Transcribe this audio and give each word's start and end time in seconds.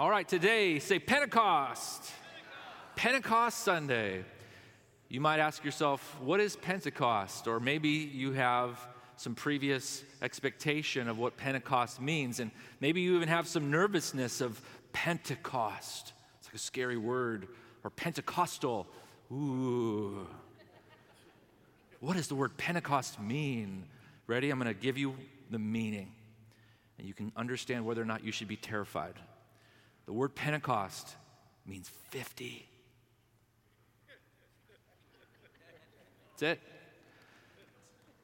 All 0.00 0.08
right, 0.08 0.26
today, 0.26 0.78
say 0.78 0.98
Pentecost. 0.98 2.10
Pentecost 2.96 3.58
Sunday. 3.58 4.24
You 5.10 5.20
might 5.20 5.40
ask 5.40 5.62
yourself, 5.62 6.16
what 6.22 6.40
is 6.40 6.56
Pentecost? 6.56 7.46
Or 7.46 7.60
maybe 7.60 7.90
you 7.90 8.32
have 8.32 8.80
some 9.18 9.34
previous 9.34 10.02
expectation 10.22 11.06
of 11.06 11.18
what 11.18 11.36
Pentecost 11.36 12.00
means, 12.00 12.40
and 12.40 12.50
maybe 12.80 13.02
you 13.02 13.14
even 13.16 13.28
have 13.28 13.46
some 13.46 13.70
nervousness 13.70 14.40
of 14.40 14.58
Pentecost. 14.94 16.14
It's 16.38 16.48
like 16.48 16.54
a 16.54 16.58
scary 16.58 16.96
word, 16.96 17.48
or 17.84 17.90
Pentecostal. 17.90 18.86
Ooh. 19.30 20.26
What 21.98 22.16
does 22.16 22.28
the 22.28 22.36
word 22.36 22.56
Pentecost 22.56 23.20
mean? 23.20 23.84
Ready? 24.26 24.48
I'm 24.48 24.58
going 24.58 24.74
to 24.74 24.80
give 24.80 24.96
you 24.96 25.14
the 25.50 25.58
meaning, 25.58 26.10
and 26.96 27.06
you 27.06 27.12
can 27.12 27.32
understand 27.36 27.84
whether 27.84 28.00
or 28.00 28.06
not 28.06 28.24
you 28.24 28.32
should 28.32 28.48
be 28.48 28.56
terrified. 28.56 29.16
The 30.10 30.14
word 30.14 30.34
Pentecost 30.34 31.14
means 31.64 31.88
50. 32.08 32.68
That's 36.32 36.42
it. 36.42 36.60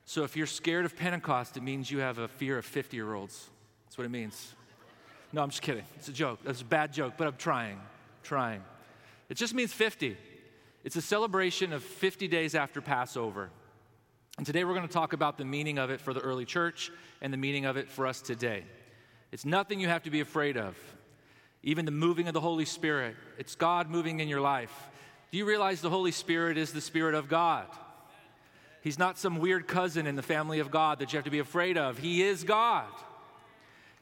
So 0.04 0.24
if 0.24 0.36
you're 0.36 0.48
scared 0.48 0.84
of 0.84 0.96
Pentecost, 0.96 1.56
it 1.56 1.62
means 1.62 1.88
you 1.88 2.00
have 2.00 2.18
a 2.18 2.26
fear 2.26 2.58
of 2.58 2.64
50 2.64 2.96
year 2.96 3.14
olds. 3.14 3.48
That's 3.84 3.96
what 3.96 4.04
it 4.04 4.10
means. 4.10 4.52
No, 5.32 5.44
I'm 5.44 5.50
just 5.50 5.62
kidding. 5.62 5.84
It's 5.94 6.08
a 6.08 6.12
joke. 6.12 6.40
That's 6.42 6.60
a 6.60 6.64
bad 6.64 6.92
joke, 6.92 7.12
but 7.16 7.28
I'm 7.28 7.36
trying. 7.36 7.80
Trying. 8.24 8.64
It 9.28 9.36
just 9.36 9.54
means 9.54 9.72
50. 9.72 10.16
It's 10.82 10.96
a 10.96 11.00
celebration 11.00 11.72
of 11.72 11.84
50 11.84 12.26
days 12.26 12.56
after 12.56 12.80
Passover. 12.80 13.48
And 14.38 14.44
today 14.44 14.64
we're 14.64 14.74
going 14.74 14.88
to 14.88 14.92
talk 14.92 15.12
about 15.12 15.38
the 15.38 15.44
meaning 15.44 15.78
of 15.78 15.90
it 15.90 16.00
for 16.00 16.12
the 16.12 16.20
early 16.20 16.46
church 16.46 16.90
and 17.22 17.32
the 17.32 17.38
meaning 17.38 17.64
of 17.64 17.76
it 17.76 17.88
for 17.88 18.08
us 18.08 18.20
today. 18.20 18.64
It's 19.30 19.44
nothing 19.44 19.78
you 19.78 19.86
have 19.86 20.02
to 20.02 20.10
be 20.10 20.18
afraid 20.18 20.56
of. 20.56 20.76
Even 21.62 21.84
the 21.84 21.90
moving 21.90 22.28
of 22.28 22.34
the 22.34 22.40
Holy 22.40 22.64
Spirit, 22.64 23.16
it's 23.38 23.54
God 23.54 23.90
moving 23.90 24.20
in 24.20 24.28
your 24.28 24.40
life. 24.40 24.72
Do 25.30 25.38
you 25.38 25.44
realize 25.44 25.80
the 25.80 25.90
Holy 25.90 26.12
Spirit 26.12 26.56
is 26.56 26.72
the 26.72 26.80
Spirit 26.80 27.14
of 27.14 27.28
God? 27.28 27.66
He's 28.82 28.98
not 28.98 29.18
some 29.18 29.38
weird 29.38 29.66
cousin 29.66 30.06
in 30.06 30.14
the 30.14 30.22
family 30.22 30.60
of 30.60 30.70
God 30.70 31.00
that 31.00 31.12
you 31.12 31.16
have 31.16 31.24
to 31.24 31.30
be 31.30 31.40
afraid 31.40 31.76
of. 31.76 31.98
He 31.98 32.22
is 32.22 32.44
God. 32.44 32.86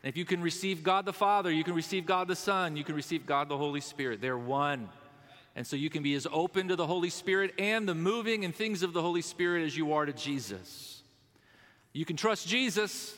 And 0.02 0.10
if 0.10 0.18
you 0.18 0.26
can 0.26 0.42
receive 0.42 0.82
God 0.82 1.06
the 1.06 1.12
Father, 1.14 1.50
you 1.50 1.64
can 1.64 1.74
receive 1.74 2.04
God 2.04 2.28
the 2.28 2.36
Son, 2.36 2.76
you 2.76 2.84
can 2.84 2.94
receive 2.94 3.24
God 3.24 3.48
the 3.48 3.56
Holy 3.56 3.80
Spirit. 3.80 4.20
They're 4.20 4.36
one. 4.36 4.90
And 5.56 5.66
so 5.66 5.76
you 5.76 5.88
can 5.88 6.02
be 6.02 6.14
as 6.14 6.26
open 6.30 6.68
to 6.68 6.76
the 6.76 6.86
Holy 6.86 7.08
Spirit 7.08 7.54
and 7.58 7.88
the 7.88 7.94
moving 7.94 8.44
and 8.44 8.54
things 8.54 8.82
of 8.82 8.92
the 8.92 9.00
Holy 9.00 9.22
Spirit 9.22 9.64
as 9.64 9.74
you 9.74 9.94
are 9.94 10.04
to 10.04 10.12
Jesus. 10.12 11.02
You 11.94 12.04
can 12.04 12.16
trust 12.16 12.46
Jesus, 12.46 13.16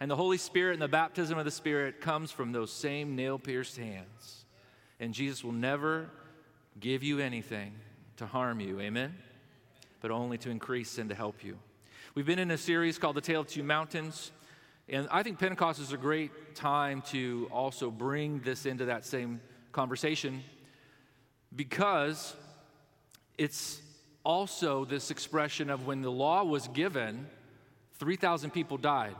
and 0.00 0.10
the 0.10 0.16
Holy 0.16 0.38
Spirit 0.38 0.74
and 0.74 0.82
the 0.82 0.88
baptism 0.88 1.38
of 1.38 1.44
the 1.44 1.50
Spirit 1.50 2.00
comes 2.00 2.30
from 2.30 2.52
those 2.52 2.72
same 2.72 3.16
nail 3.16 3.38
pierced 3.38 3.76
hands. 3.76 4.44
And 5.00 5.14
Jesus 5.14 5.44
will 5.44 5.52
never 5.52 6.10
give 6.80 7.02
you 7.02 7.20
anything 7.20 7.72
to 8.16 8.26
harm 8.26 8.60
you. 8.60 8.80
Amen? 8.80 9.14
but 10.00 10.10
only 10.10 10.38
to 10.38 10.50
increase 10.50 10.98
and 10.98 11.08
to 11.08 11.14
help 11.14 11.44
you. 11.44 11.58
We've 12.14 12.26
been 12.26 12.38
in 12.38 12.50
a 12.50 12.58
series 12.58 12.98
called 12.98 13.16
The 13.16 13.20
Tale 13.20 13.40
of 13.40 13.48
Two 13.48 13.62
Mountains, 13.62 14.32
and 14.88 15.08
I 15.10 15.22
think 15.22 15.38
Pentecost 15.38 15.80
is 15.80 15.92
a 15.92 15.96
great 15.96 16.54
time 16.54 17.02
to 17.08 17.48
also 17.52 17.90
bring 17.90 18.40
this 18.40 18.66
into 18.66 18.86
that 18.86 19.04
same 19.04 19.40
conversation 19.72 20.42
because 21.54 22.34
it's 23.36 23.80
also 24.24 24.84
this 24.84 25.10
expression 25.10 25.70
of 25.70 25.86
when 25.86 26.00
the 26.00 26.10
law 26.10 26.44
was 26.44 26.68
given, 26.68 27.26
3,000 27.98 28.50
people 28.50 28.76
died. 28.76 29.14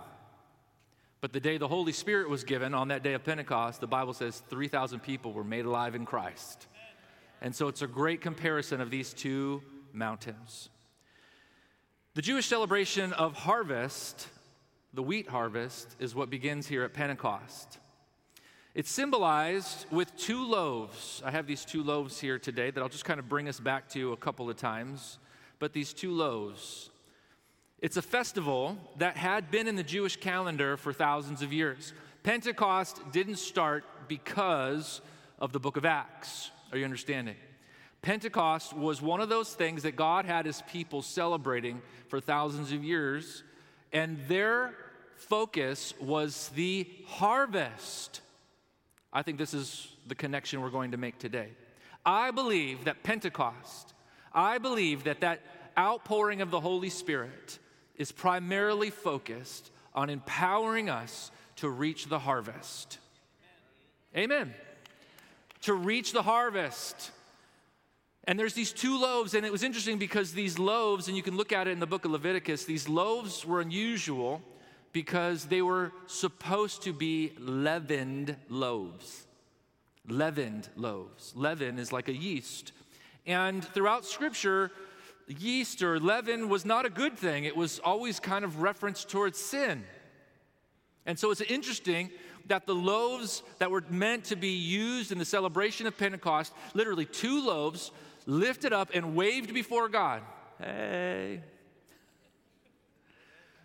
But 1.20 1.32
the 1.32 1.40
day 1.40 1.58
the 1.58 1.68
Holy 1.68 1.92
Spirit 1.92 2.28
was 2.30 2.44
given, 2.44 2.74
on 2.74 2.88
that 2.88 3.02
day 3.02 3.14
of 3.14 3.24
Pentecost, 3.24 3.80
the 3.80 3.86
Bible 3.88 4.12
says 4.12 4.42
3,000 4.48 5.00
people 5.00 5.32
were 5.32 5.44
made 5.44 5.64
alive 5.64 5.94
in 5.94 6.06
Christ. 6.06 6.68
And 7.40 7.54
so 7.54 7.68
it's 7.68 7.82
a 7.82 7.86
great 7.86 8.20
comparison 8.20 8.80
of 8.80 8.90
these 8.90 9.12
two 9.12 9.62
mountains. 9.92 10.70
The 12.14 12.22
Jewish 12.22 12.46
celebration 12.46 13.12
of 13.12 13.34
harvest, 13.34 14.28
the 14.92 15.02
wheat 15.02 15.28
harvest, 15.28 15.96
is 15.98 16.14
what 16.14 16.30
begins 16.30 16.66
here 16.66 16.84
at 16.84 16.94
Pentecost. 16.94 17.78
It's 18.74 18.90
symbolized 18.90 19.86
with 19.90 20.16
two 20.16 20.44
loaves. 20.44 21.20
I 21.24 21.32
have 21.32 21.46
these 21.46 21.64
two 21.64 21.82
loaves 21.82 22.20
here 22.20 22.38
today 22.38 22.70
that 22.70 22.80
I'll 22.80 22.88
just 22.88 23.04
kind 23.04 23.18
of 23.18 23.28
bring 23.28 23.48
us 23.48 23.58
back 23.58 23.88
to 23.90 24.12
a 24.12 24.16
couple 24.16 24.48
of 24.48 24.56
times. 24.56 25.18
But 25.58 25.72
these 25.72 25.92
two 25.92 26.12
loaves. 26.12 26.90
It's 27.80 27.96
a 27.96 28.02
festival 28.02 28.76
that 28.96 29.16
had 29.16 29.52
been 29.52 29.68
in 29.68 29.76
the 29.76 29.84
Jewish 29.84 30.16
calendar 30.16 30.76
for 30.76 30.92
thousands 30.92 31.42
of 31.42 31.52
years. 31.52 31.92
Pentecost 32.24 33.00
didn't 33.12 33.36
start 33.36 33.84
because 34.08 35.00
of 35.38 35.52
the 35.52 35.60
book 35.60 35.76
of 35.76 35.84
Acts. 35.84 36.50
Are 36.72 36.78
you 36.78 36.84
understanding? 36.84 37.36
Pentecost 38.02 38.72
was 38.72 39.00
one 39.00 39.20
of 39.20 39.28
those 39.28 39.54
things 39.54 39.84
that 39.84 39.94
God 39.94 40.24
had 40.24 40.44
his 40.44 40.60
people 40.62 41.02
celebrating 41.02 41.80
for 42.08 42.20
thousands 42.20 42.72
of 42.72 42.82
years, 42.82 43.44
and 43.92 44.18
their 44.26 44.74
focus 45.14 45.94
was 46.00 46.48
the 46.50 46.88
harvest. 47.06 48.22
I 49.12 49.22
think 49.22 49.38
this 49.38 49.54
is 49.54 49.88
the 50.08 50.16
connection 50.16 50.60
we're 50.62 50.70
going 50.70 50.90
to 50.90 50.96
make 50.96 51.18
today. 51.18 51.50
I 52.04 52.32
believe 52.32 52.86
that 52.86 53.04
Pentecost, 53.04 53.94
I 54.32 54.58
believe 54.58 55.04
that 55.04 55.20
that 55.20 55.42
outpouring 55.78 56.40
of 56.40 56.50
the 56.50 56.60
Holy 56.60 56.90
Spirit 56.90 57.60
is 57.98 58.12
primarily 58.12 58.90
focused 58.90 59.70
on 59.94 60.08
empowering 60.08 60.88
us 60.88 61.30
to 61.56 61.68
reach 61.68 62.06
the 62.06 62.18
harvest. 62.18 62.98
Amen. 64.16 64.54
To 65.62 65.74
reach 65.74 66.12
the 66.12 66.22
harvest. 66.22 67.10
And 68.24 68.38
there's 68.38 68.54
these 68.54 68.72
two 68.72 69.00
loaves, 69.00 69.34
and 69.34 69.44
it 69.44 69.50
was 69.50 69.62
interesting 69.62 69.98
because 69.98 70.32
these 70.32 70.58
loaves, 70.58 71.08
and 71.08 71.16
you 71.16 71.22
can 71.22 71.36
look 71.36 71.52
at 71.52 71.66
it 71.66 71.72
in 71.72 71.80
the 71.80 71.86
book 71.86 72.04
of 72.04 72.12
Leviticus, 72.12 72.64
these 72.64 72.88
loaves 72.88 73.44
were 73.44 73.60
unusual 73.60 74.40
because 74.92 75.46
they 75.46 75.62
were 75.62 75.92
supposed 76.06 76.82
to 76.82 76.92
be 76.92 77.32
leavened 77.38 78.36
loaves. 78.48 79.26
Leavened 80.06 80.68
loaves. 80.76 81.32
Leaven 81.34 81.78
is 81.78 81.92
like 81.92 82.08
a 82.08 82.14
yeast. 82.14 82.72
And 83.26 83.64
throughout 83.64 84.04
scripture, 84.04 84.70
yeast 85.28 85.82
or 85.82 86.00
leaven 86.00 86.48
was 86.48 86.64
not 86.64 86.86
a 86.86 86.90
good 86.90 87.18
thing, 87.18 87.44
it 87.44 87.56
was 87.56 87.78
always 87.80 88.18
kind 88.20 88.44
of 88.44 88.62
referenced 88.62 89.08
towards 89.08 89.38
sin. 89.38 89.84
And 91.06 91.18
so 91.18 91.30
it's 91.30 91.40
interesting 91.40 92.10
that 92.46 92.66
the 92.66 92.74
loaves 92.74 93.42
that 93.58 93.70
were 93.70 93.84
meant 93.90 94.24
to 94.24 94.36
be 94.36 94.50
used 94.50 95.12
in 95.12 95.18
the 95.18 95.24
celebration 95.24 95.86
of 95.86 95.96
Pentecost, 95.96 96.52
literally 96.74 97.04
two 97.04 97.44
loaves, 97.46 97.90
lifted 98.26 98.72
up 98.72 98.90
and 98.94 99.14
waved 99.14 99.54
before 99.54 99.88
God. 99.88 100.22
Hey. 100.58 101.40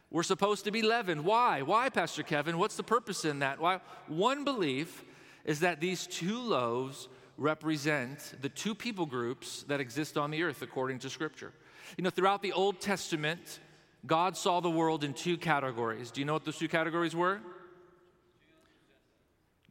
We're 0.10 0.24
supposed 0.24 0.66
to 0.66 0.72
be 0.72 0.84
leavened. 0.84 1.26
Why? 1.26 1.64
Why, 1.64 1.90
Pastor 1.90 2.22
Kevin? 2.22 2.60
What's 2.60 2.76
the 2.76 2.84
purpose 2.84 3.26
in 3.26 3.40
that? 3.40 3.60
Why? 3.60 3.80
One 4.08 4.44
belief 4.44 5.04
is 5.44 5.62
that 5.62 5.80
these 5.80 6.06
two 6.06 6.40
loaves 6.40 7.10
represent 7.38 8.36
the 8.42 8.50
two 8.50 8.76
people 8.76 9.06
groups 9.06 9.64
that 9.64 9.80
exist 9.80 10.18
on 10.18 10.32
the 10.32 10.44
earth 10.44 10.62
according 10.62 11.00
to 11.00 11.10
Scripture. 11.10 11.52
You 11.98 12.04
know, 12.04 12.10
throughout 12.10 12.42
the 12.42 12.54
Old 12.54 12.80
Testament, 12.80 13.60
God 14.06 14.36
saw 14.38 14.60
the 14.60 14.70
world 14.70 15.04
in 15.04 15.14
two 15.14 15.38
categories. 15.38 16.12
Do 16.12 16.22
you 16.22 16.26
know 16.26 16.34
what 16.34 16.46
those 16.46 16.58
two 16.58 16.68
categories 16.68 17.16
were? 17.16 17.40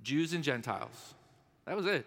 Jews 0.03 0.33
and 0.33 0.43
Gentiles. 0.43 1.15
That 1.67 1.77
was 1.77 1.87
it. 1.87 2.07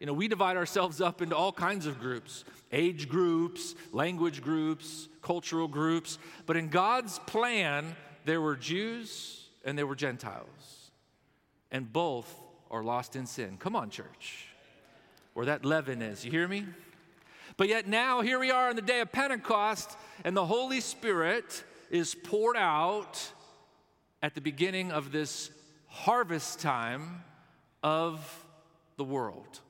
You 0.00 0.06
know, 0.06 0.12
we 0.12 0.28
divide 0.28 0.56
ourselves 0.56 1.00
up 1.00 1.22
into 1.22 1.36
all 1.36 1.52
kinds 1.52 1.86
of 1.86 2.00
groups 2.00 2.44
age 2.72 3.08
groups, 3.08 3.74
language 3.92 4.42
groups, 4.42 5.08
cultural 5.22 5.68
groups. 5.68 6.18
But 6.46 6.56
in 6.56 6.68
God's 6.68 7.20
plan, 7.20 7.94
there 8.24 8.40
were 8.40 8.56
Jews 8.56 9.48
and 9.64 9.78
there 9.78 9.86
were 9.86 9.94
Gentiles. 9.94 10.90
And 11.70 11.92
both 11.92 12.32
are 12.70 12.82
lost 12.82 13.16
in 13.16 13.26
sin. 13.26 13.56
Come 13.58 13.76
on, 13.76 13.90
church. 13.90 14.48
Where 15.34 15.46
that 15.46 15.64
leaven 15.64 16.00
is. 16.00 16.24
You 16.24 16.30
hear 16.30 16.48
me? 16.48 16.64
But 17.56 17.68
yet 17.68 17.86
now, 17.86 18.20
here 18.20 18.38
we 18.38 18.50
are 18.50 18.70
on 18.70 18.76
the 18.76 18.82
day 18.82 19.00
of 19.00 19.12
Pentecost, 19.12 19.96
and 20.24 20.36
the 20.36 20.46
Holy 20.46 20.80
Spirit 20.80 21.62
is 21.90 22.14
poured 22.14 22.56
out 22.56 23.20
at 24.22 24.34
the 24.34 24.40
beginning 24.40 24.90
of 24.90 25.12
this 25.12 25.50
harvest 25.86 26.60
time 26.60 27.22
of 27.82 28.46
the 28.96 29.04
world 29.04 29.60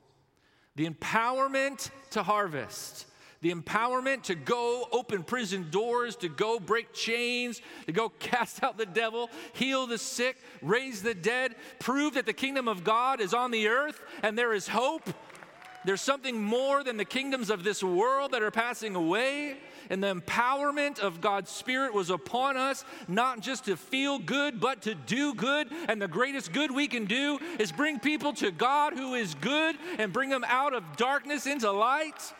the 0.75 0.89
empowerment 0.89 1.89
to 2.11 2.21
harvest, 2.21 3.05
the 3.41 3.51
empowerment 3.51 4.23
to 4.23 4.35
go 4.35 4.87
open 4.91 5.23
prison 5.23 5.67
doors, 5.71 6.15
to 6.17 6.27
go 6.27 6.59
break 6.59 6.93
chains, 6.93 7.61
to 7.85 7.91
go 7.91 8.09
cast 8.19 8.63
out 8.63 8.77
the 8.77 8.85
devil, 8.85 9.29
heal 9.53 9.87
the 9.87 9.97
sick, 9.97 10.37
raise 10.61 11.01
the 11.01 11.13
dead, 11.13 11.55
prove 11.79 12.15
that 12.15 12.25
the 12.25 12.33
kingdom 12.33 12.67
of 12.67 12.83
God 12.83 13.21
is 13.21 13.33
on 13.33 13.51
the 13.51 13.67
earth 13.67 14.01
and 14.21 14.37
there 14.37 14.53
is 14.53 14.67
hope. 14.67 15.09
There's 15.85 16.01
something 16.01 16.41
more 16.41 16.83
than 16.83 16.97
the 16.97 17.05
kingdoms 17.05 17.49
of 17.49 17.63
this 17.63 17.83
world 17.83 18.31
that 18.31 18.41
are 18.41 18.51
passing 18.51 18.95
away. 18.95 19.57
And 19.89 20.03
the 20.03 20.15
empowerment 20.15 20.99
of 20.99 21.21
God's 21.21 21.51
Spirit 21.51 21.93
was 21.93 22.09
upon 22.09 22.57
us, 22.57 22.83
not 23.07 23.41
just 23.41 23.65
to 23.65 23.77
feel 23.77 24.17
good, 24.17 24.59
but 24.59 24.81
to 24.83 24.95
do 24.95 25.35
good. 25.35 25.67
And 25.87 26.01
the 26.01 26.07
greatest 26.07 26.51
good 26.51 26.71
we 26.71 26.87
can 26.87 27.05
do 27.05 27.37
is 27.59 27.71
bring 27.71 27.99
people 27.99 28.33
to 28.33 28.49
God 28.49 28.93
who 28.93 29.13
is 29.13 29.35
good 29.35 29.75
and 29.99 30.11
bring 30.11 30.29
them 30.29 30.43
out 30.47 30.73
of 30.73 30.97
darkness 30.97 31.45
into 31.45 31.71
light. 31.71 32.33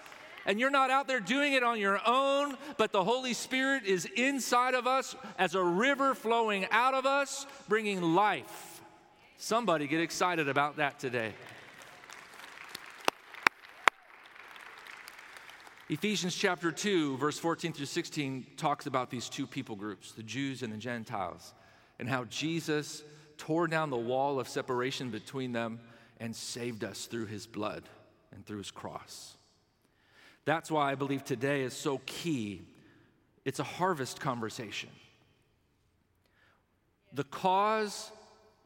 And 0.47 0.59
you're 0.59 0.71
not 0.71 0.89
out 0.89 1.07
there 1.07 1.19
doing 1.19 1.53
it 1.53 1.63
on 1.63 1.79
your 1.79 1.99
own, 2.05 2.57
but 2.77 2.91
the 2.91 3.03
Holy 3.03 3.33
Spirit 3.33 3.85
is 3.85 4.05
inside 4.15 4.73
of 4.73 4.87
us 4.87 5.15
as 5.37 5.53
a 5.53 5.63
river 5.63 6.15
flowing 6.15 6.65
out 6.71 6.93
of 6.95 7.05
us, 7.05 7.45
bringing 7.67 8.01
life. 8.01 8.81
Somebody 9.37 9.87
get 9.87 10.01
excited 10.01 10.47
about 10.47 10.77
that 10.77 10.99
today. 10.99 11.33
Ephesians 15.87 16.35
chapter 16.35 16.71
2, 16.71 17.17
verse 17.17 17.37
14 17.37 17.71
through 17.71 17.85
16 17.85 18.47
talks 18.57 18.87
about 18.87 19.11
these 19.11 19.29
two 19.29 19.45
people 19.45 19.75
groups, 19.75 20.13
the 20.13 20.23
Jews 20.23 20.63
and 20.63 20.73
the 20.73 20.77
Gentiles, 20.77 21.53
and 21.99 22.09
how 22.09 22.23
Jesus 22.23 23.03
tore 23.37 23.67
down 23.67 23.91
the 23.91 23.97
wall 23.97 24.39
of 24.39 24.47
separation 24.47 25.11
between 25.11 25.51
them 25.51 25.79
and 26.19 26.35
saved 26.35 26.83
us 26.83 27.05
through 27.05 27.27
his 27.27 27.45
blood 27.45 27.83
and 28.31 28.43
through 28.43 28.57
his 28.57 28.71
cross. 28.71 29.35
That's 30.43 30.71
why 30.71 30.91
I 30.91 30.95
believe 30.95 31.23
today 31.23 31.61
is 31.61 31.73
so 31.73 32.01
key. 32.07 32.63
It's 33.43 33.59
a 33.59 33.63
harvest 33.63 34.19
conversation. 34.19 34.89
The 37.13 37.25
cause, 37.25 38.11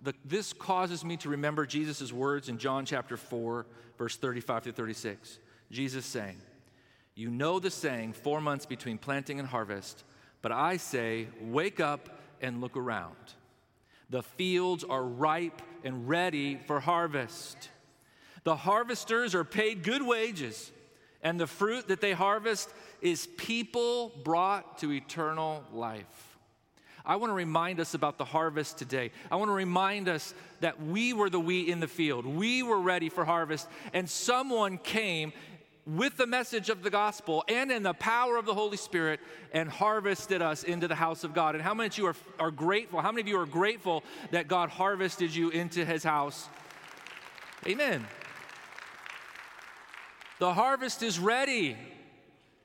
the, 0.01 0.13
this 0.24 0.54
causes 0.54 1.04
me 1.04 1.18
to 1.18 1.30
remember 1.30 1.65
Jesus' 1.65 2.13
words 2.13 2.48
in 2.48 2.60
John 2.60 2.86
chapter 2.86 3.18
4, 3.18 3.65
verse 3.98 4.15
35 4.15 4.63
through 4.63 4.72
36. 4.72 5.39
Jesus 5.69 6.06
saying, 6.06 6.38
you 7.19 7.30
know 7.30 7.60
the 7.60 7.69
saying, 7.69 8.13
four 8.13 8.39
months 8.39 8.66
between 8.66 8.98
planting 8.98 9.39
and 9.39 9.48
harvest, 9.48 10.06
but 10.42 10.54
I 10.54 10.77
say, 10.77 11.27
wake 11.42 11.81
up 11.81 12.07
and 12.42 12.62
look 12.62 12.77
around. 12.77 13.16
The 14.10 14.24
fields 14.24 14.86
are 14.86 15.04
ripe 15.04 15.62
and 15.83 16.07
ready 16.07 16.62
for 16.66 16.80
harvest. 16.80 17.69
The 18.45 18.56
harvesters 18.56 19.36
are 19.36 19.44
paid 19.44 19.83
good 19.83 20.01
wages, 20.01 20.71
and 21.21 21.38
the 21.38 21.45
fruit 21.45 21.89
that 21.89 22.00
they 22.00 22.13
harvest 22.13 22.69
is 23.01 23.27
people 23.38 24.13
brought 24.24 24.77
to 24.77 24.94
eternal 24.94 25.65
life. 25.74 26.38
I 27.06 27.15
want 27.15 27.31
to 27.31 27.36
remind 27.36 27.80
us 27.80 27.95
about 27.95 28.18
the 28.18 28.25
harvest 28.25 28.77
today. 28.77 29.12
I 29.31 29.36
want 29.36 29.50
to 29.50 29.54
remind 29.54 30.07
us 30.07 30.33
that 30.60 30.81
we 30.81 31.12
were 31.13 31.30
the 31.30 31.39
wheat 31.39 31.68
in 31.68 31.80
the 31.80 31.88
field. 31.88 32.25
We 32.25 32.62
were 32.63 32.80
ready 32.80 33.10
for 33.10 33.25
harvest, 33.25 33.68
and 33.94 34.10
someone 34.10 34.77
came 34.77 35.33
with 35.95 36.18
the 36.18 36.27
message 36.27 36.69
of 36.69 36.83
the 36.83 36.89
gospel 36.89 37.44
and 37.47 37.71
in 37.71 37.81
the 37.81 37.94
power 37.94 38.38
of 38.38 38.45
the 38.45 38.53
Holy 38.53 38.77
Spirit 38.77 39.19
and 39.51 39.68
harvested 39.69 40.41
us 40.41 40.63
into 40.63 40.88
the 40.88 40.95
house 40.95 41.24
of 41.24 41.33
God. 41.33 41.56
And 41.56 41.63
how 41.63 41.74
many 41.74 41.88
of 41.88 41.97
you 41.97 42.06
are, 42.06 42.15
are 42.39 42.51
grateful? 42.51 43.01
How 43.01 43.12
many 43.12 43.21
of 43.21 43.27
you 43.27 43.39
are 43.39 43.47
grateful 43.47 44.03
that 44.31 44.47
God 44.47 44.69
harvested 44.69 45.33
you 45.33 45.50
into 45.50 45.83
his 45.86 46.03
house? 46.03 46.47
Amen. 47.65 48.06
The 50.39 50.53
harvest 50.53 51.01
is 51.03 51.19
ready, 51.19 51.75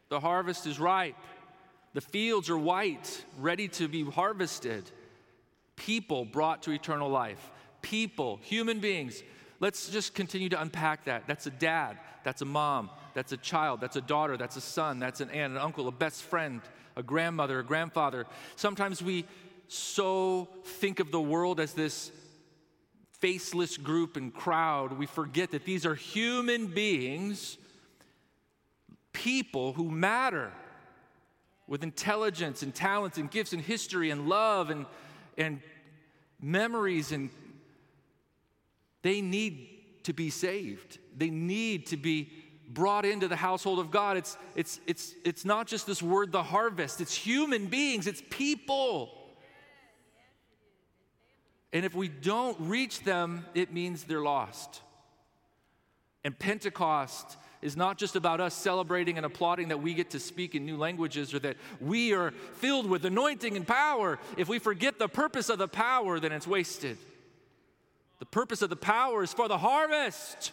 the 0.09 0.21
harvest 0.21 0.67
is 0.67 0.79
ripe, 0.79 1.17
the 1.95 2.01
fields 2.01 2.51
are 2.51 2.59
white, 2.59 3.25
ready 3.41 3.69
to 3.69 3.89
be 3.89 4.05
harvested. 4.05 4.91
People 5.77 6.25
brought 6.25 6.63
to 6.65 6.71
eternal 6.71 7.09
life. 7.09 7.51
People, 7.83 8.39
human 8.43 8.79
beings. 8.79 9.23
Let's 9.61 9.89
just 9.89 10.15
continue 10.15 10.49
to 10.51 10.61
unpack 10.61 11.07
that. 11.07 11.27
That's 11.27 11.47
a 11.47 11.51
dad, 11.51 11.99
that's 12.23 12.43
a 12.43 12.45
mom, 12.45 12.91
that's 13.15 13.33
a 13.33 13.37
child, 13.37 13.81
that's 13.81 13.97
a 13.97 14.01
daughter, 14.01 14.37
that's 14.37 14.57
a 14.57 14.61
son, 14.61 14.99
that's 14.99 15.21
an 15.21 15.31
aunt, 15.31 15.53
an 15.53 15.59
uncle, 15.59 15.89
a 15.89 15.93
best 15.93 16.23
friend, 16.23 16.61
a 16.97 17.03
grandmother, 17.03 17.61
a 17.61 17.65
grandfather. 17.65 18.27
Sometimes 18.57 19.03
we 19.03 19.25
so 19.69 20.49
think 20.65 21.01
of 21.01 21.11
the 21.11 21.21
world 21.21 21.61
as 21.61 21.73
this 21.73 22.11
faceless 23.21 23.79
group 23.79 24.17
and 24.17 24.35
crowd, 24.35 24.99
we 24.99 25.07
forget 25.07 25.53
that 25.53 25.65
these 25.65 25.87
are 25.87 25.95
human 25.95 26.67
beings, 26.67 27.57
people 29.13 29.73
who 29.73 29.91
matter 29.91 30.53
with 31.67 31.83
intelligence 31.83 32.63
and 32.63 32.75
talents 32.75 33.17
and 33.17 33.31
gifts 33.31 33.55
and 33.55 33.63
history 33.63 34.11
and 34.11 34.29
love 34.29 34.69
and, 34.69 34.85
and 35.39 35.63
memories 36.41 37.13
and 37.13 37.31
they 39.01 39.21
need 39.21 39.69
to 40.03 40.13
be 40.13 40.31
saved. 40.31 40.99
They 41.17 41.31
need 41.31 41.87
to 41.87 41.97
be 41.97 42.31
brought 42.69 43.05
into 43.05 43.29
the 43.29 43.37
household 43.37 43.79
of 43.79 43.91
God. 43.91 44.17
It's, 44.17 44.37
it's, 44.55 44.81
it's, 44.87 45.15
it's 45.25 45.45
not 45.45 45.67
just 45.67 45.87
this 45.87 46.03
word, 46.03 46.33
the 46.33 46.43
harvest, 46.43 47.01
it's 47.01 47.15
human 47.15 47.67
beings, 47.67 48.07
it's 48.07 48.23
people. 48.31 49.11
And 51.73 51.85
if 51.85 51.95
we 51.95 52.09
don't 52.09 52.57
reach 52.61 53.03
them, 53.03 53.45
it 53.55 53.73
means 53.73 54.05
they're 54.05 54.23
lost. 54.23 54.81
And 56.23 56.39
Pentecost 56.39 57.37
is 57.61 57.77
not 57.77 57.99
just 57.99 58.15
about 58.15 58.41
us 58.41 58.55
celebrating 58.55 59.17
and 59.17 59.27
applauding 59.27 59.69
that 59.69 59.83
we 59.83 59.95
get 59.95 60.11
to 60.11 60.21
speak 60.21 60.55
in 60.55 60.65
new 60.65 60.77
languages 60.77 61.35
or 61.35 61.39
that 61.41 61.57
we 61.81 62.13
are 62.13 62.31
filled 62.31 62.89
with 62.89 63.05
anointing 63.05 63.57
and 63.57 63.67
power. 63.67 64.19
If 64.37 64.49
we 64.49 64.59
forget 64.59 64.99
the 64.99 65.09
purpose 65.09 65.49
of 65.49 65.59
the 65.59 65.67
power, 65.67 66.21
then 66.21 66.31
it's 66.31 66.47
wasted. 66.47 66.99
The 68.21 68.27
purpose 68.27 68.63
of 68.63 68.71
the 68.71 68.77
power 68.77 69.23
is 69.23 69.33
for 69.33 69.49
the 69.49 69.59
harvest 69.59 70.53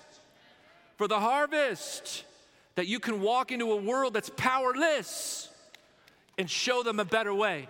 for 1.02 1.08
the 1.08 1.20
harvest, 1.20 2.26
that 2.76 2.86
you 2.86 3.00
can 3.00 3.22
walk 3.22 3.52
into 3.52 3.72
a 3.72 3.76
world 3.76 4.14
that's 4.14 4.30
powerless 4.38 5.50
and 6.38 6.48
show 6.48 6.84
them 6.84 7.00
a 7.00 7.06
better 7.06 7.34
way, 7.34 7.68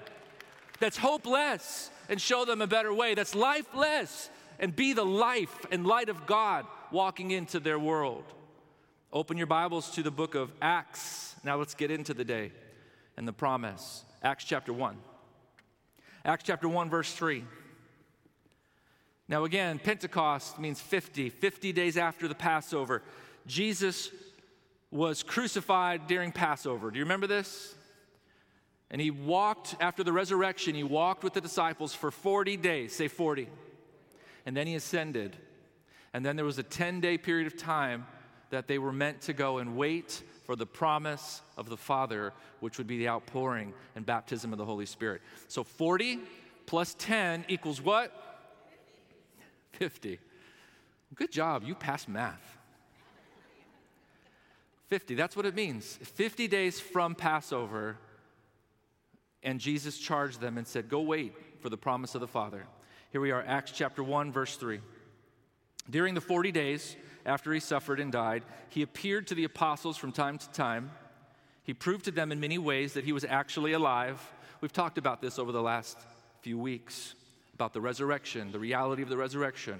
that's 0.81 0.97
hopeless 0.97 1.89
and 2.09 2.19
show 2.19 2.43
them 2.43 2.61
a 2.61 2.67
better 2.67 2.93
way, 2.93 3.15
that's 3.15 3.33
lifeless 3.33 4.29
and 4.59 4.75
be 4.75 4.91
the 4.91 5.05
life 5.05 5.65
and 5.71 5.87
light 5.87 6.09
of 6.09 6.25
God 6.25 6.65
walking 6.91 7.31
into 7.31 7.61
their 7.61 7.79
world. 7.79 8.25
Open 9.13 9.37
your 9.37 9.47
Bibles 9.47 9.91
to 9.91 10.03
the 10.03 10.11
book 10.11 10.35
of 10.35 10.51
Acts. 10.61 11.33
Now 11.41 11.55
let's 11.55 11.73
get 11.73 11.89
into 11.89 12.13
the 12.13 12.25
day 12.25 12.51
and 13.15 13.25
the 13.25 13.31
promise. 13.31 14.03
Acts 14.21 14.43
chapter 14.43 14.73
1. 14.73 14.97
Acts 16.25 16.43
chapter 16.43 16.67
1, 16.67 16.89
verse 16.89 17.13
3. 17.13 17.45
Now, 19.31 19.45
again, 19.45 19.79
Pentecost 19.79 20.59
means 20.59 20.81
50, 20.81 21.29
50 21.29 21.71
days 21.71 21.95
after 21.95 22.27
the 22.27 22.35
Passover. 22.35 23.01
Jesus 23.47 24.11
was 24.91 25.23
crucified 25.23 26.05
during 26.07 26.33
Passover. 26.33 26.91
Do 26.91 26.99
you 26.99 27.05
remember 27.05 27.27
this? 27.27 27.73
And 28.89 28.99
he 28.99 29.09
walked 29.09 29.77
after 29.79 30.03
the 30.03 30.11
resurrection, 30.11 30.75
he 30.75 30.83
walked 30.83 31.23
with 31.23 31.31
the 31.31 31.39
disciples 31.39 31.93
for 31.93 32.11
40 32.11 32.57
days, 32.57 32.93
say 32.93 33.07
40. 33.07 33.47
And 34.45 34.57
then 34.57 34.67
he 34.67 34.75
ascended. 34.75 35.37
And 36.13 36.25
then 36.25 36.35
there 36.35 36.43
was 36.43 36.57
a 36.57 36.63
10 36.63 36.99
day 36.99 37.17
period 37.17 37.47
of 37.47 37.57
time 37.57 38.07
that 38.49 38.67
they 38.67 38.79
were 38.79 38.91
meant 38.91 39.21
to 39.21 39.33
go 39.33 39.59
and 39.59 39.77
wait 39.77 40.23
for 40.43 40.57
the 40.57 40.65
promise 40.65 41.41
of 41.55 41.69
the 41.69 41.77
Father, 41.77 42.33
which 42.59 42.77
would 42.77 42.87
be 42.87 42.97
the 42.97 43.07
outpouring 43.07 43.71
and 43.95 44.05
baptism 44.05 44.51
of 44.51 44.57
the 44.57 44.65
Holy 44.65 44.85
Spirit. 44.85 45.21
So 45.47 45.63
40 45.63 46.19
plus 46.65 46.97
10 46.99 47.45
equals 47.47 47.81
what? 47.81 48.27
50. 49.81 50.19
Good 51.15 51.31
job, 51.31 51.63
you 51.63 51.73
passed 51.73 52.07
math. 52.07 52.59
50, 54.89 55.15
that's 55.15 55.35
what 55.35 55.47
it 55.47 55.55
means. 55.55 55.97
50 56.03 56.47
days 56.47 56.79
from 56.79 57.15
Passover, 57.15 57.97
and 59.41 59.59
Jesus 59.59 59.97
charged 59.97 60.39
them 60.39 60.59
and 60.59 60.67
said, 60.67 60.87
Go 60.87 61.01
wait 61.01 61.33
for 61.61 61.69
the 61.69 61.77
promise 61.77 62.13
of 62.13 62.21
the 62.21 62.27
Father. 62.27 62.67
Here 63.11 63.19
we 63.19 63.31
are, 63.31 63.43
Acts 63.47 63.71
chapter 63.71 64.03
1, 64.03 64.31
verse 64.31 64.55
3. 64.55 64.81
During 65.89 66.13
the 66.13 66.21
40 66.21 66.51
days 66.51 66.95
after 67.25 67.51
he 67.51 67.59
suffered 67.59 67.99
and 67.99 68.11
died, 68.11 68.43
he 68.69 68.83
appeared 68.83 69.25
to 69.27 69.33
the 69.33 69.45
apostles 69.45 69.97
from 69.97 70.11
time 70.11 70.37
to 70.37 70.49
time. 70.51 70.91
He 71.63 71.73
proved 71.73 72.05
to 72.05 72.11
them 72.11 72.31
in 72.31 72.39
many 72.39 72.59
ways 72.59 72.93
that 72.93 73.03
he 73.03 73.13
was 73.13 73.25
actually 73.25 73.71
alive. 73.71 74.21
We've 74.61 74.71
talked 74.71 74.99
about 74.99 75.21
this 75.21 75.39
over 75.39 75.51
the 75.51 75.63
last 75.63 75.97
few 76.43 76.59
weeks 76.59 77.15
about 77.61 77.73
the 77.73 77.81
resurrection, 77.81 78.51
the 78.51 78.57
reality 78.57 79.03
of 79.03 79.09
the 79.09 79.15
resurrection. 79.15 79.79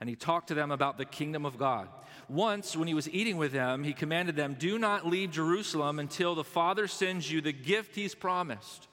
And 0.00 0.08
he 0.08 0.16
talked 0.16 0.48
to 0.48 0.54
them 0.54 0.70
about 0.70 0.96
the 0.96 1.04
kingdom 1.04 1.44
of 1.44 1.58
God. 1.58 1.86
Once, 2.30 2.74
when 2.74 2.88
he 2.88 2.94
was 2.94 3.10
eating 3.10 3.36
with 3.36 3.52
them, 3.52 3.84
he 3.84 3.92
commanded 3.92 4.36
them, 4.36 4.56
Do 4.58 4.78
not 4.78 5.06
leave 5.06 5.30
Jerusalem 5.30 5.98
until 5.98 6.34
the 6.34 6.44
Father 6.44 6.86
sends 6.86 7.30
you 7.30 7.42
the 7.42 7.52
gift 7.52 7.94
he's 7.94 8.14
promised. 8.14 8.88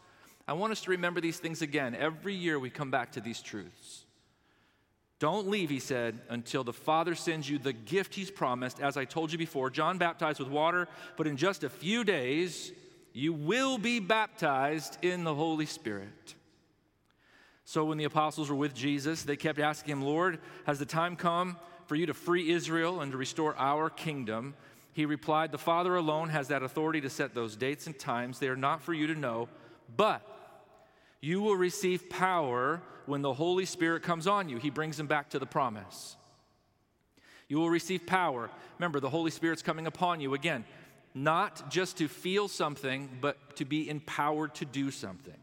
I 0.46 0.54
want 0.54 0.74
us 0.74 0.82
to 0.82 0.92
remember 0.92 1.22
these 1.22 1.40
things 1.40 1.62
again. 1.62 1.96
Every 1.96 2.36
year 2.36 2.60
we 2.60 2.70
come 2.70 2.92
back 2.92 3.14
to 3.14 3.22
these 3.22 3.42
truths. 3.42 4.04
Don't 5.20 5.48
leave, 5.48 5.70
he 5.70 5.80
said, 5.80 6.20
until 6.28 6.66
the 6.66 6.74
Father 6.74 7.16
sends 7.16 7.50
you 7.50 7.58
the 7.60 7.72
gift 7.72 8.14
he's 8.14 8.30
promised. 8.30 8.82
As 8.82 8.98
I 8.98 9.06
told 9.06 9.32
you 9.32 9.38
before, 9.38 9.70
John 9.70 9.98
baptized 9.98 10.40
with 10.40 10.50
water, 10.50 10.90
but 11.16 11.28
in 11.28 11.38
just 11.38 11.64
a 11.64 11.70
few 11.70 12.04
days, 12.04 12.74
you 13.14 13.32
will 13.32 13.78
be 13.78 14.02
baptized 14.02 14.98
in 15.02 15.24
the 15.24 15.34
Holy 15.34 15.66
Spirit. 15.66 16.36
So 17.66 17.84
when 17.84 17.98
the 17.98 18.04
apostles 18.04 18.50
were 18.50 18.56
with 18.56 18.76
Jesus, 18.76 19.24
they 19.24 19.36
kept 19.36 19.60
asking 19.60 19.94
him, 19.94 20.04
Lord, 20.04 20.40
has 20.66 20.78
the 20.78 20.86
time 20.86 21.16
come 21.16 21.58
for 21.88 21.96
you 21.96 22.06
to 22.06 22.14
free 22.14 22.52
Israel 22.52 23.02
and 23.02 23.12
to 23.12 23.18
restore 23.18 23.56
our 23.58 23.90
kingdom. 23.90 24.54
He 24.94 25.06
replied, 25.06 25.52
The 25.52 25.58
Father 25.58 25.96
alone 25.96 26.30
has 26.30 26.48
that 26.50 26.62
authority 26.62 27.02
to 27.02 27.10
set 27.10 27.34
those 27.34 27.56
dates 27.56 27.88
and 27.88 27.98
times. 27.98 28.38
They 28.38 28.50
are 28.50 28.56
not 28.56 28.84
for 28.84 28.94
you 28.94 29.08
to 29.08 29.16
know, 29.16 29.50
but 29.98 30.22
you 31.22 31.42
will 31.42 31.56
receive 31.56 32.08
power 32.08 32.84
when 33.08 33.24
the 33.24 33.34
Holy 33.34 33.66
Spirit 33.66 34.04
comes 34.04 34.28
on 34.28 34.48
you. 34.48 34.58
He 34.58 34.70
brings 34.70 34.98
them 34.98 35.08
back 35.08 35.32
to 35.32 35.40
the 35.40 35.46
promise. 35.48 36.16
You 37.48 37.58
will 37.58 37.70
receive 37.72 38.06
power. 38.06 38.50
Remember, 38.78 39.00
the 39.00 39.10
Holy 39.10 39.32
Spirit's 39.32 39.64
coming 39.64 39.88
upon 39.88 40.22
you 40.22 40.36
again, 40.36 40.66
not 41.16 41.72
just 41.72 41.98
to 41.98 42.08
feel 42.08 42.48
something, 42.48 43.10
but 43.22 43.56
to 43.56 43.66
be 43.66 43.90
empowered 43.90 44.54
to 44.56 44.66
do 44.66 44.92
something. 44.92 45.36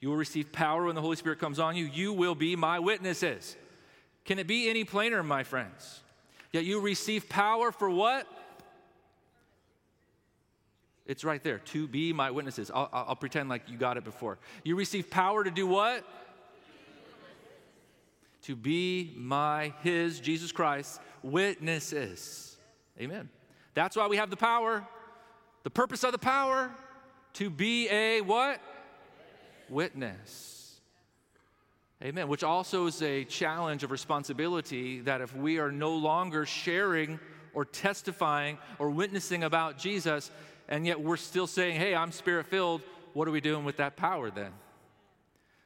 You 0.00 0.08
will 0.08 0.16
receive 0.16 0.50
power 0.50 0.86
when 0.86 0.94
the 0.94 1.00
Holy 1.00 1.16
Spirit 1.16 1.38
comes 1.38 1.58
on 1.58 1.76
you. 1.76 1.84
You 1.84 2.12
will 2.12 2.34
be 2.34 2.56
my 2.56 2.78
witnesses. 2.78 3.56
Can 4.24 4.38
it 4.38 4.46
be 4.46 4.68
any 4.70 4.84
plainer, 4.84 5.22
my 5.22 5.44
friends? 5.44 6.00
Yet 6.52 6.64
you 6.64 6.80
receive 6.80 7.28
power 7.28 7.70
for 7.70 7.90
what? 7.90 8.26
It's 11.06 11.24
right 11.24 11.42
there. 11.42 11.58
To 11.58 11.86
be 11.86 12.12
my 12.12 12.30
witnesses. 12.30 12.70
I'll, 12.72 12.88
I'll, 12.92 13.16
pretend 13.16 13.48
like 13.48 13.68
you 13.68 13.76
got 13.76 13.96
it 13.96 14.04
before. 14.04 14.38
You 14.64 14.76
receive 14.76 15.10
power 15.10 15.44
to 15.44 15.50
do 15.50 15.66
what? 15.66 16.04
To 18.42 18.56
be 18.56 19.12
my, 19.16 19.74
his, 19.82 20.20
Jesus 20.20 20.50
Christ, 20.52 21.00
witnesses. 21.22 22.56
Amen. 22.98 23.28
That's 23.74 23.96
why 23.96 24.06
we 24.06 24.16
have 24.16 24.30
the 24.30 24.36
power. 24.36 24.86
The 25.62 25.70
purpose 25.70 26.04
of 26.04 26.12
the 26.12 26.18
power 26.18 26.70
to 27.34 27.50
be 27.50 27.88
a 27.90 28.20
what? 28.20 28.60
Witness. 29.70 30.80
Amen. 32.02 32.28
Which 32.28 32.44
also 32.44 32.86
is 32.86 33.02
a 33.02 33.24
challenge 33.24 33.84
of 33.84 33.90
responsibility 33.90 35.00
that 35.00 35.20
if 35.20 35.34
we 35.36 35.58
are 35.58 35.70
no 35.70 35.94
longer 35.94 36.44
sharing 36.44 37.20
or 37.54 37.64
testifying 37.64 38.58
or 38.78 38.90
witnessing 38.90 39.44
about 39.44 39.78
Jesus, 39.78 40.30
and 40.68 40.86
yet 40.86 41.00
we're 41.00 41.16
still 41.16 41.46
saying, 41.46 41.78
hey, 41.78 41.94
I'm 41.94 42.12
spirit 42.12 42.46
filled, 42.46 42.82
what 43.12 43.28
are 43.28 43.32
we 43.32 43.40
doing 43.40 43.64
with 43.64 43.78
that 43.78 43.96
power 43.96 44.30
then? 44.30 44.52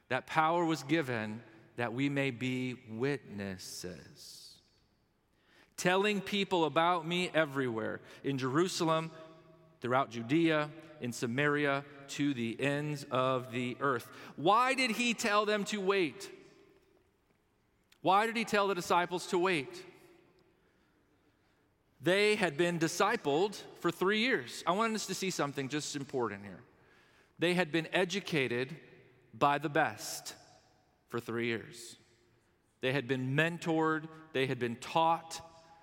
That 0.09 0.27
power 0.27 0.63
was 0.65 0.83
given 0.83 1.41
that 1.77 1.93
we 1.93 2.09
may 2.09 2.31
be 2.31 2.75
witnesses 2.89 4.45
telling 5.77 6.21
people 6.21 6.65
about 6.65 7.07
me 7.07 7.29
everywhere 7.33 7.99
in 8.23 8.37
Jerusalem, 8.37 9.11
throughout 9.81 10.09
Judea, 10.09 10.69
in 11.01 11.11
Samaria, 11.11 11.83
to 12.09 12.33
the 12.33 12.59
ends 12.59 13.05
of 13.11 13.51
the 13.51 13.77
earth. 13.79 14.07
Why 14.35 14.73
did 14.73 14.91
he 14.91 15.13
tell 15.13 15.45
them 15.45 15.63
to 15.65 15.79
wait? 15.79 16.29
Why 18.01 18.25
did 18.25 18.37
he 18.37 18.45
tell 18.45 18.67
the 18.67 18.75
disciples 18.75 19.27
to 19.27 19.39
wait? 19.39 19.83
They 22.01 22.35
had 22.35 22.55
been 22.55 22.77
discipled 22.77 23.59
for 23.79 23.89
three 23.89 24.19
years. 24.19 24.63
I 24.67 24.73
want 24.73 24.93
us 24.93 25.07
to 25.07 25.15
see 25.15 25.31
something 25.31 25.69
just 25.69 25.95
important 25.95 26.43
here. 26.43 26.61
They 27.39 27.55
had 27.55 27.71
been 27.71 27.87
educated 27.91 28.75
by 29.33 29.57
the 29.57 29.69
best 29.69 30.35
for 31.09 31.19
three 31.19 31.47
years. 31.47 31.95
They 32.81 32.93
had 32.93 33.07
been 33.07 33.35
mentored, 33.35 34.07
they 34.33 34.45
had 34.45 34.59
been 34.59 34.75
taught, 34.75 35.41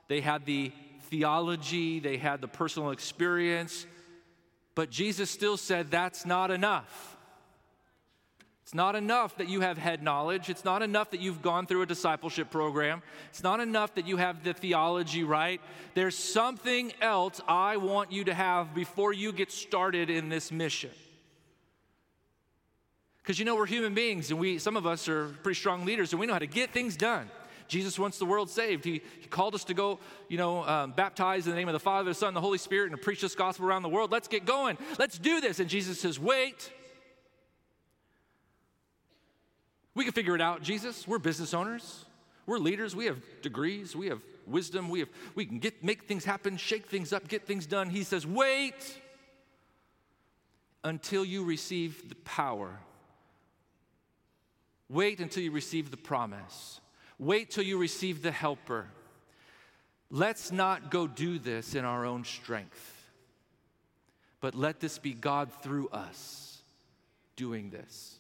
they 0.08 0.20
had 0.20 0.46
the 0.46 0.72
theology, 1.10 1.98
they 1.98 2.16
had 2.16 2.40
the 2.40 2.48
personal 2.48 2.90
experience, 2.90 3.86
but 4.74 4.90
Jesus 4.90 5.30
still 5.30 5.56
said 5.56 5.90
that's 5.90 6.24
not 6.24 6.50
enough. 6.50 7.16
It's 8.62 8.74
not 8.74 8.94
enough 8.94 9.36
that 9.36 9.50
you 9.50 9.60
have 9.60 9.76
head 9.76 10.02
knowledge. 10.02 10.48
It's 10.48 10.64
not 10.64 10.80
enough 10.80 11.10
that 11.10 11.20
you've 11.20 11.42
gone 11.42 11.66
through 11.66 11.82
a 11.82 11.86
discipleship 11.86 12.50
program. 12.50 13.02
It's 13.28 13.42
not 13.42 13.60
enough 13.60 13.96
that 13.96 14.06
you 14.06 14.16
have 14.16 14.44
the 14.44 14.54
theology 14.54 15.24
right. 15.24 15.60
There's 15.92 16.16
something 16.16 16.92
else 17.00 17.40
I 17.46 17.76
want 17.76 18.12
you 18.12 18.24
to 18.24 18.32
have 18.32 18.74
before 18.74 19.12
you 19.12 19.30
get 19.32 19.52
started 19.52 20.08
in 20.08 20.30
this 20.30 20.50
mission. 20.50 20.90
Because 23.22 23.38
you 23.38 23.44
know, 23.44 23.56
we're 23.56 23.66
human 23.66 23.92
beings, 23.92 24.30
and 24.30 24.40
we, 24.40 24.58
some 24.58 24.76
of 24.76 24.86
us 24.86 25.06
are 25.06 25.28
pretty 25.42 25.58
strong 25.58 25.84
leaders, 25.84 26.12
and 26.12 26.18
we 26.18 26.26
know 26.26 26.32
how 26.32 26.38
to 26.38 26.46
get 26.46 26.72
things 26.72 26.96
done. 26.96 27.30
Jesus 27.72 27.98
wants 27.98 28.18
the 28.18 28.26
world 28.26 28.50
saved. 28.50 28.84
He, 28.84 29.00
he 29.20 29.28
called 29.28 29.54
us 29.54 29.64
to 29.64 29.72
go, 29.72 29.98
you 30.28 30.36
know, 30.36 30.62
um, 30.62 30.92
baptize 30.92 31.46
in 31.46 31.52
the 31.52 31.56
name 31.56 31.68
of 31.68 31.72
the 31.72 31.80
Father, 31.80 32.10
the 32.10 32.14
Son, 32.14 32.28
and 32.28 32.36
the 32.36 32.42
Holy 32.42 32.58
Spirit, 32.58 32.90
and 32.90 33.00
to 33.00 33.02
preach 33.02 33.22
this 33.22 33.34
gospel 33.34 33.66
around 33.66 33.82
the 33.82 33.88
world. 33.88 34.12
Let's 34.12 34.28
get 34.28 34.44
going. 34.44 34.76
Let's 34.98 35.18
do 35.18 35.40
this. 35.40 35.58
And 35.58 35.70
Jesus 35.70 35.98
says, 35.98 36.20
wait. 36.20 36.70
We 39.94 40.04
can 40.04 40.12
figure 40.12 40.34
it 40.34 40.42
out, 40.42 40.62
Jesus. 40.62 41.08
We're 41.08 41.18
business 41.18 41.54
owners. 41.54 42.04
We're 42.44 42.58
leaders. 42.58 42.94
We 42.94 43.06
have 43.06 43.16
degrees. 43.40 43.96
We 43.96 44.08
have 44.08 44.20
wisdom. 44.46 44.90
We, 44.90 44.98
have, 45.00 45.08
we 45.34 45.46
can 45.46 45.58
get, 45.58 45.82
make 45.82 46.02
things 46.02 46.26
happen, 46.26 46.58
shake 46.58 46.88
things 46.88 47.10
up, 47.10 47.26
get 47.26 47.46
things 47.46 47.64
done. 47.64 47.88
He 47.88 48.02
says, 48.02 48.26
wait 48.26 49.00
until 50.84 51.24
you 51.24 51.42
receive 51.42 52.10
the 52.10 52.16
power. 52.16 52.80
Wait 54.90 55.20
until 55.20 55.42
you 55.42 55.52
receive 55.52 55.90
the 55.90 55.96
promise. 55.96 56.81
Wait 57.22 57.50
till 57.50 57.62
you 57.62 57.78
receive 57.78 58.20
the 58.20 58.32
helper. 58.32 58.88
Let's 60.10 60.50
not 60.50 60.90
go 60.90 61.06
do 61.06 61.38
this 61.38 61.76
in 61.76 61.84
our 61.84 62.04
own 62.04 62.24
strength, 62.24 63.10
but 64.40 64.56
let 64.56 64.80
this 64.80 64.98
be 64.98 65.14
God 65.14 65.52
through 65.62 65.88
us 65.90 66.58
doing 67.36 67.70
this. 67.70 68.18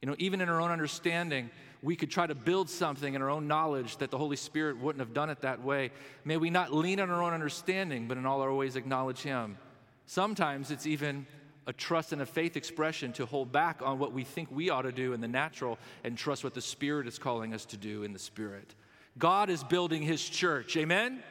You 0.00 0.08
know, 0.08 0.14
even 0.18 0.40
in 0.40 0.48
our 0.48 0.60
own 0.60 0.70
understanding, 0.70 1.50
we 1.82 1.96
could 1.96 2.08
try 2.08 2.24
to 2.24 2.36
build 2.36 2.70
something 2.70 3.14
in 3.14 3.20
our 3.20 3.30
own 3.30 3.48
knowledge 3.48 3.96
that 3.96 4.12
the 4.12 4.18
Holy 4.18 4.36
Spirit 4.36 4.78
wouldn't 4.78 5.00
have 5.00 5.12
done 5.12 5.28
it 5.28 5.40
that 5.40 5.60
way. 5.60 5.90
May 6.24 6.36
we 6.36 6.50
not 6.50 6.72
lean 6.72 7.00
on 7.00 7.10
our 7.10 7.20
own 7.20 7.32
understanding, 7.32 8.06
but 8.06 8.16
in 8.16 8.26
all 8.26 8.42
our 8.42 8.54
ways 8.54 8.76
acknowledge 8.76 9.22
Him. 9.22 9.58
Sometimes 10.06 10.70
it's 10.70 10.86
even 10.86 11.26
a 11.66 11.72
trust 11.72 12.12
and 12.12 12.20
a 12.22 12.26
faith 12.26 12.56
expression 12.56 13.12
to 13.12 13.26
hold 13.26 13.52
back 13.52 13.80
on 13.82 13.98
what 13.98 14.12
we 14.12 14.24
think 14.24 14.50
we 14.50 14.70
ought 14.70 14.82
to 14.82 14.92
do 14.92 15.12
in 15.12 15.20
the 15.20 15.28
natural 15.28 15.78
and 16.04 16.18
trust 16.18 16.42
what 16.42 16.54
the 16.54 16.60
Spirit 16.60 17.06
is 17.06 17.18
calling 17.18 17.54
us 17.54 17.64
to 17.66 17.76
do 17.76 18.02
in 18.02 18.12
the 18.12 18.18
Spirit. 18.18 18.74
God 19.18 19.50
is 19.50 19.62
building 19.62 20.02
His 20.02 20.22
church. 20.26 20.76
Amen? 20.76 21.22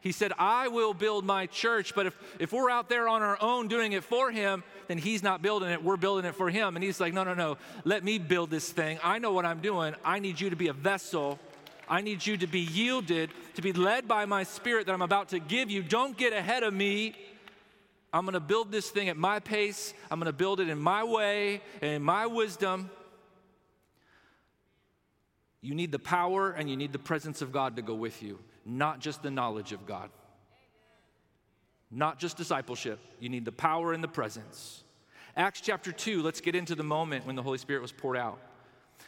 He 0.00 0.12
said, 0.12 0.32
I 0.38 0.68
will 0.68 0.94
build 0.94 1.24
my 1.24 1.46
church, 1.46 1.94
but 1.94 2.06
if, 2.06 2.16
if 2.38 2.52
we're 2.52 2.70
out 2.70 2.88
there 2.88 3.08
on 3.08 3.22
our 3.22 3.38
own 3.40 3.66
doing 3.66 3.92
it 3.92 4.04
for 4.04 4.30
Him, 4.30 4.62
then 4.88 4.98
He's 4.98 5.22
not 5.22 5.42
building 5.42 5.70
it. 5.70 5.82
We're 5.82 5.96
building 5.96 6.26
it 6.26 6.34
for 6.34 6.50
Him. 6.50 6.76
And 6.76 6.84
He's 6.84 7.00
like, 7.00 7.12
no, 7.12 7.24
no, 7.24 7.34
no. 7.34 7.56
Let 7.84 8.04
me 8.04 8.18
build 8.18 8.50
this 8.50 8.70
thing. 8.70 8.98
I 9.02 9.18
know 9.18 9.32
what 9.32 9.44
I'm 9.44 9.60
doing. 9.60 9.94
I 10.04 10.18
need 10.18 10.40
you 10.40 10.50
to 10.50 10.56
be 10.56 10.68
a 10.68 10.72
vessel. 10.72 11.38
I 11.88 12.02
need 12.02 12.24
you 12.24 12.36
to 12.36 12.46
be 12.46 12.60
yielded, 12.60 13.30
to 13.54 13.62
be 13.62 13.72
led 13.72 14.06
by 14.06 14.26
my 14.26 14.42
Spirit 14.42 14.86
that 14.86 14.92
I'm 14.92 15.02
about 15.02 15.30
to 15.30 15.38
give 15.38 15.70
you. 15.70 15.82
Don't 15.82 16.16
get 16.16 16.32
ahead 16.32 16.62
of 16.62 16.74
me 16.74 17.14
I'm 18.12 18.24
going 18.24 18.34
to 18.34 18.40
build 18.40 18.72
this 18.72 18.88
thing 18.88 19.08
at 19.08 19.16
my 19.16 19.40
pace. 19.40 19.92
I'm 20.10 20.18
going 20.18 20.26
to 20.26 20.36
build 20.36 20.60
it 20.60 20.68
in 20.68 20.78
my 20.78 21.04
way 21.04 21.60
and 21.82 21.90
in 21.92 22.02
my 22.02 22.26
wisdom. 22.26 22.90
You 25.60 25.74
need 25.74 25.92
the 25.92 25.98
power 25.98 26.52
and 26.52 26.70
you 26.70 26.76
need 26.76 26.92
the 26.92 26.98
presence 26.98 27.42
of 27.42 27.52
God 27.52 27.76
to 27.76 27.82
go 27.82 27.94
with 27.94 28.22
you, 28.22 28.38
not 28.64 29.00
just 29.00 29.22
the 29.22 29.30
knowledge 29.30 29.72
of 29.72 29.86
God. 29.86 30.10
Not 31.90 32.18
just 32.18 32.36
discipleship. 32.36 32.98
You 33.20 33.28
need 33.28 33.44
the 33.44 33.52
power 33.52 33.92
and 33.92 34.02
the 34.02 34.08
presence. 34.08 34.82
Acts 35.36 35.60
chapter 35.60 35.92
2, 35.92 36.22
let's 36.22 36.40
get 36.40 36.54
into 36.54 36.74
the 36.74 36.82
moment 36.82 37.26
when 37.26 37.36
the 37.36 37.42
Holy 37.42 37.58
Spirit 37.58 37.82
was 37.82 37.92
poured 37.92 38.16
out. 38.16 38.38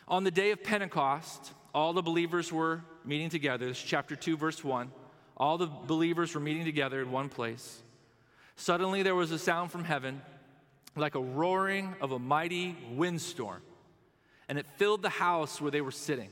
On 0.06 0.24
the 0.24 0.30
day 0.30 0.50
of 0.50 0.62
Pentecost, 0.62 1.52
all 1.74 1.92
the 1.92 2.02
believers 2.02 2.52
were 2.52 2.82
meeting 3.04 3.30
together. 3.30 3.66
This 3.66 3.78
is 3.78 3.84
chapter 3.84 4.14
2, 4.14 4.36
verse 4.36 4.62
1. 4.62 4.90
All 5.36 5.58
the 5.58 5.66
believers 5.66 6.34
were 6.34 6.40
meeting 6.40 6.64
together 6.64 7.00
in 7.00 7.10
one 7.10 7.28
place. 7.28 7.82
Suddenly 8.58 9.04
there 9.04 9.14
was 9.14 9.30
a 9.30 9.38
sound 9.38 9.70
from 9.70 9.84
heaven 9.84 10.20
like 10.96 11.14
a 11.14 11.20
roaring 11.20 11.94
of 12.00 12.10
a 12.10 12.18
mighty 12.18 12.76
windstorm, 12.90 13.62
and 14.48 14.58
it 14.58 14.66
filled 14.76 15.00
the 15.00 15.08
house 15.08 15.60
where 15.60 15.70
they 15.70 15.80
were 15.80 15.92
sitting. 15.92 16.30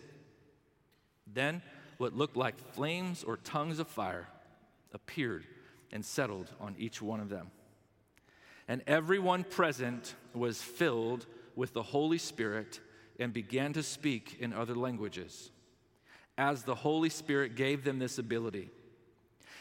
Then 1.33 1.63
what 1.99 2.17
looked 2.17 2.37
like 2.37 2.59
flames 2.75 3.23
or 3.23 3.37
tongues 3.37 3.79
of 3.79 3.87
fire 3.87 4.27
appeared 4.93 5.47
and 5.93 6.05
settled 6.05 6.51
on 6.61 6.75
each 6.79 7.01
one 7.01 7.21
of 7.21 7.29
them. 7.29 7.53
And 8.67 8.83
everyone 8.89 9.45
present 9.45 10.17
was 10.35 10.61
filled 10.61 11.27
with 11.55 11.75
the 11.75 11.83
Holy 11.83 12.19
Spirit 12.19 12.81
and 13.21 13.33
began 13.33 13.73
to 13.75 13.85
speak 13.85 14.37
in 14.41 14.53
other 14.53 14.75
languages 14.75 15.53
as 16.37 16.65
the 16.65 16.75
Holy 16.75 17.09
Spirit 17.09 17.55
gave 17.55 17.85
them 17.85 18.01
this 18.01 18.19
ability. 18.19 18.69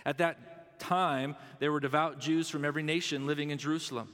At 0.03 0.17
that 0.17 0.54
time, 0.79 1.35
there 1.59 1.71
were 1.71 1.79
devout 1.79 2.19
Jews 2.19 2.49
from 2.49 2.65
every 2.65 2.83
nation 2.83 3.27
living 3.27 3.49
in 3.49 3.57
Jerusalem. 3.57 4.09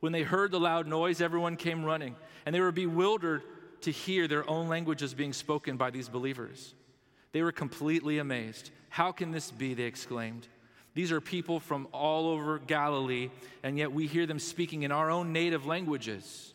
When 0.00 0.12
they 0.12 0.22
heard 0.22 0.50
the 0.50 0.60
loud 0.60 0.86
noise, 0.86 1.20
everyone 1.20 1.56
came 1.56 1.84
running, 1.84 2.16
and 2.44 2.54
they 2.54 2.60
were 2.60 2.72
bewildered 2.72 3.42
to 3.82 3.90
hear 3.90 4.26
their 4.26 4.48
own 4.48 4.68
languages 4.68 5.14
being 5.14 5.32
spoken 5.32 5.76
by 5.76 5.90
these 5.90 6.08
believers. 6.08 6.74
They 7.32 7.42
were 7.42 7.52
completely 7.52 8.18
amazed. 8.18 8.70
How 8.88 9.12
can 9.12 9.30
this 9.30 9.50
be? 9.50 9.74
They 9.74 9.84
exclaimed. 9.84 10.48
These 10.94 11.12
are 11.12 11.20
people 11.20 11.58
from 11.60 11.88
all 11.92 12.28
over 12.28 12.58
Galilee, 12.58 13.30
and 13.62 13.78
yet 13.78 13.92
we 13.92 14.06
hear 14.06 14.26
them 14.26 14.38
speaking 14.38 14.82
in 14.82 14.92
our 14.92 15.10
own 15.10 15.32
native 15.32 15.66
languages. 15.66 16.52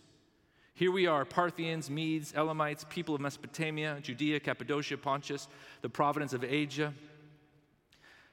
Here 0.75 0.91
we 0.91 1.07
are 1.07 1.25
Parthians, 1.25 1.89
Medes, 1.89 2.33
Elamites, 2.35 2.85
people 2.87 3.15
of 3.15 3.21
Mesopotamia, 3.21 3.97
Judea, 4.03 4.39
Cappadocia, 4.39 4.97
Pontus, 4.97 5.47
the 5.81 5.89
province 5.89 6.33
of 6.33 6.43
Asia, 6.43 6.93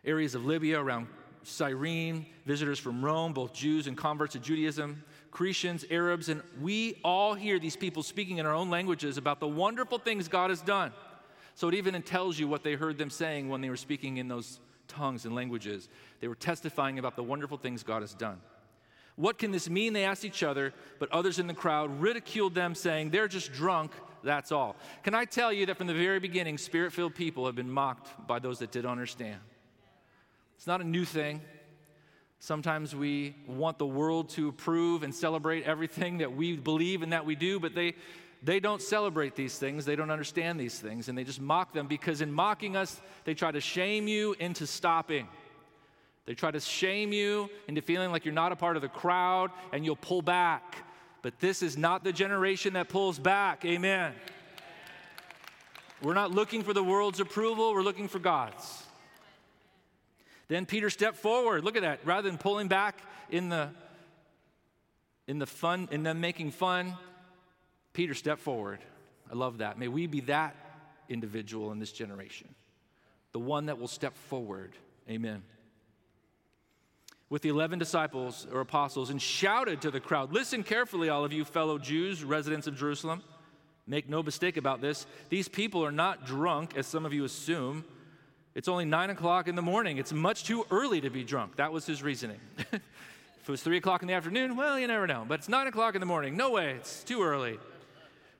areas 0.04 0.34
of 0.34 0.44
Libya 0.44 0.80
around 0.80 1.06
Cyrene, 1.42 2.26
visitors 2.46 2.78
from 2.78 3.04
Rome, 3.04 3.32
both 3.32 3.52
Jews 3.52 3.86
and 3.86 3.96
converts 3.96 4.32
to 4.32 4.38
Judaism, 4.38 5.02
Cretians, 5.30 5.84
Arabs, 5.90 6.28
and 6.28 6.42
we 6.60 7.00
all 7.04 7.34
hear 7.34 7.58
these 7.58 7.76
people 7.76 8.02
speaking 8.02 8.38
in 8.38 8.46
our 8.46 8.54
own 8.54 8.70
languages 8.70 9.18
about 9.18 9.40
the 9.40 9.48
wonderful 9.48 9.98
things 9.98 10.28
God 10.28 10.50
has 10.50 10.60
done. 10.60 10.92
So 11.54 11.68
it 11.68 11.74
even 11.74 12.00
tells 12.02 12.38
you 12.38 12.48
what 12.48 12.62
they 12.62 12.74
heard 12.74 12.98
them 12.98 13.10
saying 13.10 13.48
when 13.48 13.60
they 13.60 13.68
were 13.68 13.76
speaking 13.76 14.16
in 14.16 14.28
those 14.28 14.60
tongues 14.88 15.24
and 15.24 15.34
languages. 15.34 15.88
They 16.20 16.28
were 16.28 16.34
testifying 16.34 16.98
about 16.98 17.16
the 17.16 17.22
wonderful 17.22 17.58
things 17.58 17.82
God 17.82 18.02
has 18.02 18.14
done. 18.14 18.40
What 19.16 19.38
can 19.38 19.52
this 19.52 19.70
mean? 19.70 19.92
They 19.92 20.04
asked 20.04 20.24
each 20.24 20.42
other, 20.42 20.72
but 20.98 21.10
others 21.12 21.38
in 21.38 21.46
the 21.46 21.54
crowd 21.54 22.00
ridiculed 22.00 22.54
them, 22.54 22.74
saying, 22.74 23.10
They're 23.10 23.28
just 23.28 23.52
drunk, 23.52 23.92
that's 24.24 24.50
all. 24.50 24.74
Can 25.04 25.14
I 25.14 25.24
tell 25.24 25.52
you 25.52 25.66
that 25.66 25.78
from 25.78 25.86
the 25.86 25.94
very 25.94 26.18
beginning, 26.18 26.58
spirit 26.58 26.92
filled 26.92 27.14
people 27.14 27.46
have 27.46 27.54
been 27.54 27.70
mocked 27.70 28.26
by 28.26 28.40
those 28.40 28.58
that 28.58 28.72
did 28.72 28.84
understand? 28.86 29.38
It's 30.64 30.66
not 30.66 30.80
a 30.80 30.84
new 30.84 31.04
thing. 31.04 31.42
Sometimes 32.38 32.96
we 32.96 33.36
want 33.46 33.76
the 33.76 33.84
world 33.84 34.30
to 34.30 34.48
approve 34.48 35.02
and 35.02 35.14
celebrate 35.14 35.64
everything 35.64 36.16
that 36.18 36.34
we 36.34 36.56
believe 36.56 37.02
and 37.02 37.12
that 37.12 37.26
we 37.26 37.34
do, 37.34 37.60
but 37.60 37.74
they, 37.74 37.92
they 38.42 38.60
don't 38.60 38.80
celebrate 38.80 39.36
these 39.36 39.58
things. 39.58 39.84
They 39.84 39.94
don't 39.94 40.10
understand 40.10 40.58
these 40.58 40.78
things, 40.78 41.10
and 41.10 41.18
they 41.18 41.24
just 41.24 41.38
mock 41.38 41.74
them 41.74 41.86
because, 41.86 42.22
in 42.22 42.32
mocking 42.32 42.76
us, 42.76 42.98
they 43.24 43.34
try 43.34 43.50
to 43.52 43.60
shame 43.60 44.08
you 44.08 44.34
into 44.40 44.66
stopping. 44.66 45.28
They 46.24 46.32
try 46.32 46.50
to 46.50 46.60
shame 46.60 47.12
you 47.12 47.50
into 47.68 47.82
feeling 47.82 48.10
like 48.10 48.24
you're 48.24 48.32
not 48.32 48.50
a 48.50 48.56
part 48.56 48.76
of 48.76 48.80
the 48.80 48.88
crowd 48.88 49.50
and 49.70 49.84
you'll 49.84 49.96
pull 49.96 50.22
back. 50.22 50.76
But 51.20 51.40
this 51.40 51.62
is 51.62 51.76
not 51.76 52.04
the 52.04 52.12
generation 52.14 52.72
that 52.72 52.88
pulls 52.88 53.18
back. 53.18 53.66
Amen. 53.66 54.14
We're 56.00 56.14
not 56.14 56.30
looking 56.30 56.62
for 56.62 56.72
the 56.72 56.82
world's 56.82 57.20
approval, 57.20 57.74
we're 57.74 57.82
looking 57.82 58.08
for 58.08 58.18
God's. 58.18 58.83
Then 60.48 60.66
Peter 60.66 60.90
stepped 60.90 61.16
forward. 61.16 61.64
Look 61.64 61.76
at 61.76 61.82
that. 61.82 62.00
Rather 62.04 62.28
than 62.28 62.38
pulling 62.38 62.68
back 62.68 62.98
in 63.30 63.48
the 63.48 63.70
in 65.26 65.38
the 65.38 65.46
fun, 65.46 65.88
in 65.90 66.02
them 66.02 66.20
making 66.20 66.50
fun, 66.50 66.94
Peter 67.94 68.14
stepped 68.14 68.42
forward. 68.42 68.80
I 69.30 69.34
love 69.34 69.58
that. 69.58 69.78
May 69.78 69.88
we 69.88 70.06
be 70.06 70.20
that 70.22 70.54
individual 71.08 71.72
in 71.72 71.78
this 71.78 71.92
generation, 71.92 72.54
the 73.32 73.38
one 73.38 73.66
that 73.66 73.78
will 73.78 73.88
step 73.88 74.16
forward. 74.16 74.72
Amen. 75.08 75.42
With 77.30 77.42
the 77.42 77.48
11 77.48 77.78
disciples 77.78 78.46
or 78.52 78.60
apostles 78.60 79.10
and 79.10 79.20
shouted 79.20 79.80
to 79.82 79.90
the 79.90 80.00
crowd 80.00 80.32
Listen 80.32 80.62
carefully, 80.62 81.08
all 81.08 81.24
of 81.24 81.32
you 81.32 81.44
fellow 81.44 81.78
Jews, 81.78 82.22
residents 82.22 82.66
of 82.66 82.76
Jerusalem. 82.76 83.22
Make 83.86 84.08
no 84.08 84.22
mistake 84.22 84.56
about 84.56 84.80
this. 84.80 85.06
These 85.28 85.48
people 85.48 85.84
are 85.84 85.92
not 85.92 86.26
drunk, 86.26 86.74
as 86.76 86.86
some 86.86 87.04
of 87.04 87.12
you 87.12 87.24
assume. 87.24 87.84
It's 88.54 88.68
only 88.68 88.84
nine 88.84 89.10
o'clock 89.10 89.48
in 89.48 89.56
the 89.56 89.62
morning. 89.62 89.98
It's 89.98 90.12
much 90.12 90.44
too 90.44 90.64
early 90.70 91.00
to 91.00 91.10
be 91.10 91.24
drunk. 91.24 91.56
That 91.56 91.72
was 91.72 91.86
his 91.86 92.04
reasoning. 92.04 92.38
if 92.58 92.72
it 92.72 93.48
was 93.48 93.62
three 93.62 93.78
o'clock 93.78 94.02
in 94.02 94.08
the 94.08 94.14
afternoon, 94.14 94.54
well, 94.54 94.78
you 94.78 94.86
never 94.86 95.08
know. 95.08 95.24
But 95.26 95.40
it's 95.40 95.48
nine 95.48 95.66
o'clock 95.66 95.96
in 95.96 96.00
the 96.00 96.06
morning. 96.06 96.36
No 96.36 96.50
way, 96.50 96.72
it's 96.72 97.02
too 97.02 97.22
early. 97.22 97.58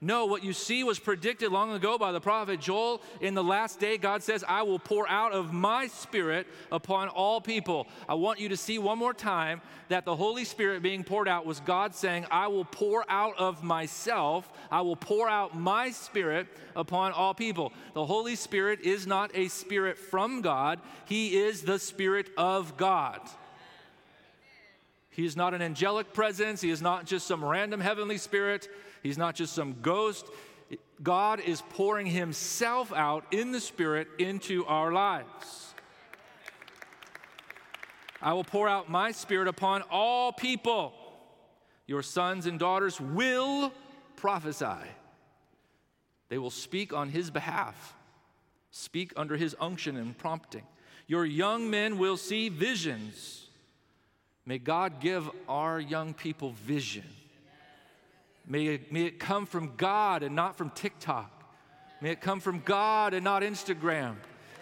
No, 0.05 0.27
what 0.27 0.45
you 0.45 0.53
see 0.53 0.85
was 0.85 0.99
predicted 0.99 1.51
long 1.51 1.73
ago 1.73 1.97
by 1.97 2.13
the 2.13 2.21
prophet 2.21 2.61
Joel. 2.61 3.01
In 3.23 3.33
the 3.33 3.43
last 3.43 3.81
day, 3.81 3.97
God 3.97 4.23
says, 4.23 4.45
I 4.47 4.61
will 4.61 4.79
pour 4.79 5.09
out 5.09 5.33
of 5.33 5.51
my 5.51 5.87
spirit 5.87 6.47
upon 6.71 7.09
all 7.09 7.41
people. 7.41 7.87
I 8.07 8.13
want 8.13 8.39
you 8.39 8.51
to 8.51 8.57
see 8.59 8.79
one 8.79 8.99
more 8.99 9.15
time 9.15 9.63
that 9.89 10.05
the 10.05 10.15
Holy 10.15 10.45
Spirit 10.45 10.83
being 10.83 11.05
poured 11.05 11.27
out 11.27 11.47
was 11.47 11.59
God 11.61 11.95
saying, 11.95 12.27
I 12.31 12.49
will 12.49 12.67
pour 12.67 13.11
out 13.11 13.39
of 13.39 13.63
myself, 13.63 14.47
I 14.71 14.83
will 14.83 14.95
pour 14.95 15.27
out 15.27 15.59
my 15.59 15.91
spirit 15.91 16.49
upon 16.77 17.13
all 17.13 17.33
people. 17.33 17.73
The 17.95 18.05
Holy 18.05 18.37
Spirit 18.37 18.81
is 18.83 19.07
not 19.07 19.31
a 19.33 19.49
spirit 19.49 19.97
from 19.97 20.43
God, 20.43 20.81
He 21.07 21.39
is 21.39 21.63
the 21.63 21.79
Spirit 21.79 22.29
of 22.37 22.77
God. 22.77 23.21
He 25.15 25.25
is 25.25 25.37
not 25.37 25.55
an 25.55 25.63
angelic 25.63 26.13
presence. 26.13 26.61
He 26.61 26.71
is 26.71 26.83
not 26.83 27.07
just 27.07 27.27
some 27.27 27.45
random 27.45 27.81
heavenly 27.81 28.19
spirit. 28.19 28.69
He's 29.03 29.17
not 29.17 29.35
just 29.35 29.55
some 29.55 29.77
ghost. 29.81 30.27
God 31.03 31.41
is 31.41 31.63
pouring 31.71 32.07
Himself 32.07 32.93
out 32.93 33.25
in 33.33 33.53
the 33.53 33.61
Spirit 33.61 34.09
into 34.19 34.65
our 34.67 34.93
lives. 34.93 35.75
I 38.23 38.33
will 38.33 38.45
pour 38.45 38.69
out 38.69 38.91
my 38.91 39.13
Spirit 39.13 39.49
upon 39.49 39.83
all 39.83 40.33
people. 40.33 40.95
Your 41.87 42.03
sons 42.03 42.47
and 42.47 42.59
daughters 42.59 43.01
will 43.01 43.73
prophesy. 44.17 44.89
They 46.29 46.39
will 46.39 46.51
speak 46.51 46.93
on 46.93 47.11
His 47.11 47.31
behalf, 47.31 47.95
speak 48.71 49.13
under 49.17 49.37
His 49.37 49.55
unction 49.61 49.97
and 49.97 50.17
prompting. 50.17 50.65
Your 51.07 51.27
young 51.27 51.69
men 51.71 51.99
will 51.99 52.17
see 52.17 52.49
visions. 52.49 53.44
May 54.47 54.59
God 54.59 55.01
give 55.01 55.31
our 55.49 55.81
young 55.81 56.15
people 56.15 56.53
vision 56.53 57.05
May 58.47 58.67
it, 58.67 58.93
may 58.93 59.05
it 59.05 59.19
come 59.19 59.47
from 59.47 59.73
God 59.77 60.23
and 60.23 60.37
not 60.37 60.57
from 60.57 60.71
TikTok. 60.71 61.31
May 62.01 62.11
it 62.11 62.21
come 62.21 62.41
from 62.41 62.61
God 62.61 63.15
and 63.15 63.25
not 63.25 63.43
Instagram. 63.43 64.17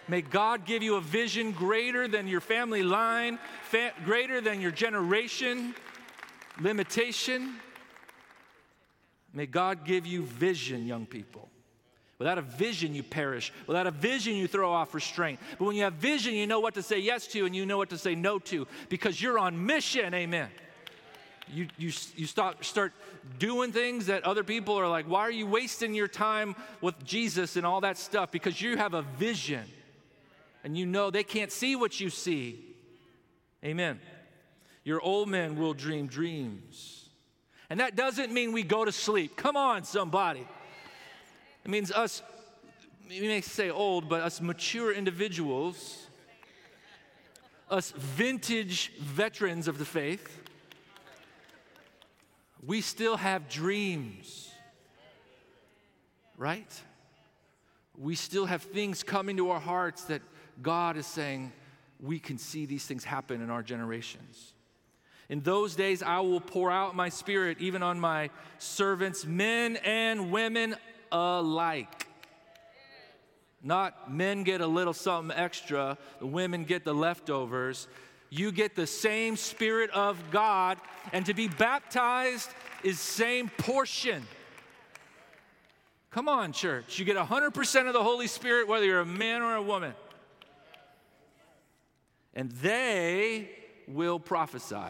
May 0.07 0.21
God 0.21 0.65
give 0.65 0.83
you 0.83 0.95
a 0.95 1.01
vision 1.01 1.51
greater 1.51 2.07
than 2.07 2.27
your 2.27 2.41
family 2.41 2.83
line, 2.83 3.39
fa- 3.63 3.93
greater 4.05 4.39
than 4.41 4.61
your 4.61 4.71
generation 4.71 5.75
limitation. 6.59 7.55
May 9.33 9.47
God 9.47 9.85
give 9.85 10.05
you 10.05 10.23
vision, 10.23 10.85
young 10.85 11.05
people. 11.05 11.49
Without 12.23 12.37
a 12.37 12.41
vision, 12.41 12.95
you 12.95 13.03
perish. 13.03 13.51
Without 13.67 13.85
a 13.85 13.91
vision, 13.91 14.35
you 14.35 14.47
throw 14.47 14.71
off 14.71 14.93
restraint. 14.93 15.39
But 15.59 15.65
when 15.65 15.75
you 15.75 15.83
have 15.83 15.93
vision, 15.93 16.33
you 16.33 16.47
know 16.47 16.61
what 16.61 16.73
to 16.75 16.81
say 16.81 16.99
yes 16.99 17.27
to 17.27 17.45
and 17.45 17.55
you 17.55 17.65
know 17.65 17.77
what 17.77 17.89
to 17.89 17.97
say 17.97 18.15
no 18.15 18.39
to 18.39 18.65
because 18.87 19.21
you're 19.21 19.37
on 19.37 19.65
mission. 19.65 20.13
Amen 20.13 20.49
you, 21.51 21.67
you, 21.77 21.91
you 22.15 22.25
start, 22.25 22.63
start 22.63 22.93
doing 23.39 23.71
things 23.71 24.07
that 24.07 24.23
other 24.23 24.43
people 24.43 24.75
are 24.75 24.87
like, 24.87 25.05
why 25.07 25.21
are 25.21 25.31
you 25.31 25.47
wasting 25.47 25.93
your 25.93 26.07
time 26.07 26.55
with 26.81 27.03
Jesus 27.03 27.55
and 27.55 27.65
all 27.65 27.81
that 27.81 27.97
stuff? 27.97 28.31
Because 28.31 28.61
you 28.61 28.77
have 28.77 28.93
a 28.93 29.01
vision 29.01 29.63
and 30.63 30.77
you 30.77 30.85
know 30.85 31.11
they 31.11 31.23
can't 31.23 31.51
see 31.51 31.75
what 31.75 31.99
you 31.99 32.09
see. 32.09 32.63
Amen. 33.63 33.99
Your 34.83 35.01
old 35.01 35.29
men 35.29 35.55
will 35.55 35.73
dream 35.73 36.07
dreams. 36.07 37.09
And 37.69 37.79
that 37.79 37.95
doesn't 37.95 38.31
mean 38.31 38.51
we 38.51 38.63
go 38.63 38.85
to 38.85 38.91
sleep. 38.91 39.35
Come 39.35 39.55
on, 39.55 39.83
somebody. 39.83 40.45
It 41.63 41.71
means 41.71 41.91
us, 41.91 42.21
you 43.09 43.23
may 43.23 43.41
say 43.41 43.69
old, 43.69 44.09
but 44.09 44.21
us 44.21 44.41
mature 44.41 44.93
individuals, 44.93 46.07
us 47.69 47.91
vintage 47.91 48.91
veterans 48.99 49.67
of 49.67 49.77
the 49.77 49.85
faith 49.85 50.43
we 52.65 52.81
still 52.81 53.17
have 53.17 53.49
dreams, 53.49 54.51
right? 56.37 56.71
We 57.97 58.15
still 58.15 58.45
have 58.45 58.61
things 58.61 59.03
coming 59.03 59.37
to 59.37 59.49
our 59.51 59.59
hearts 59.59 60.05
that 60.05 60.21
God 60.61 60.97
is 60.97 61.05
saying 61.05 61.51
we 61.99 62.19
can 62.19 62.37
see 62.37 62.65
these 62.65 62.85
things 62.85 63.03
happen 63.03 63.41
in 63.41 63.49
our 63.49 63.63
generations. 63.63 64.53
In 65.29 65.41
those 65.41 65.75
days, 65.75 66.03
I 66.03 66.19
will 66.19 66.41
pour 66.41 66.71
out 66.71 66.95
my 66.95 67.09
spirit 67.09 67.57
even 67.59 67.83
on 67.83 67.99
my 67.99 68.29
servants, 68.59 69.25
men 69.25 69.77
and 69.77 70.31
women 70.31 70.75
alike. 71.13 72.07
Not 73.61 74.11
men 74.11 74.43
get 74.43 74.59
a 74.59 74.67
little 74.67 74.93
something 74.93 75.37
extra, 75.37 75.97
the 76.19 76.27
women 76.27 76.65
get 76.65 76.83
the 76.83 76.93
leftovers 76.93 77.87
you 78.33 78.51
get 78.51 78.75
the 78.75 78.87
same 78.87 79.35
Spirit 79.35 79.91
of 79.91 80.17
God, 80.31 80.79
and 81.11 81.23
to 81.27 81.35
be 81.35 81.47
baptized 81.47 82.49
is 82.83 82.99
same 82.99 83.47
portion. 83.59 84.25
Come 86.09 86.27
on, 86.27 86.51
church. 86.51 86.97
You 86.97 87.05
get 87.05 87.15
100% 87.15 87.87
of 87.87 87.93
the 87.93 88.01
Holy 88.01 88.25
Spirit, 88.25 88.67
whether 88.67 88.85
you're 88.85 89.01
a 89.01 89.05
man 89.05 89.43
or 89.43 89.55
a 89.55 89.61
woman. 89.61 89.93
And 92.33 92.51
they 92.53 93.49
will 93.87 94.19
prophesy. 94.19 94.89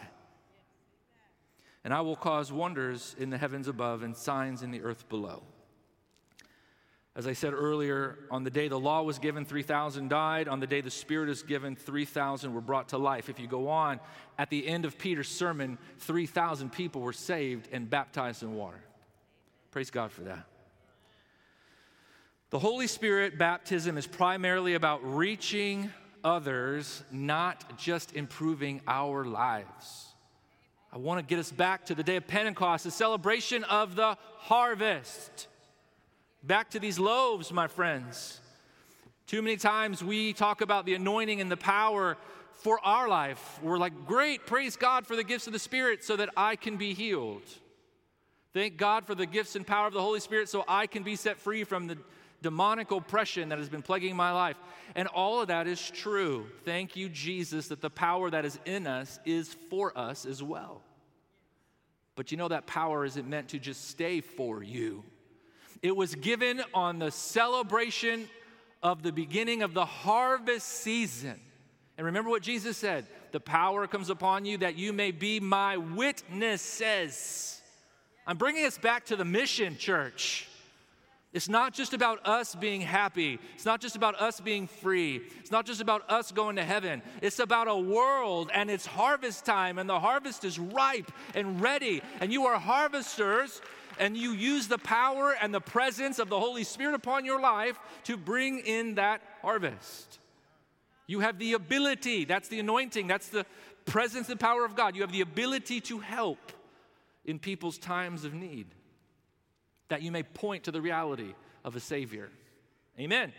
And 1.83 1.93
I 1.93 1.99
will 1.99 2.15
cause 2.15 2.49
wonders 2.49 3.13
in 3.19 3.29
the 3.29 3.37
heavens 3.37 3.67
above 3.67 4.03
and 4.03 4.15
signs 4.15 4.63
in 4.63 4.71
the 4.71 4.81
earth 4.83 5.09
below. 5.09 5.43
As 7.15 7.27
I 7.27 7.33
said 7.33 7.53
earlier, 7.53 8.17
on 8.31 8.43
the 8.43 8.49
day 8.49 8.67
the 8.67 8.79
law 8.79 9.03
was 9.03 9.19
given, 9.19 9.45
3,000 9.45 10.09
died. 10.09 10.47
On 10.47 10.59
the 10.59 10.65
day 10.65 10.81
the 10.81 10.89
Spirit 10.89 11.29
is 11.29 11.43
given, 11.43 11.75
3,000 11.75 12.53
were 12.53 12.61
brought 12.61 12.89
to 12.89 12.97
life. 12.97 13.29
If 13.29 13.39
you 13.39 13.47
go 13.47 13.69
on, 13.69 13.99
at 14.39 14.49
the 14.49 14.67
end 14.67 14.83
of 14.85 14.97
Peter's 14.97 15.27
sermon, 15.27 15.77
3,000 15.99 16.71
people 16.71 17.01
were 17.01 17.13
saved 17.13 17.69
and 17.71 17.87
baptized 17.87 18.41
in 18.41 18.55
water. 18.55 18.83
Praise 19.69 19.91
God 19.91 20.11
for 20.11 20.21
that. 20.23 20.45
The 22.49 22.59
Holy 22.59 22.87
Spirit 22.87 23.37
baptism 23.37 23.97
is 23.97 24.07
primarily 24.07 24.73
about 24.73 25.01
reaching 25.03 25.91
others, 26.23 27.03
not 27.11 27.77
just 27.77 28.15
improving 28.15 28.81
our 28.87 29.25
lives. 29.25 30.13
I 30.91 30.97
want 30.97 31.19
to 31.19 31.25
get 31.25 31.39
us 31.39 31.51
back 31.51 31.87
to 31.87 31.95
the 31.95 32.03
day 32.03 32.15
of 32.15 32.27
Pentecost, 32.27 32.83
the 32.83 32.91
celebration 32.91 33.63
of 33.65 33.95
the 33.95 34.17
harvest. 34.37 35.47
Back 36.43 36.71
to 36.71 36.79
these 36.79 36.99
loaves, 36.99 37.53
my 37.53 37.67
friends. 37.67 38.41
Too 39.27 39.41
many 39.41 39.55
times 39.55 40.03
we 40.03 40.33
talk 40.33 40.59
about 40.59 40.85
the 40.85 40.93
anointing 40.93 41.39
and 41.39 41.49
the 41.49 41.55
power 41.55 42.17
for 42.55 42.79
our 42.83 43.07
life. 43.07 43.59
We're 43.63 43.77
like, 43.77 44.05
great, 44.05 44.45
praise 44.45 44.75
God 44.75 45.07
for 45.07 45.15
the 45.15 45.23
gifts 45.23 45.47
of 45.47 45.53
the 45.53 45.59
Spirit 45.59 46.03
so 46.03 46.17
that 46.17 46.29
I 46.35 46.57
can 46.57 46.75
be 46.75 46.93
healed. 46.93 47.43
Thank 48.53 48.75
God 48.75 49.05
for 49.05 49.15
the 49.15 49.25
gifts 49.25 49.55
and 49.55 49.65
power 49.65 49.87
of 49.87 49.93
the 49.93 50.01
Holy 50.01 50.19
Spirit 50.19 50.49
so 50.49 50.65
I 50.67 50.85
can 50.85 51.01
be 51.03 51.15
set 51.15 51.39
free 51.39 51.63
from 51.63 51.87
the 51.87 51.97
demonic 52.41 52.91
oppression 52.91 53.47
that 53.49 53.57
has 53.57 53.69
been 53.69 53.81
plaguing 53.81 54.17
my 54.17 54.33
life. 54.33 54.57
And 54.95 55.07
all 55.07 55.41
of 55.41 55.47
that 55.47 55.65
is 55.65 55.89
true. 55.89 56.45
Thank 56.65 56.97
you, 56.97 57.07
Jesus, 57.07 57.69
that 57.69 57.79
the 57.79 57.89
power 57.89 58.29
that 58.29 58.43
is 58.43 58.59
in 58.65 58.85
us 58.85 59.17
is 59.25 59.53
for 59.69 59.97
us 59.97 60.25
as 60.25 60.43
well. 60.43 60.81
But 62.15 62.31
you 62.31 62.37
know, 62.37 62.49
that 62.49 62.67
power 62.67 63.05
isn't 63.05 63.27
meant 63.27 63.47
to 63.49 63.59
just 63.59 63.89
stay 63.89 64.19
for 64.19 64.61
you. 64.61 65.05
It 65.83 65.95
was 65.95 66.15
given 66.15 66.63
on 66.73 66.97
the 66.97 67.11
celebration 67.11 68.29
of 68.81 69.03
the 69.03 69.11
beginning 69.11 69.61
of 69.63 69.73
the 69.73 69.85
harvest 69.85 70.67
season. 70.67 71.39
And 71.97 72.05
remember 72.05 72.29
what 72.29 72.41
Jesus 72.41 72.77
said 72.77 73.05
the 73.33 73.39
power 73.39 73.85
comes 73.87 74.09
upon 74.09 74.45
you 74.45 74.57
that 74.59 74.77
you 74.77 74.93
may 74.93 75.11
be 75.11 75.39
my 75.39 75.77
witnesses. 75.77 77.61
I'm 78.25 78.37
bringing 78.37 78.65
us 78.65 78.77
back 78.77 79.05
to 79.07 79.15
the 79.15 79.25
mission, 79.25 79.77
church. 79.77 80.47
It's 81.33 81.49
not 81.49 81.73
just 81.73 81.93
about 81.93 82.25
us 82.27 82.53
being 82.53 82.79
happy. 82.79 83.39
It's 83.55 83.65
not 83.65 83.81
just 83.81 83.95
about 83.95 84.21
us 84.21 84.39
being 84.39 84.67
free. 84.67 85.19
It's 85.39 85.49
not 85.49 85.65
just 85.65 85.81
about 85.81 86.09
us 86.09 86.31
going 86.31 86.57
to 86.57 86.63
heaven. 86.63 87.01
It's 87.23 87.39
about 87.39 87.67
a 87.67 87.75
world 87.75 88.51
and 88.53 88.69
it's 88.69 88.85
harvest 88.85 89.43
time, 89.43 89.79
and 89.79 89.89
the 89.89 89.99
harvest 89.99 90.45
is 90.45 90.59
ripe 90.59 91.11
and 91.33 91.59
ready. 91.59 92.03
And 92.21 92.31
you 92.31 92.45
are 92.45 92.59
harvesters, 92.59 93.61
and 93.99 94.17
you 94.17 94.31
use 94.31 94.67
the 94.67 94.77
power 94.77 95.35
and 95.41 95.53
the 95.53 95.61
presence 95.61 96.19
of 96.19 96.29
the 96.29 96.39
Holy 96.39 96.63
Spirit 96.63 96.95
upon 96.95 97.25
your 97.25 97.39
life 97.39 97.79
to 98.05 98.17
bring 98.17 98.59
in 98.59 98.95
that 98.95 99.21
harvest. 99.41 100.19
You 101.07 101.19
have 101.19 101.37
the 101.39 101.53
ability, 101.53 102.25
that's 102.25 102.47
the 102.47 102.59
anointing, 102.59 103.07
that's 103.07 103.29
the 103.29 103.45
presence 103.85 104.29
and 104.29 104.39
power 104.39 104.65
of 104.65 104.75
God. 104.75 104.95
You 104.95 105.01
have 105.01 105.11
the 105.11 105.21
ability 105.21 105.81
to 105.81 105.99
help 105.99 106.51
in 107.25 107.39
people's 107.39 107.77
times 107.77 108.25
of 108.25 108.33
need 108.33 108.67
that 109.89 110.01
you 110.01 110.11
may 110.11 110.23
point 110.23 110.63
to 110.63 110.71
the 110.71 110.81
reality 110.81 111.33
of 111.63 111.75
a 111.75 111.79
Savior. 111.79 112.29
Amen. 112.99 113.31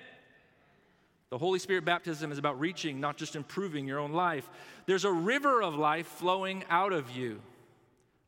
The 1.31 1.38
Holy 1.38 1.59
Spirit 1.59 1.85
baptism 1.85 2.31
is 2.31 2.38
about 2.38 2.61
reaching, 2.61 3.01
not 3.01 3.17
just 3.17 3.35
improving 3.35 3.88
your 3.88 3.99
own 3.99 4.12
life. 4.12 4.49
There's 4.87 5.05
a 5.05 5.12
river 5.12 5.62
of 5.62 5.75
life 5.75 6.07
flowing 6.07 6.64
out 6.71 6.93
of 6.93 7.11
you, 7.11 7.40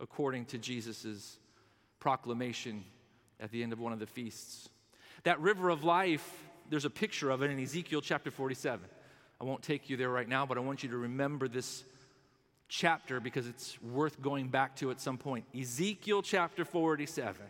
according 0.00 0.46
to 0.46 0.58
Jesus' 0.58 1.38
proclamation 2.00 2.84
at 3.40 3.50
the 3.50 3.62
end 3.62 3.72
of 3.72 3.80
one 3.80 3.92
of 3.92 3.98
the 3.98 4.06
feasts. 4.06 4.68
That 5.24 5.40
river 5.40 5.70
of 5.70 5.84
life, 5.84 6.26
there's 6.70 6.84
a 6.84 6.90
picture 6.90 7.30
of 7.30 7.42
it 7.42 7.50
in 7.50 7.58
Ezekiel 7.58 8.00
chapter 8.00 8.30
47. 8.30 8.84
I 9.40 9.44
won't 9.44 9.62
take 9.62 9.90
you 9.90 9.96
there 9.96 10.08
right 10.08 10.28
now, 10.28 10.46
but 10.46 10.56
I 10.56 10.60
want 10.60 10.82
you 10.82 10.88
to 10.90 10.96
remember 10.96 11.48
this 11.48 11.84
chapter 12.68 13.20
because 13.20 13.46
it's 13.46 13.80
worth 13.82 14.20
going 14.20 14.48
back 14.48 14.76
to 14.76 14.90
at 14.90 15.00
some 15.00 15.18
point. 15.18 15.44
Ezekiel 15.58 16.22
chapter 16.22 16.64
47. 16.64 17.44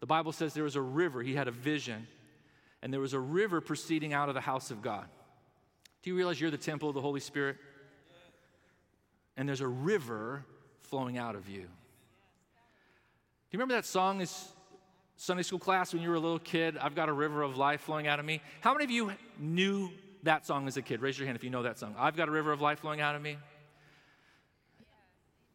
The 0.00 0.06
Bible 0.06 0.32
says 0.32 0.54
there 0.54 0.64
was 0.64 0.76
a 0.76 0.80
river, 0.80 1.22
he 1.22 1.34
had 1.34 1.48
a 1.48 1.52
vision, 1.52 2.06
and 2.82 2.92
there 2.92 3.00
was 3.00 3.12
a 3.12 3.20
river 3.20 3.60
proceeding 3.60 4.12
out 4.12 4.28
of 4.28 4.34
the 4.34 4.40
house 4.40 4.70
of 4.70 4.82
God. 4.82 5.06
Do 6.02 6.10
you 6.10 6.16
realize 6.16 6.40
you're 6.40 6.50
the 6.50 6.56
temple 6.56 6.88
of 6.88 6.94
the 6.94 7.00
Holy 7.00 7.20
Spirit? 7.20 7.56
And 9.36 9.48
there's 9.48 9.60
a 9.60 9.68
river 9.68 10.44
flowing 10.80 11.16
out 11.16 11.36
of 11.36 11.48
you. 11.48 11.68
Do 13.52 13.56
you 13.56 13.58
remember 13.58 13.74
that 13.74 13.84
song 13.84 14.22
is 14.22 14.48
Sunday 15.18 15.42
school 15.42 15.58
class 15.58 15.92
when 15.92 16.02
you 16.02 16.08
were 16.08 16.14
a 16.14 16.20
little 16.20 16.38
kid? 16.38 16.78
I've 16.78 16.94
got 16.94 17.10
a 17.10 17.12
river 17.12 17.42
of 17.42 17.58
life 17.58 17.82
flowing 17.82 18.06
out 18.06 18.18
of 18.18 18.24
me. 18.24 18.40
How 18.62 18.72
many 18.72 18.84
of 18.84 18.90
you 18.90 19.12
knew 19.38 19.90
that 20.22 20.46
song 20.46 20.66
as 20.68 20.78
a 20.78 20.80
kid? 20.80 21.02
Raise 21.02 21.18
your 21.18 21.26
hand 21.26 21.36
if 21.36 21.44
you 21.44 21.50
know 21.50 21.62
that 21.62 21.78
song. 21.78 21.94
I've 21.98 22.16
got 22.16 22.28
a 22.28 22.30
river 22.30 22.50
of 22.50 22.62
life 22.62 22.78
flowing 22.78 23.02
out 23.02 23.14
of 23.14 23.20
me. 23.20 23.36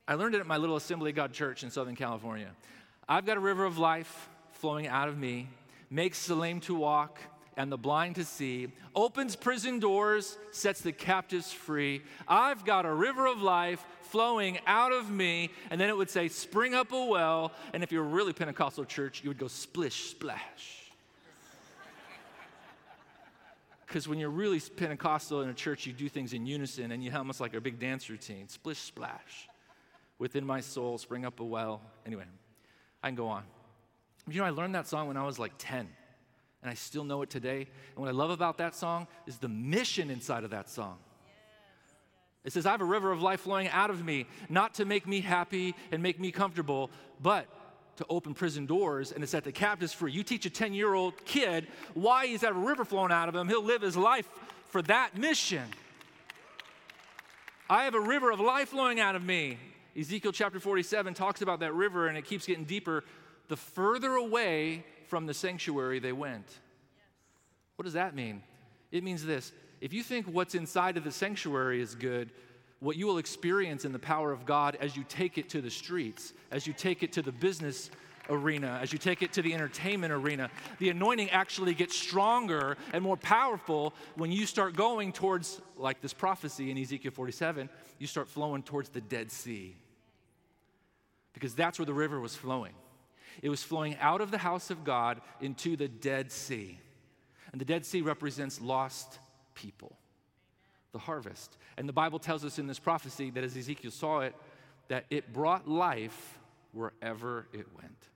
I 0.08 0.14
learned 0.14 0.36
it 0.36 0.42
at 0.42 0.46
my 0.46 0.58
little 0.58 0.76
Assembly 0.76 1.10
of 1.10 1.16
God 1.16 1.34
church 1.34 1.64
in 1.64 1.72
Southern 1.72 1.96
California. 1.96 2.52
I've 3.10 3.26
got 3.26 3.36
a 3.36 3.40
river 3.40 3.66
of 3.66 3.80
life 3.80 4.30
flowing 4.52 4.86
out 4.86 5.10
of 5.10 5.18
me, 5.18 5.50
makes 5.90 6.28
the 6.28 6.36
lame 6.36 6.60
to 6.60 6.76
walk 6.76 7.20
and 7.58 7.72
the 7.72 7.78
blind 7.78 8.16
to 8.16 8.24
see, 8.24 8.68
opens 8.96 9.36
prison 9.36 9.80
doors, 9.80 10.38
sets 10.52 10.82
the 10.82 10.92
captives 10.92 11.52
free. 11.52 12.04
I've 12.28 12.64
got 12.64 12.86
a 12.86 12.94
river 12.94 13.26
of 13.26 13.42
life 13.42 13.84
flowing 14.04 14.60
out 14.68 14.94
of 14.94 15.10
me. 15.10 15.50
And 15.70 15.82
then 15.82 15.90
it 15.90 15.98
would 15.98 16.10
say, 16.10 16.28
Spring 16.28 16.76
up 16.76 16.92
a 16.92 17.06
well. 17.06 17.52
And 17.74 17.84
if 17.84 17.92
you're 17.92 18.04
really 18.04 18.32
Pentecostal 18.32 18.86
church, 18.86 19.24
you 19.24 19.30
would 19.30 19.40
go 19.40 19.48
splish, 19.48 20.12
splash. 20.12 20.40
Because 23.88 24.08
when 24.08 24.20
you're 24.20 24.30
really 24.30 24.60
Pentecostal 24.60 25.42
in 25.42 25.50
a 25.50 25.54
church, 25.54 25.86
you 25.86 25.94
do 25.94 26.10
things 26.10 26.34
in 26.34 26.46
unison 26.46 26.92
and 26.92 27.02
you 27.02 27.10
have 27.10 27.20
almost 27.20 27.40
like 27.40 27.54
a 27.54 27.62
big 27.62 27.80
dance 27.80 28.10
routine 28.10 28.50
splish, 28.50 28.80
splash. 28.80 29.48
Within 30.20 30.46
my 30.46 30.60
soul, 30.60 30.98
spring 30.98 31.26
up 31.26 31.40
a 31.40 31.44
well. 31.44 31.82
Anyway, 32.06 32.26
I 33.02 33.08
can 33.08 33.16
go 33.16 33.28
on. 33.30 33.44
You 34.28 34.42
know, 34.42 34.46
I 34.46 34.50
learned 34.50 34.76
that 34.76 34.88
song 34.88 35.08
when 35.08 35.16
I 35.16 35.24
was 35.24 35.40
like 35.40 35.54
10, 35.58 35.88
and 36.62 36.72
I 36.72 36.74
still 36.74 37.04
know 37.04 37.22
it 37.22 37.30
today. 37.30 37.68
And 37.96 37.98
what 37.98 38.10
I 38.10 38.12
love 38.12 38.30
about 38.30 38.58
that 38.58 38.76
song 38.76 39.08
is 39.26 39.38
the 39.38 39.48
mission 39.48 40.10
inside 40.10 40.44
of 40.44 40.52
that 40.52 40.70
song. 40.70 40.98
It 42.44 42.54
says, 42.54 42.66
I 42.66 42.72
have 42.72 42.82
a 42.82 42.86
river 42.86 43.12
of 43.12 43.22
life 43.22 43.42
flowing 43.42 43.68
out 43.68 43.90
of 43.90 44.06
me, 44.06 44.26
not 44.50 44.76
to 44.76 44.86
make 44.86 45.06
me 45.06 45.20
happy 45.20 45.76
and 45.92 46.02
make 46.02 46.20
me 46.20 46.32
comfortable, 46.32 46.90
but 47.22 47.48
to 47.98 48.06
open 48.10 48.34
prison 48.34 48.66
doors 48.66 49.12
and 49.12 49.22
to 49.22 49.28
set 49.28 49.44
the 49.44 49.52
captives 49.52 49.92
free. 49.92 50.12
You 50.12 50.24
teach 50.24 50.46
a 50.46 50.50
10 50.50 50.74
year 50.74 50.94
old 50.94 51.14
kid 51.26 51.68
why 51.94 52.28
he's 52.28 52.42
got 52.42 52.52
a 52.52 52.56
river 52.56 52.86
flowing 52.86 53.12
out 53.12 53.28
of 53.28 53.36
him, 53.36 53.48
he'll 53.50 53.64
live 53.64 53.82
his 53.82 53.98
life 53.98 54.30
for 54.70 54.82
that 54.84 55.18
mission. 55.18 55.64
I 57.70 57.84
have 57.84 57.96
a 57.96 58.00
river 58.00 58.32
of 58.32 58.40
life 58.40 58.70
flowing 58.70 59.00
out 59.00 59.16
of 59.16 59.24
me. 59.26 59.58
Ezekiel 59.98 60.32
chapter 60.32 60.60
47 60.60 61.16
talks 61.16 61.42
about 61.42 61.60
that 61.60 61.74
river 61.74 62.08
and 62.08 62.18
it 62.18 62.24
keeps 62.24 62.46
getting 62.46 62.64
deeper 62.66 63.04
the 63.48 63.58
further 63.58 64.14
away 64.14 64.86
from 65.08 65.26
the 65.26 65.34
sanctuary 65.34 66.00
they 66.00 66.14
went. 66.14 66.46
What 67.76 67.84
does 67.84 67.94
that 67.94 68.16
mean? 68.16 68.42
It 68.92 69.04
means 69.04 69.26
this 69.26 69.52
if 69.82 69.94
you 69.94 70.04
think 70.04 70.26
what's 70.28 70.56
inside 70.56 70.98
of 70.98 71.04
the 71.04 71.12
sanctuary 71.12 71.82
is 71.82 71.96
good, 71.96 72.32
what 72.80 72.96
you 72.96 73.08
will 73.08 73.18
experience 73.18 73.86
in 73.86 73.92
the 73.92 74.00
power 74.00 74.32
of 74.32 74.46
God 74.46 74.78
as 74.80 74.96
you 74.96 75.04
take 75.08 75.38
it 75.38 75.50
to 75.50 75.62
the 75.62 75.70
streets, 75.70 76.34
as 76.52 76.68
you 76.68 76.74
take 76.74 77.04
it 77.04 77.12
to 77.14 77.22
the 77.22 77.32
business 77.32 77.90
arena, 78.30 78.80
as 78.82 78.92
you 78.92 79.00
take 79.00 79.22
it 79.22 79.34
to 79.34 79.42
the 79.42 79.54
entertainment 79.54 80.12
arena, 80.12 80.50
the 80.80 80.90
anointing 80.90 81.30
actually 81.30 81.74
gets 81.74 81.98
stronger 81.98 82.78
and 82.94 83.04
more 83.04 83.18
powerful 83.18 83.94
when 84.16 84.32
you 84.32 84.46
start 84.46 84.76
going 84.76 85.12
towards, 85.12 85.62
like 85.78 86.02
this 86.02 86.14
prophecy 86.14 86.70
in 86.70 86.78
Ezekiel 86.78 87.12
47, 87.12 87.70
you 88.00 88.08
start 88.08 88.28
flowing 88.28 88.64
towards 88.64 88.90
the 88.90 89.02
Dead 89.02 89.32
Sea. 89.32 89.76
Because 91.34 91.54
that's 91.54 91.80
where 91.80 91.86
the 91.86 91.94
river 91.94 92.20
was 92.20 92.36
flowing. 92.36 92.74
It 93.42 93.50
was 93.50 93.64
flowing 93.64 93.96
out 94.00 94.22
of 94.22 94.32
the 94.32 94.38
house 94.38 94.70
of 94.70 94.84
God 94.84 95.22
into 95.42 95.76
the 95.76 95.88
Dead 95.88 96.32
Sea. 96.32 96.80
And 97.52 97.62
the 97.62 97.66
Dead 97.66 97.86
Sea 97.86 98.02
represents 98.02 98.60
lost 98.62 99.20
people, 99.54 99.96
the 100.92 101.00
harvest. 101.00 101.58
And 101.78 101.88
the 101.88 101.94
Bible 101.94 102.20
tells 102.20 102.44
us 102.44 102.60
in 102.60 102.68
this 102.68 102.80
prophecy 102.80 103.30
that 103.32 103.44
as 103.44 103.56
Ezekiel 103.56 103.92
saw 103.92 104.20
it, 104.22 104.36
that 104.88 105.06
it 105.10 105.34
brought 105.34 105.68
life 105.68 106.40
wherever 106.72 107.48
it 107.54 107.68
went. 107.76 108.08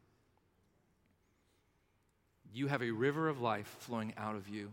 You 2.54 2.68
have 2.68 2.82
a 2.82 2.92
river 2.92 3.30
of 3.30 3.42
life 3.42 3.76
flowing 3.80 4.14
out 4.18 4.36
of 4.36 4.50
you. 4.50 4.72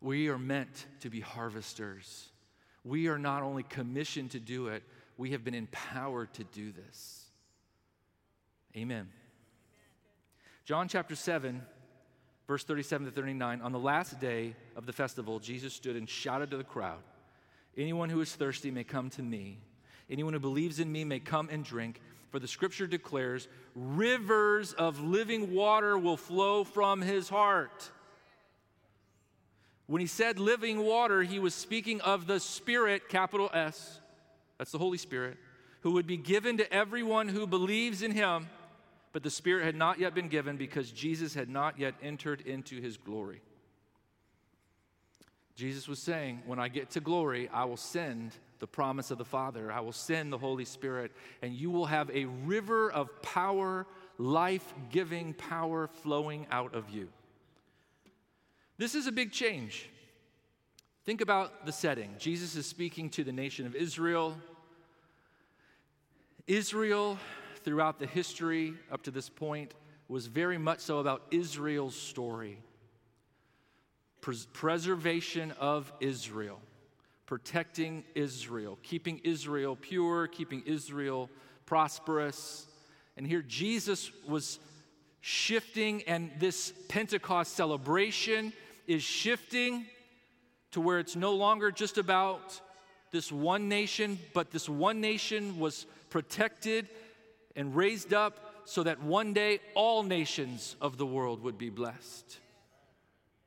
We 0.00 0.28
are 0.28 0.38
meant 0.38 0.86
to 1.00 1.10
be 1.10 1.20
harvesters. 1.20 2.28
We 2.84 3.08
are 3.08 3.18
not 3.18 3.42
only 3.42 3.62
commissioned 3.62 4.32
to 4.32 4.40
do 4.40 4.68
it, 4.68 4.82
we 5.16 5.30
have 5.30 5.44
been 5.44 5.54
empowered 5.54 6.32
to 6.34 6.44
do 6.44 6.72
this. 6.72 7.24
Amen. 8.76 9.08
John 10.66 10.88
chapter 10.88 11.14
7, 11.14 11.62
verse 12.48 12.64
37 12.64 13.06
to 13.06 13.12
39. 13.12 13.60
On 13.60 13.70
the 13.70 13.78
last 13.78 14.18
day 14.18 14.56
of 14.74 14.84
the 14.84 14.92
festival, 14.92 15.38
Jesus 15.38 15.72
stood 15.72 15.94
and 15.94 16.10
shouted 16.10 16.50
to 16.50 16.56
the 16.56 16.64
crowd 16.64 16.98
Anyone 17.76 18.10
who 18.10 18.20
is 18.20 18.34
thirsty 18.34 18.72
may 18.72 18.82
come 18.82 19.08
to 19.10 19.22
me. 19.22 19.58
Anyone 20.10 20.32
who 20.32 20.40
believes 20.40 20.80
in 20.80 20.90
me 20.90 21.04
may 21.04 21.20
come 21.20 21.48
and 21.52 21.64
drink. 21.64 22.00
For 22.32 22.40
the 22.40 22.48
scripture 22.48 22.88
declares, 22.88 23.46
rivers 23.76 24.72
of 24.72 24.98
living 24.98 25.54
water 25.54 25.96
will 25.96 26.16
flow 26.16 26.64
from 26.64 27.00
his 27.00 27.28
heart. 27.28 27.88
When 29.86 30.00
he 30.00 30.08
said 30.08 30.40
living 30.40 30.80
water, 30.80 31.22
he 31.22 31.38
was 31.38 31.54
speaking 31.54 32.00
of 32.00 32.26
the 32.26 32.40
Spirit, 32.40 33.08
capital 33.08 33.50
S, 33.54 34.00
that's 34.58 34.72
the 34.72 34.78
Holy 34.78 34.98
Spirit, 34.98 35.36
who 35.82 35.92
would 35.92 36.08
be 36.08 36.16
given 36.16 36.56
to 36.56 36.72
everyone 36.74 37.28
who 37.28 37.46
believes 37.46 38.02
in 38.02 38.10
him 38.10 38.48
but 39.16 39.22
the 39.22 39.30
Spirit 39.30 39.64
had 39.64 39.74
not 39.74 39.98
yet 39.98 40.14
been 40.14 40.28
given 40.28 40.58
because 40.58 40.90
Jesus 40.90 41.32
had 41.32 41.48
not 41.48 41.78
yet 41.78 41.94
entered 42.02 42.42
into 42.42 42.82
his 42.82 42.98
glory. 42.98 43.40
Jesus 45.54 45.88
was 45.88 46.00
saying, 46.00 46.42
When 46.44 46.58
I 46.58 46.68
get 46.68 46.90
to 46.90 47.00
glory, 47.00 47.48
I 47.50 47.64
will 47.64 47.78
send 47.78 48.32
the 48.58 48.66
promise 48.66 49.10
of 49.10 49.16
the 49.16 49.24
Father. 49.24 49.72
I 49.72 49.80
will 49.80 49.94
send 49.94 50.30
the 50.30 50.36
Holy 50.36 50.66
Spirit, 50.66 51.12
and 51.40 51.54
you 51.54 51.70
will 51.70 51.86
have 51.86 52.10
a 52.10 52.26
river 52.26 52.92
of 52.92 53.22
power, 53.22 53.86
life 54.18 54.74
giving 54.90 55.32
power 55.32 55.86
flowing 55.86 56.46
out 56.50 56.74
of 56.74 56.90
you. 56.90 57.08
This 58.76 58.94
is 58.94 59.06
a 59.06 59.12
big 59.12 59.32
change. 59.32 59.88
Think 61.06 61.22
about 61.22 61.64
the 61.64 61.72
setting. 61.72 62.16
Jesus 62.18 62.54
is 62.54 62.66
speaking 62.66 63.08
to 63.08 63.24
the 63.24 63.32
nation 63.32 63.64
of 63.64 63.74
Israel. 63.74 64.36
Israel, 66.46 67.18
throughout 67.66 67.98
the 67.98 68.06
history 68.06 68.74
up 68.92 69.02
to 69.02 69.10
this 69.10 69.28
point, 69.28 69.74
was 70.08 70.28
very 70.28 70.56
much 70.56 70.78
so 70.78 71.00
about 71.00 71.22
Israel's 71.32 71.96
story 71.96 72.58
Pres- 74.20 74.46
preservation 74.52 75.52
of 75.60 75.92
Israel 76.00 76.60
protecting 77.26 78.04
Israel, 78.14 78.78
keeping 78.84 79.20
Israel 79.24 79.76
pure, 79.76 80.28
keeping 80.28 80.62
Israel 80.64 81.28
prosperous. 81.66 82.68
And 83.16 83.26
here 83.26 83.42
Jesus 83.42 84.12
was 84.28 84.60
shifting, 85.20 86.04
and 86.04 86.30
this 86.38 86.72
Pentecost 86.88 87.54
celebration 87.54 88.52
is 88.86 89.02
shifting 89.02 89.86
to 90.70 90.80
where 90.80 91.00
it's 91.00 91.16
no 91.16 91.34
longer 91.34 91.72
just 91.72 91.98
about 91.98 92.60
this 93.10 93.32
one 93.32 93.68
nation, 93.68 94.20
but 94.34 94.52
this 94.52 94.68
one 94.68 95.00
nation 95.00 95.58
was 95.58 95.86
protected 96.10 96.88
and 97.56 97.74
raised 97.74 98.12
up 98.14 98.38
so 98.66 98.82
that 98.82 99.02
one 99.02 99.32
day 99.32 99.60
all 99.74 100.02
nations 100.02 100.76
of 100.80 100.98
the 100.98 101.06
world 101.06 101.42
would 101.42 101.56
be 101.56 101.70
blessed. 101.70 102.38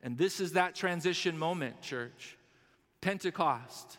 And 0.01 0.17
this 0.17 0.39
is 0.39 0.53
that 0.53 0.75
transition 0.75 1.37
moment, 1.37 1.81
church. 1.81 2.37
Pentecost. 3.01 3.97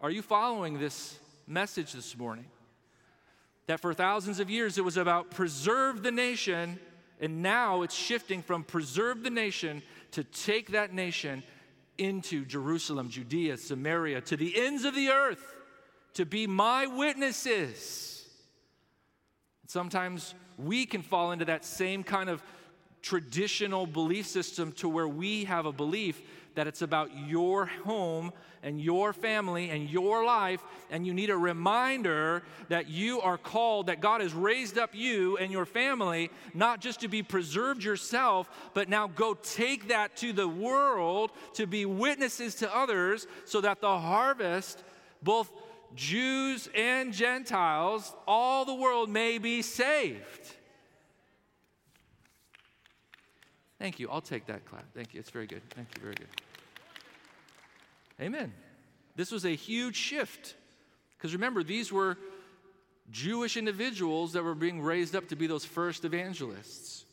Are 0.00 0.10
you 0.10 0.22
following 0.22 0.78
this 0.78 1.18
message 1.46 1.92
this 1.92 2.16
morning? 2.16 2.46
That 3.66 3.80
for 3.80 3.94
thousands 3.94 4.40
of 4.40 4.50
years 4.50 4.76
it 4.76 4.84
was 4.84 4.96
about 4.96 5.30
preserve 5.30 6.02
the 6.02 6.10
nation, 6.10 6.78
and 7.20 7.42
now 7.42 7.82
it's 7.82 7.94
shifting 7.94 8.42
from 8.42 8.64
preserve 8.64 9.22
the 9.22 9.30
nation 9.30 9.82
to 10.10 10.22
take 10.22 10.72
that 10.72 10.92
nation 10.92 11.42
into 11.96 12.44
Jerusalem, 12.44 13.08
Judea, 13.08 13.56
Samaria, 13.56 14.20
to 14.22 14.36
the 14.36 14.60
ends 14.60 14.84
of 14.84 14.94
the 14.94 15.08
earth, 15.08 15.54
to 16.14 16.26
be 16.26 16.46
my 16.46 16.86
witnesses. 16.86 18.13
Sometimes 19.66 20.34
we 20.58 20.86
can 20.86 21.02
fall 21.02 21.32
into 21.32 21.44
that 21.46 21.64
same 21.64 22.04
kind 22.04 22.28
of 22.28 22.42
traditional 23.02 23.86
belief 23.86 24.26
system 24.26 24.72
to 24.72 24.88
where 24.88 25.08
we 25.08 25.44
have 25.44 25.66
a 25.66 25.72
belief 25.72 26.22
that 26.54 26.66
it's 26.66 26.82
about 26.82 27.10
your 27.26 27.66
home 27.66 28.32
and 28.62 28.80
your 28.80 29.12
family 29.12 29.68
and 29.68 29.90
your 29.90 30.24
life, 30.24 30.62
and 30.90 31.06
you 31.06 31.12
need 31.12 31.28
a 31.28 31.36
reminder 31.36 32.42
that 32.68 32.88
you 32.88 33.20
are 33.20 33.36
called, 33.36 33.88
that 33.88 34.00
God 34.00 34.22
has 34.22 34.32
raised 34.32 34.78
up 34.78 34.94
you 34.94 35.36
and 35.36 35.52
your 35.52 35.66
family, 35.66 36.30
not 36.54 36.80
just 36.80 37.00
to 37.00 37.08
be 37.08 37.22
preserved 37.22 37.84
yourself, 37.84 38.48
but 38.72 38.88
now 38.88 39.06
go 39.06 39.34
take 39.34 39.88
that 39.88 40.16
to 40.18 40.32
the 40.32 40.48
world 40.48 41.30
to 41.54 41.66
be 41.66 41.84
witnesses 41.84 42.54
to 42.56 42.74
others 42.74 43.26
so 43.44 43.60
that 43.60 43.82
the 43.82 43.98
harvest, 43.98 44.82
both 45.22 45.50
Jews 45.94 46.68
and 46.74 47.12
Gentiles, 47.12 48.12
all 48.26 48.64
the 48.64 48.74
world 48.74 49.08
may 49.08 49.38
be 49.38 49.62
saved. 49.62 50.54
Thank 53.78 54.00
you. 54.00 54.08
I'll 54.10 54.20
take 54.20 54.46
that 54.46 54.64
clap. 54.64 54.84
Thank 54.94 55.14
you. 55.14 55.20
It's 55.20 55.30
very 55.30 55.46
good. 55.46 55.62
Thank 55.70 55.88
you. 55.94 56.02
Very 56.02 56.14
good. 56.14 56.28
Amen. 58.20 58.52
This 59.16 59.30
was 59.30 59.44
a 59.44 59.54
huge 59.54 59.96
shift. 59.96 60.54
Because 61.16 61.32
remember, 61.34 61.62
these 61.62 61.92
were 61.92 62.16
Jewish 63.10 63.56
individuals 63.56 64.32
that 64.32 64.42
were 64.42 64.54
being 64.54 64.80
raised 64.80 65.14
up 65.14 65.28
to 65.28 65.36
be 65.36 65.46
those 65.46 65.64
first 65.64 66.04
evangelists 66.04 67.04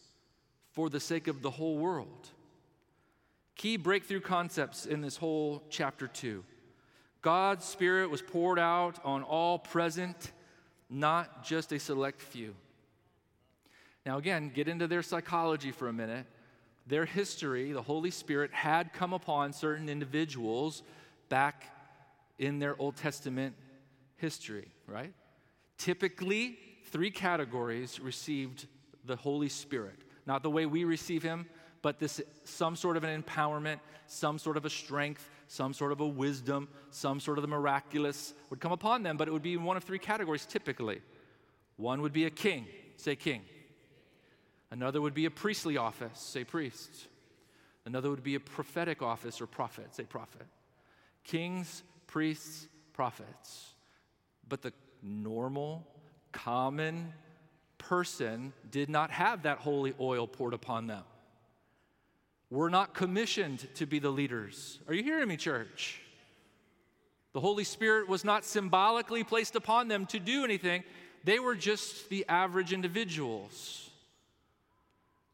for 0.72 0.90
the 0.90 1.00
sake 1.00 1.28
of 1.28 1.42
the 1.42 1.52
whole 1.52 1.78
world. 1.78 2.30
Key 3.56 3.78
breakthrough 3.78 4.22
concepts 4.22 4.86
in 4.86 5.02
this 5.02 5.18
whole 5.18 5.64
chapter 5.70 6.08
2. 6.08 6.44
God's 7.22 7.66
Spirit 7.66 8.10
was 8.10 8.22
poured 8.22 8.60
out 8.60 9.00
on 9.04 9.24
all 9.24 9.60
present, 9.60 10.32
not 10.90 11.44
just 11.44 11.72
a 11.72 11.80
select 11.80 12.22
few. 12.22 12.56
Now, 14.06 14.18
again, 14.18 14.52
get 14.54 14.68
into 14.68 14.88
their 14.88 15.04
psychology 15.04 15.72
for 15.72 15.88
a 15.88 15.94
minute 15.94 16.26
their 16.88 17.06
history, 17.06 17.72
the 17.72 17.82
Holy 17.82 18.12
Spirit 18.12 18.52
had 18.52 18.92
come 18.94 19.14
upon 19.14 19.54
certain 19.54 19.88
individuals 19.88 20.84
back 21.30 21.66
in 22.40 22.60
their 22.60 22.76
Old 22.82 22.96
Testament 22.98 23.56
history, 24.18 24.68
right? 24.88 25.14
Typically, 25.78 26.58
three 26.86 27.12
categories 27.12 28.00
received 28.00 28.68
the 29.06 29.16
Holy 29.16 29.50
Spirit. 29.50 30.00
Not 30.26 30.44
the 30.44 30.50
way 30.50 30.66
we 30.66 30.84
receive 30.84 31.24
Him, 31.24 31.46
but 31.82 32.00
this 32.00 32.22
some 32.44 32.76
sort 32.76 32.98
of 32.98 33.04
an 33.04 33.22
empowerment, 33.22 33.80
some 34.08 34.38
sort 34.38 34.58
of 34.58 34.66
a 34.66 34.70
strength, 34.70 35.30
some 35.52 35.74
sort 35.74 35.92
of 35.92 36.00
a 36.00 36.08
wisdom, 36.08 36.70
some 36.92 37.20
sort 37.20 37.38
of 37.38 37.42
the 37.42 37.48
miraculous 37.48 38.34
would 38.50 38.62
come 38.62 38.72
upon 38.72 39.04
them, 39.04 39.18
but 39.18 39.28
it 39.28 39.32
would 39.32 39.42
be 39.42 39.52
in 39.52 39.66
one 39.66 39.76
of 39.76 39.84
three 39.84 40.00
categories 40.00 40.46
typically. 40.46 41.02
One 41.76 42.02
would 42.04 42.14
be 42.14 42.24
a 42.24 42.30
king, 42.30 42.68
say 42.96 43.18
king. 43.18 43.42
Another 44.72 45.02
would 45.02 45.14
be 45.14 45.26
a 45.26 45.30
priestly 45.30 45.76
office, 45.76 46.18
say 46.18 46.46
priest. 46.46 47.10
Another 47.86 48.10
would 48.10 48.24
be 48.24 48.36
a 48.36 48.40
prophetic 48.40 49.02
office 49.02 49.42
or 49.42 49.46
prophet, 49.46 49.94
say 49.94 50.04
prophet. 50.04 50.48
Kings, 51.26 51.84
priests, 52.08 52.70
prophets. 52.94 53.74
But 54.48 54.62
the 54.62 54.72
normal, 55.04 55.86
common 56.32 57.12
person 57.78 58.54
did 58.70 58.90
not 58.90 59.12
have 59.12 59.44
that 59.44 59.58
holy 59.58 59.94
oil 60.00 60.28
poured 60.28 60.54
upon 60.54 60.88
them. 60.88 61.04
We're 62.52 62.70
not 62.70 62.94
commissioned 62.94 63.66
to 63.76 63.86
be 63.86 64.00
the 64.00 64.10
leaders. 64.10 64.78
Are 64.88 64.94
you 64.94 65.04
hearing 65.04 65.30
me, 65.30 65.38
church? 65.38 66.02
The 67.34 67.40
Holy 67.40 67.64
Spirit 67.64 68.10
was 68.10 68.26
not 68.26 68.44
symbolically 68.44 69.24
placed 69.24 69.56
upon 69.56 69.88
them 69.88 70.06
to 70.08 70.20
do 70.20 70.44
anything, 70.44 70.84
they 71.24 71.40
were 71.40 71.56
just 71.56 72.10
the 72.10 72.26
average 72.28 72.74
individuals. 72.74 73.90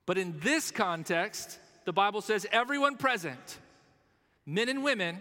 But 0.05 0.17
in 0.17 0.37
this 0.39 0.69
context, 0.69 1.57
the 1.85 1.93
Bible 1.93 2.21
says 2.21 2.45
everyone 2.51 2.97
present, 2.97 3.57
men 4.45 4.69
and 4.69 4.83
women, 4.83 5.19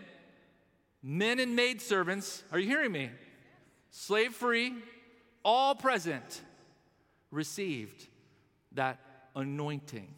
men 1.03 1.41
and 1.41 1.57
maid 1.57 1.81
servants, 1.81 2.45
are 2.53 2.59
you 2.59 2.67
hearing 2.67 2.93
me? 2.93 3.11
Slave 3.91 4.35
free, 4.35 4.75
all 5.45 5.75
present, 5.75 6.43
received 7.31 8.07
that 8.73 8.99
anointing, 9.35 10.09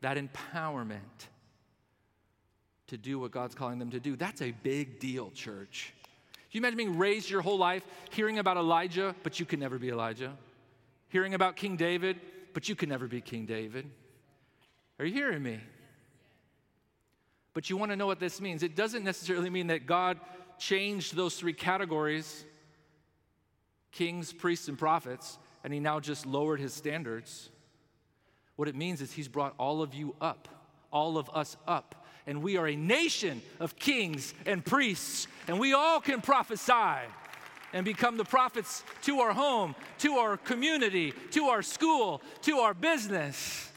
that 0.00 0.16
empowerment 0.16 0.98
to 2.88 2.96
do 2.96 3.18
what 3.18 3.30
God's 3.30 3.54
calling 3.54 3.78
them 3.78 3.90
to 3.90 4.00
do. 4.00 4.16
That's 4.16 4.42
a 4.42 4.52
big 4.62 4.98
deal, 4.98 5.30
church. 5.30 5.92
Can 6.34 6.42
you 6.52 6.60
imagine 6.60 6.78
being 6.78 6.98
raised 6.98 7.28
your 7.28 7.42
whole 7.42 7.58
life 7.58 7.84
hearing 8.10 8.38
about 8.38 8.56
Elijah, 8.56 9.14
but 9.22 9.38
you 9.38 9.46
could 9.46 9.58
never 9.58 9.78
be 9.78 9.90
Elijah? 9.90 10.32
Hearing 11.08 11.34
about 11.34 11.56
King 11.56 11.76
David, 11.76 12.20
but 12.54 12.68
you 12.68 12.74
can 12.74 12.88
never 12.88 13.06
be 13.06 13.20
King 13.20 13.44
David. 13.44 13.90
Are 14.98 15.04
you 15.04 15.12
hearing 15.12 15.42
me? 15.42 15.60
But 17.52 17.68
you 17.68 17.76
want 17.76 17.92
to 17.92 17.96
know 17.96 18.06
what 18.06 18.20
this 18.20 18.40
means. 18.40 18.62
It 18.62 18.76
doesn't 18.76 19.04
necessarily 19.04 19.50
mean 19.50 19.66
that 19.66 19.86
God 19.86 20.18
changed 20.58 21.14
those 21.14 21.34
three 21.34 21.52
categories 21.52 22.44
kings, 23.90 24.32
priests, 24.32 24.68
and 24.68 24.78
prophets, 24.78 25.38
and 25.64 25.72
he 25.72 25.80
now 25.80 25.98
just 25.98 26.24
lowered 26.24 26.60
his 26.60 26.72
standards. 26.72 27.50
What 28.58 28.66
it 28.66 28.74
means 28.74 29.00
is 29.00 29.12
he's 29.12 29.28
brought 29.28 29.54
all 29.56 29.82
of 29.82 29.94
you 29.94 30.16
up, 30.20 30.48
all 30.92 31.16
of 31.16 31.30
us 31.32 31.56
up. 31.68 32.04
And 32.26 32.42
we 32.42 32.56
are 32.56 32.66
a 32.66 32.74
nation 32.74 33.40
of 33.60 33.76
kings 33.76 34.34
and 34.46 34.64
priests, 34.64 35.28
and 35.46 35.60
we 35.60 35.74
all 35.74 36.00
can 36.00 36.20
prophesy 36.20 37.06
and 37.72 37.84
become 37.84 38.16
the 38.16 38.24
prophets 38.24 38.82
to 39.02 39.20
our 39.20 39.32
home, 39.32 39.76
to 39.98 40.14
our 40.14 40.36
community, 40.36 41.14
to 41.30 41.44
our 41.44 41.62
school, 41.62 42.20
to 42.42 42.56
our 42.58 42.74
business. 42.74 43.70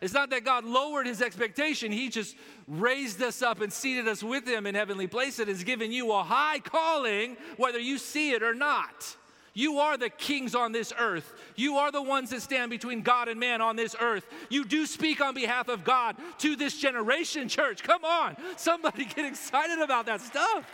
It's 0.00 0.14
not 0.14 0.30
that 0.30 0.44
God 0.44 0.64
lowered 0.64 1.08
his 1.08 1.20
expectation, 1.20 1.90
he 1.90 2.08
just 2.08 2.36
raised 2.68 3.20
us 3.20 3.42
up 3.42 3.60
and 3.60 3.72
seated 3.72 4.06
us 4.06 4.22
with 4.22 4.46
him 4.46 4.68
in 4.68 4.76
heavenly 4.76 5.08
places 5.08 5.40
and 5.40 5.48
has 5.48 5.64
given 5.64 5.90
you 5.90 6.12
a 6.12 6.22
high 6.22 6.60
calling, 6.60 7.36
whether 7.56 7.80
you 7.80 7.98
see 7.98 8.30
it 8.30 8.44
or 8.44 8.54
not. 8.54 9.16
You 9.58 9.80
are 9.80 9.96
the 9.96 10.08
kings 10.08 10.54
on 10.54 10.70
this 10.70 10.92
earth. 10.96 11.34
You 11.56 11.78
are 11.78 11.90
the 11.90 12.00
ones 12.00 12.30
that 12.30 12.42
stand 12.42 12.70
between 12.70 13.02
God 13.02 13.26
and 13.26 13.40
man 13.40 13.60
on 13.60 13.74
this 13.74 13.96
earth. 14.00 14.24
You 14.48 14.64
do 14.64 14.86
speak 14.86 15.20
on 15.20 15.34
behalf 15.34 15.66
of 15.66 15.82
God 15.82 16.14
to 16.38 16.54
this 16.54 16.78
generation, 16.78 17.48
church. 17.48 17.82
Come 17.82 18.04
on. 18.04 18.36
Somebody 18.56 19.04
get 19.16 19.24
excited 19.24 19.80
about 19.80 20.06
that 20.06 20.20
stuff. 20.20 20.64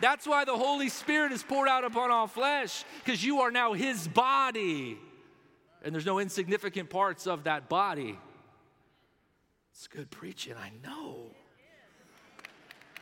That's 0.00 0.28
why 0.28 0.44
the 0.44 0.56
Holy 0.56 0.88
Spirit 0.88 1.32
is 1.32 1.42
poured 1.42 1.66
out 1.66 1.82
upon 1.82 2.12
all 2.12 2.28
flesh, 2.28 2.84
because 3.04 3.24
you 3.24 3.40
are 3.40 3.50
now 3.50 3.72
His 3.72 4.06
body. 4.06 4.96
And 5.82 5.92
there's 5.92 6.06
no 6.06 6.20
insignificant 6.20 6.88
parts 6.88 7.26
of 7.26 7.42
that 7.44 7.68
body. 7.68 8.16
It's 9.72 9.88
good 9.88 10.08
preaching, 10.08 10.54
I 10.54 10.70
know. 10.86 11.32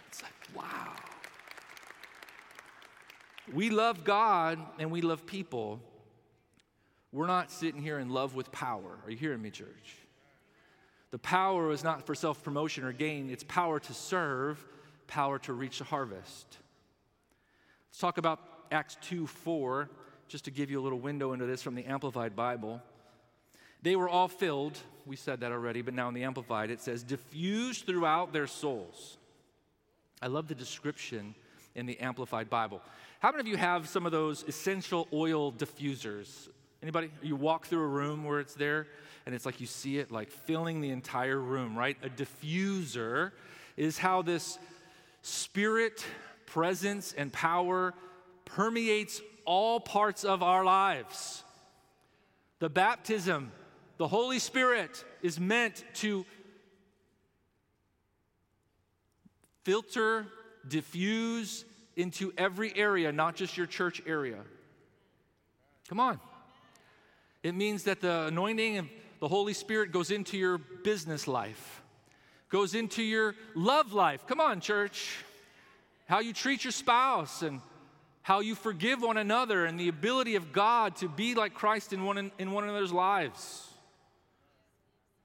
It's 0.09 0.23
like, 0.23 0.33
wow. 0.57 0.95
We 3.51 3.71
love 3.71 4.05
God 4.05 4.59
and 4.79 4.91
we 4.91 5.01
love 5.01 5.27
people. 5.27 5.81
We're 7.13 7.27
not 7.27 7.51
sitting 7.51 7.83
here 7.83 7.99
in 7.99 8.11
love 8.11 8.35
with 8.35 8.53
power. 8.53 8.99
Are 9.05 9.11
you 9.11 9.17
hearing 9.17 9.43
me, 9.43 9.51
church? 9.51 9.97
The 11.11 11.19
power 11.19 11.71
is 11.73 11.85
not 11.85 12.07
for 12.07 12.15
self 12.15 12.43
promotion 12.43 12.85
or 12.85 12.93
gain, 12.93 13.31
it's 13.31 13.45
power 13.45 13.79
to 13.81 13.95
serve, 13.95 14.65
power 15.07 15.39
to 15.41 15.53
reach 15.53 15.79
the 15.79 15.85
harvest. 15.85 16.59
Let's 17.91 17.99
talk 17.99 18.17
about 18.17 18.41
Acts 18.71 18.97
2 19.03 19.27
4, 19.27 19.91
just 20.29 20.47
to 20.47 20.51
give 20.51 20.71
you 20.71 20.81
a 20.81 20.83
little 20.83 20.99
window 20.99 21.35
into 21.35 21.45
this 21.45 21.61
from 21.61 21.75
the 21.75 21.85
Amplified 21.85 22.35
Bible. 22.35 22.81
They 23.83 23.97
were 23.97 24.09
all 24.09 24.29
filled, 24.29 24.79
we 25.05 25.17
said 25.17 25.41
that 25.41 25.53
already, 25.53 25.83
but 25.83 25.93
now 25.93 26.09
in 26.09 26.15
the 26.15 26.23
Amplified 26.23 26.71
it 26.71 26.81
says, 26.81 27.03
diffused 27.03 27.85
throughout 27.85 28.33
their 28.33 28.47
souls. 28.47 29.19
I 30.23 30.29
love 30.29 30.49
the 30.49 30.55
description 30.55 31.35
in 31.75 31.85
the 31.85 31.99
Amplified 32.01 32.49
Bible. 32.49 32.81
How 33.23 33.31
many 33.31 33.43
of 33.43 33.47
you 33.47 33.57
have 33.57 33.89
some 33.89 34.05
of 34.05 34.11
those 34.11 34.43
essential 34.49 35.07
oil 35.13 35.53
diffusers? 35.53 36.49
Anybody? 36.83 37.09
You 37.23 37.37
walk 37.37 37.67
through 37.67 37.85
a 37.85 37.87
room 37.87 38.25
where 38.25 38.41
it's 38.41 38.55
there 38.55 38.89
and 39.25 39.33
it's 39.33 39.47
like 39.47 39.61
you 39.61 39.67
see 39.69 39.99
it 39.99 40.11
like 40.11 40.29
filling 40.29 40.81
the 40.81 40.91
entire 40.91 41.39
room, 41.39 41.79
right? 41.79 41.97
A 42.03 42.09
diffuser 42.09 43.31
is 43.77 43.97
how 43.97 44.23
this 44.23 44.59
spirit 45.23 46.05
presence 46.47 47.15
and 47.17 47.33
power 47.33 47.95
permeates 48.45 49.23
all 49.45 49.79
parts 49.79 50.25
of 50.25 50.43
our 50.43 50.65
lives. 50.65 51.45
The 52.59 52.69
baptism, 52.69 53.53
the 53.99 54.09
Holy 54.09 54.41
Spirit 54.41 55.05
is 55.23 55.39
meant 55.39 55.85
to 55.95 56.27
filter, 59.63 60.27
diffuse 60.67 61.65
into 61.97 62.33
every 62.37 62.77
area, 62.77 63.13
not 63.13 63.37
just 63.37 63.57
your 63.57 63.67
church 63.67 64.03
area. 64.07 64.39
Come 65.89 66.01
on. 66.01 66.21
It 67.43 67.55
means 67.55 67.85
that 67.85 68.01
the 68.01 68.27
anointing 68.27 68.79
of 68.79 68.89
the 69.21 69.29
Holy 69.29 69.53
Spirit 69.53 69.93
goes 69.93 70.11
into 70.11 70.39
your 70.39 70.59
business 70.59 71.27
life, 71.27 71.83
goes 72.49 72.75
into 72.75 73.03
your 73.03 73.35
love 73.55 73.93
life. 73.93 74.27
Come 74.27 74.41
on, 74.41 74.61
church. 74.61 75.19
How 76.07 76.21
you 76.21 76.33
treat 76.33 76.65
your 76.65 76.73
spouse 76.73 77.43
and 77.43 77.61
how 78.23 78.41
you 78.41 78.55
forgive 78.55 79.03
one 79.03 79.17
another 79.17 79.65
and 79.65 79.79
the 79.79 79.89
ability 79.89 80.37
of 80.37 80.53
God 80.53 80.97
to 80.97 81.09
be 81.09 81.35
like 81.35 81.55
Christ 81.55 81.93
in 81.93 82.05
one, 82.05 82.31
in 82.39 82.53
one 82.53 82.65
another's 82.65 82.93
lives. 82.93 83.69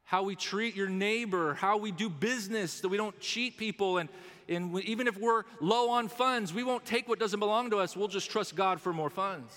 How 0.03 0.23
we 0.23 0.35
treat 0.35 0.75
your 0.75 0.89
neighbor, 0.89 1.53
how 1.53 1.77
we 1.77 1.91
do 1.91 2.09
business, 2.09 2.79
that 2.81 2.89
we 2.89 2.97
don't 2.97 3.19
cheat 3.19 3.57
people. 3.57 3.97
And, 3.97 4.09
and 4.49 4.71
we, 4.71 4.81
even 4.83 5.07
if 5.07 5.17
we're 5.17 5.43
low 5.59 5.89
on 5.89 6.07
funds, 6.07 6.53
we 6.53 6.63
won't 6.63 6.85
take 6.85 7.07
what 7.07 7.19
doesn't 7.19 7.39
belong 7.39 7.69
to 7.71 7.77
us. 7.77 7.95
We'll 7.95 8.07
just 8.07 8.29
trust 8.29 8.55
God 8.55 8.79
for 8.79 8.93
more 8.93 9.09
funds. 9.09 9.53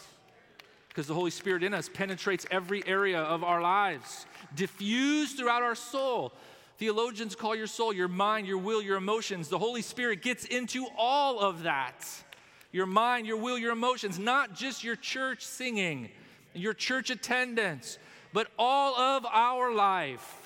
Because 0.88 1.06
the 1.06 1.14
Holy 1.14 1.30
Spirit 1.30 1.62
in 1.62 1.72
us 1.72 1.88
penetrates 1.88 2.46
every 2.50 2.86
area 2.86 3.20
of 3.20 3.44
our 3.44 3.62
lives, 3.62 4.26
diffused 4.56 5.36
throughout 5.36 5.62
our 5.62 5.76
soul. 5.76 6.32
Theologians 6.78 7.36
call 7.36 7.54
your 7.54 7.68
soul, 7.68 7.92
your 7.92 8.08
mind, 8.08 8.46
your 8.46 8.58
will, 8.58 8.82
your 8.82 8.96
emotions. 8.96 9.48
The 9.48 9.58
Holy 9.58 9.82
Spirit 9.82 10.22
gets 10.22 10.44
into 10.46 10.86
all 10.96 11.38
of 11.38 11.62
that 11.62 12.04
your 12.72 12.86
mind, 12.86 13.26
your 13.26 13.36
will, 13.36 13.58
your 13.58 13.72
emotions, 13.72 14.16
not 14.16 14.54
just 14.54 14.84
your 14.84 14.94
church 14.94 15.44
singing, 15.44 16.08
your 16.54 16.72
church 16.72 17.10
attendance, 17.10 17.98
but 18.32 18.46
all 18.58 18.94
of 18.96 19.26
our 19.26 19.74
life. 19.74 20.39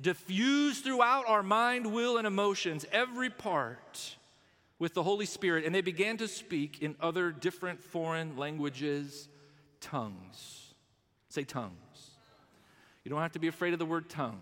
Diffused 0.00 0.84
throughout 0.84 1.26
our 1.26 1.42
mind, 1.42 1.92
will, 1.92 2.18
and 2.18 2.26
emotions, 2.26 2.84
every 2.92 3.30
part 3.30 4.16
with 4.78 4.94
the 4.94 5.02
Holy 5.02 5.26
Spirit. 5.26 5.64
And 5.64 5.74
they 5.74 5.80
began 5.80 6.18
to 6.18 6.28
speak 6.28 6.82
in 6.82 6.96
other 7.00 7.30
different 7.30 7.82
foreign 7.82 8.36
languages, 8.36 9.28
tongues. 9.80 10.74
Say 11.28 11.44
tongues. 11.44 11.72
You 13.04 13.10
don't 13.10 13.20
have 13.20 13.32
to 13.32 13.38
be 13.38 13.48
afraid 13.48 13.72
of 13.72 13.78
the 13.78 13.86
word 13.86 14.08
tongues. 14.08 14.40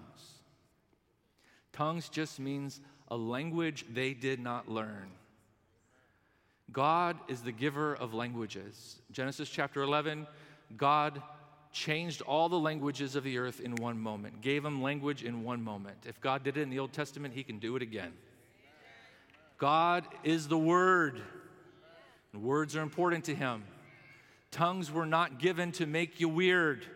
Tongues 1.73 2.09
just 2.09 2.41
means 2.41 2.81
a 3.09 3.17
language 3.17 3.85
they 3.93 4.15
did 4.15 4.41
not 4.41 4.69
learn. 4.69 5.11
God 6.73 7.17
is 7.29 7.43
the 7.43 7.53
giver 7.53 7.95
of 7.95 8.15
languages. 8.15 8.97
Genesis 9.13 9.49
chapter 9.49 9.83
11, 9.83 10.27
God 10.77 11.23
changed 11.75 12.23
all 12.23 12.49
the 12.49 12.59
languages 12.59 13.17
of 13.17 13.25
the 13.25 13.37
earth 13.37 13.61
in 13.61 13.75
one 13.75 13.99
moment, 13.99 14.41
gave 14.41 14.63
them 14.63 14.81
language 14.81 15.25
in 15.25 15.43
one 15.43 15.61
moment. 15.61 15.97
If 16.07 16.21
God 16.21 16.45
did 16.45 16.57
it 16.57 16.63
in 16.63 16.71
the 16.71 16.79
Old 16.79 16.93
Testament, 16.93 17.35
He 17.35 17.43
can 17.43 17.59
do 17.59 17.75
it 17.77 17.83
again. 17.83 18.13
God 19.59 20.05
is 20.23 20.47
the 20.47 20.57
Word, 20.57 21.21
and 22.33 22.43
words 22.43 22.77
are 22.77 22.81
important 22.81 23.25
to 23.25 23.35
Him. 23.35 23.65
Tongues 24.53 24.91
were 24.91 25.05
not 25.05 25.41
given 25.41 25.73
to 25.73 25.85
make 25.85 26.21
you 26.21 26.29
weird, 26.29 26.87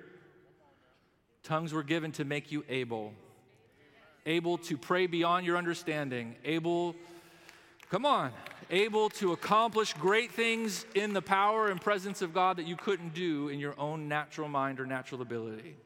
tongues 1.43 1.73
were 1.73 1.83
given 1.83 2.13
to 2.13 2.25
make 2.25 2.53
you 2.53 2.65
able. 2.69 3.13
Able 4.27 4.59
to 4.59 4.77
pray 4.77 5.07
beyond 5.07 5.45
your 5.45 5.57
understanding, 5.57 6.37
able, 6.45 6.95
come 7.91 8.07
on, 8.07 8.31
able 8.71 9.09
to 9.11 9.33
accomplish 9.33 9.93
great 9.95 10.33
things 10.33 10.85
in 10.95 11.13
the 11.13 11.23
power 11.23 11.69
and 11.69 11.81
presence 11.81 12.23
of 12.23 12.35
God 12.35 12.57
that 12.57 12.67
you 12.67 12.77
couldn't 12.77 13.15
do 13.15 13.49
in 13.49 13.59
your 13.59 13.79
own 13.79 14.09
natural 14.09 14.49
mind 14.49 14.81
or 14.81 14.87
natural 14.87 15.23
ability. 15.23 15.77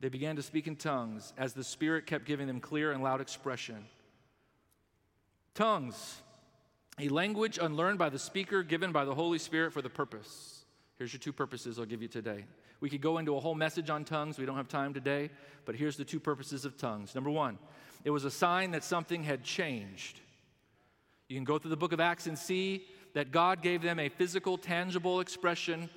They 0.00 0.08
began 0.08 0.36
to 0.36 0.42
speak 0.42 0.66
in 0.66 0.76
tongues 0.76 1.32
as 1.38 1.54
the 1.54 1.64
Spirit 1.64 2.06
kept 2.06 2.26
giving 2.26 2.46
them 2.46 2.60
clear 2.60 2.92
and 2.92 3.02
loud 3.02 3.20
expression. 3.20 3.86
Tongues, 5.54 6.20
a 7.00 7.08
language 7.08 7.58
unlearned 7.60 7.98
by 7.98 8.10
the 8.10 8.18
speaker, 8.18 8.62
given 8.62 8.92
by 8.92 9.04
the 9.04 9.14
Holy 9.14 9.38
Spirit 9.38 9.72
for 9.72 9.82
the 9.82 9.88
purpose. 9.88 10.64
Here's 10.98 11.12
your 11.12 11.20
two 11.20 11.32
purposes 11.32 11.78
I'll 11.78 11.86
give 11.86 12.02
you 12.02 12.08
today. 12.08 12.44
We 12.80 12.90
could 12.90 13.00
go 13.00 13.18
into 13.18 13.36
a 13.36 13.40
whole 13.40 13.54
message 13.54 13.88
on 13.88 14.04
tongues. 14.04 14.38
We 14.38 14.44
don't 14.44 14.56
have 14.56 14.68
time 14.68 14.92
today, 14.92 15.30
but 15.64 15.74
here's 15.74 15.96
the 15.96 16.04
two 16.04 16.20
purposes 16.20 16.66
of 16.66 16.76
tongues. 16.76 17.14
Number 17.14 17.30
one, 17.30 17.58
it 18.04 18.10
was 18.10 18.24
a 18.24 18.30
sign 18.30 18.72
that 18.72 18.84
something 18.84 19.24
had 19.24 19.42
changed. 19.42 20.20
You 21.28 21.36
can 21.36 21.44
go 21.44 21.58
through 21.58 21.70
the 21.70 21.76
book 21.76 21.92
of 21.92 22.00
Acts 22.00 22.26
and 22.26 22.38
see 22.38 22.86
that 23.14 23.32
God 23.32 23.62
gave 23.62 23.82
them 23.82 23.98
a 23.98 24.08
physical, 24.08 24.58
tangible 24.58 25.20
expression, 25.20 25.88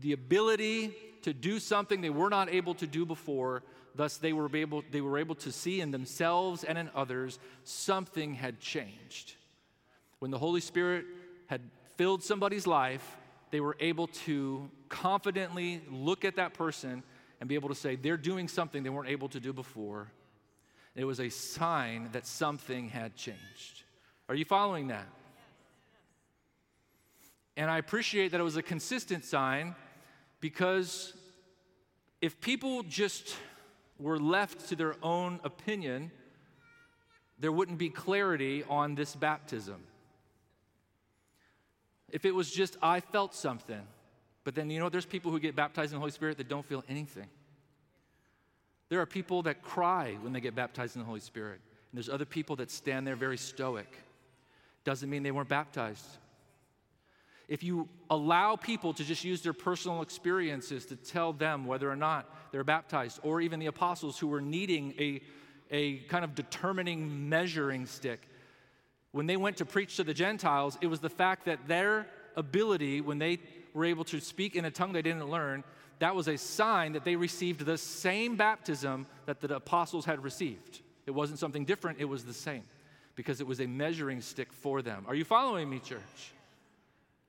the 0.00 0.12
ability 0.12 0.94
to 1.22 1.32
do 1.32 1.58
something 1.60 2.00
they 2.00 2.10
were 2.10 2.30
not 2.30 2.48
able 2.48 2.74
to 2.74 2.86
do 2.86 3.06
before. 3.06 3.62
Thus, 3.94 4.16
they 4.16 4.32
were 4.32 4.50
able, 4.54 4.82
they 4.90 5.00
were 5.00 5.18
able 5.18 5.36
to 5.36 5.52
see 5.52 5.80
in 5.80 5.90
themselves 5.90 6.64
and 6.64 6.76
in 6.76 6.90
others 6.94 7.38
something 7.62 8.34
had 8.34 8.60
changed. 8.60 9.34
When 10.18 10.30
the 10.30 10.38
Holy 10.38 10.60
Spirit 10.60 11.04
had 11.46 11.60
filled 11.96 12.22
somebody's 12.22 12.66
life, 12.66 13.16
they 13.50 13.60
were 13.60 13.76
able 13.78 14.08
to 14.08 14.68
confidently 14.88 15.82
look 15.88 16.24
at 16.24 16.36
that 16.36 16.54
person 16.54 17.04
and 17.38 17.48
be 17.48 17.54
able 17.54 17.68
to 17.68 17.74
say, 17.74 17.94
they're 17.94 18.16
doing 18.16 18.48
something 18.48 18.82
they 18.82 18.90
weren't 18.90 19.08
able 19.08 19.28
to 19.28 19.38
do 19.38 19.52
before. 19.52 20.10
It 20.96 21.04
was 21.04 21.20
a 21.20 21.28
sign 21.28 22.08
that 22.12 22.26
something 22.26 22.88
had 22.88 23.14
changed. 23.14 23.83
Are 24.28 24.34
you 24.34 24.44
following 24.44 24.88
that? 24.88 25.06
And 27.56 27.70
I 27.70 27.78
appreciate 27.78 28.32
that 28.32 28.40
it 28.40 28.44
was 28.44 28.56
a 28.56 28.62
consistent 28.62 29.24
sign 29.24 29.74
because 30.40 31.12
if 32.20 32.40
people 32.40 32.82
just 32.82 33.36
were 33.98 34.18
left 34.18 34.68
to 34.70 34.76
their 34.76 34.96
own 35.02 35.40
opinion, 35.44 36.10
there 37.38 37.52
wouldn't 37.52 37.78
be 37.78 37.90
clarity 37.90 38.64
on 38.68 38.94
this 38.94 39.14
baptism. 39.14 39.82
If 42.10 42.24
it 42.24 42.34
was 42.34 42.50
just, 42.50 42.76
I 42.82 43.00
felt 43.00 43.34
something, 43.34 43.82
but 44.42 44.54
then 44.54 44.70
you 44.70 44.78
know, 44.78 44.88
there's 44.88 45.06
people 45.06 45.30
who 45.30 45.38
get 45.38 45.54
baptized 45.54 45.92
in 45.92 45.96
the 45.96 46.00
Holy 46.00 46.12
Spirit 46.12 46.38
that 46.38 46.48
don't 46.48 46.66
feel 46.66 46.82
anything. 46.88 47.28
There 48.88 49.00
are 49.00 49.06
people 49.06 49.42
that 49.42 49.62
cry 49.62 50.16
when 50.20 50.32
they 50.32 50.40
get 50.40 50.54
baptized 50.54 50.96
in 50.96 51.02
the 51.02 51.06
Holy 51.06 51.20
Spirit, 51.20 51.60
and 51.90 51.98
there's 51.98 52.08
other 52.08 52.24
people 52.24 52.56
that 52.56 52.70
stand 52.70 53.06
there 53.06 53.16
very 53.16 53.38
stoic 53.38 53.98
doesn't 54.84 55.08
mean 55.08 55.22
they 55.22 55.30
weren't 55.30 55.48
baptized. 55.48 56.06
If 57.48 57.62
you 57.62 57.88
allow 58.08 58.56
people 58.56 58.94
to 58.94 59.04
just 59.04 59.24
use 59.24 59.42
their 59.42 59.52
personal 59.52 60.02
experiences 60.02 60.86
to 60.86 60.96
tell 60.96 61.32
them 61.32 61.66
whether 61.66 61.90
or 61.90 61.96
not 61.96 62.52
they're 62.52 62.64
baptized, 62.64 63.20
or 63.22 63.40
even 63.40 63.60
the 63.60 63.66
apostles 63.66 64.18
who 64.18 64.28
were 64.28 64.40
needing 64.40 64.94
a, 64.98 65.20
a 65.70 65.98
kind 66.04 66.24
of 66.24 66.34
determining 66.34 67.28
measuring 67.28 67.86
stick, 67.86 68.28
when 69.12 69.26
they 69.26 69.36
went 69.36 69.58
to 69.58 69.64
preach 69.64 69.96
to 69.96 70.04
the 70.04 70.14
Gentiles, 70.14 70.78
it 70.80 70.86
was 70.86 71.00
the 71.00 71.10
fact 71.10 71.44
that 71.44 71.68
their 71.68 72.06
ability, 72.36 73.00
when 73.00 73.18
they 73.18 73.38
were 73.74 73.84
able 73.84 74.04
to 74.04 74.20
speak 74.20 74.56
in 74.56 74.64
a 74.64 74.70
tongue 74.70 74.92
they 74.92 75.02
didn't 75.02 75.28
learn, 75.28 75.64
that 75.98 76.14
was 76.16 76.28
a 76.28 76.36
sign 76.36 76.92
that 76.92 77.04
they 77.04 77.14
received 77.14 77.64
the 77.64 77.78
same 77.78 78.36
baptism 78.36 79.06
that 79.26 79.40
the 79.40 79.54
apostles 79.54 80.04
had 80.04 80.24
received. 80.24 80.80
It 81.06 81.12
wasn't 81.12 81.38
something 81.38 81.64
different, 81.64 82.00
it 82.00 82.06
was 82.06 82.24
the 82.24 82.32
same 82.32 82.62
because 83.16 83.40
it 83.40 83.46
was 83.46 83.60
a 83.60 83.66
measuring 83.66 84.20
stick 84.20 84.52
for 84.52 84.82
them. 84.82 85.04
Are 85.06 85.14
you 85.14 85.24
following 85.24 85.68
me, 85.68 85.78
church? 85.78 86.00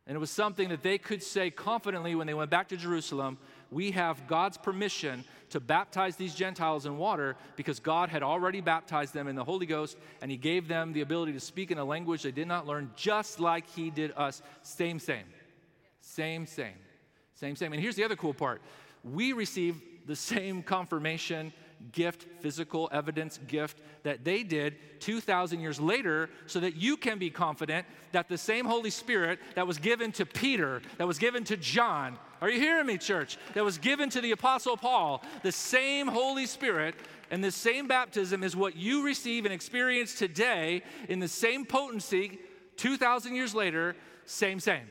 And 0.08 0.16
it 0.16 0.20
was 0.20 0.32
something 0.32 0.70
that 0.70 0.84
they 0.84 0.98
could 0.98 1.24
say 1.24 1.50
confidently 1.50 2.14
when 2.16 2.28
they 2.28 2.34
went 2.34 2.52
back 2.52 2.68
to 2.70 2.78
Jerusalem 2.78 3.38
we 3.72 3.92
have 3.92 4.28
God's 4.28 4.58
permission 4.58 5.24
to 5.50 5.60
baptize 5.60 6.16
these 6.16 6.34
Gentiles 6.34 6.86
in 6.86 6.98
water 6.98 7.36
because 7.56 7.80
God 7.80 8.10
had 8.10 8.24
already 8.24 8.62
baptized 8.62 9.14
them 9.14 9.28
in 9.28 9.36
the 9.36 9.44
Holy 9.44 9.66
Ghost 9.66 9.98
and 10.22 10.30
He 10.32 10.38
gave 10.38 10.68
them 10.68 10.94
the 10.94 11.02
ability 11.02 11.34
to 11.34 11.40
speak 11.40 11.72
in 11.72 11.78
a 11.78 11.86
language 11.86 12.24
they 12.24 12.32
did 12.32 12.48
not 12.48 12.66
learn, 12.66 12.92
just 12.96 13.40
like 13.40 13.68
He 13.68 13.90
did 13.90 14.14
us. 14.16 14.42
Same, 14.62 15.00
same. 15.00 15.26
Same, 16.02 16.46
same. 16.46 16.76
Same, 17.36 17.56
same. 17.56 17.74
And 17.74 17.82
here's 17.82 17.96
the 17.96 18.04
other 18.04 18.16
cool 18.16 18.34
part 18.34 18.62
we 19.04 19.34
receive 19.34 19.82
the 20.08 20.16
same 20.16 20.64
confirmation 20.64 21.52
gift, 21.92 22.26
physical 22.42 22.90
evidence 22.92 23.40
gift 23.48 23.80
that 24.04 24.24
they 24.24 24.44
did 24.44 24.76
2,000 25.00 25.60
years 25.60 25.80
later, 25.80 26.30
so 26.48 26.60
that 26.60 26.76
you 26.76 26.98
can 26.98 27.18
be 27.18 27.30
confident 27.30 27.86
that 28.12 28.28
the 28.28 28.38
same 28.38 28.66
Holy 28.66 28.90
Spirit 28.90 29.40
that 29.56 29.68
was 29.68 29.78
given 29.78 30.12
to 30.14 30.26
Peter, 30.26 30.82
that 30.98 31.08
was 31.08 31.20
given 31.20 31.44
to 31.46 31.58
John, 31.58 32.18
are 32.42 32.50
you 32.50 32.60
hearing 32.60 32.86
me, 32.86 32.98
church? 32.98 33.38
That 33.54 33.64
was 33.64 33.78
given 33.78 34.10
to 34.12 34.22
the 34.22 34.32
Apostle 34.32 34.78
Paul, 34.78 35.24
the 35.42 35.52
same 35.52 36.08
Holy 36.08 36.46
Spirit 36.46 36.96
and 37.32 37.44
the 37.44 37.52
same 37.52 37.88
baptism 37.88 38.44
is 38.44 38.56
what 38.56 38.76
you 38.76 39.04
receive 39.04 39.46
and 39.46 39.54
experience 39.54 40.16
today 40.16 40.84
in 41.10 41.20
the 41.20 41.28
same 41.28 41.66
potency 41.66 42.40
2,000 42.78 43.36
years 43.36 43.56
later, 43.56 43.96
same, 44.26 44.60
same, 44.60 44.88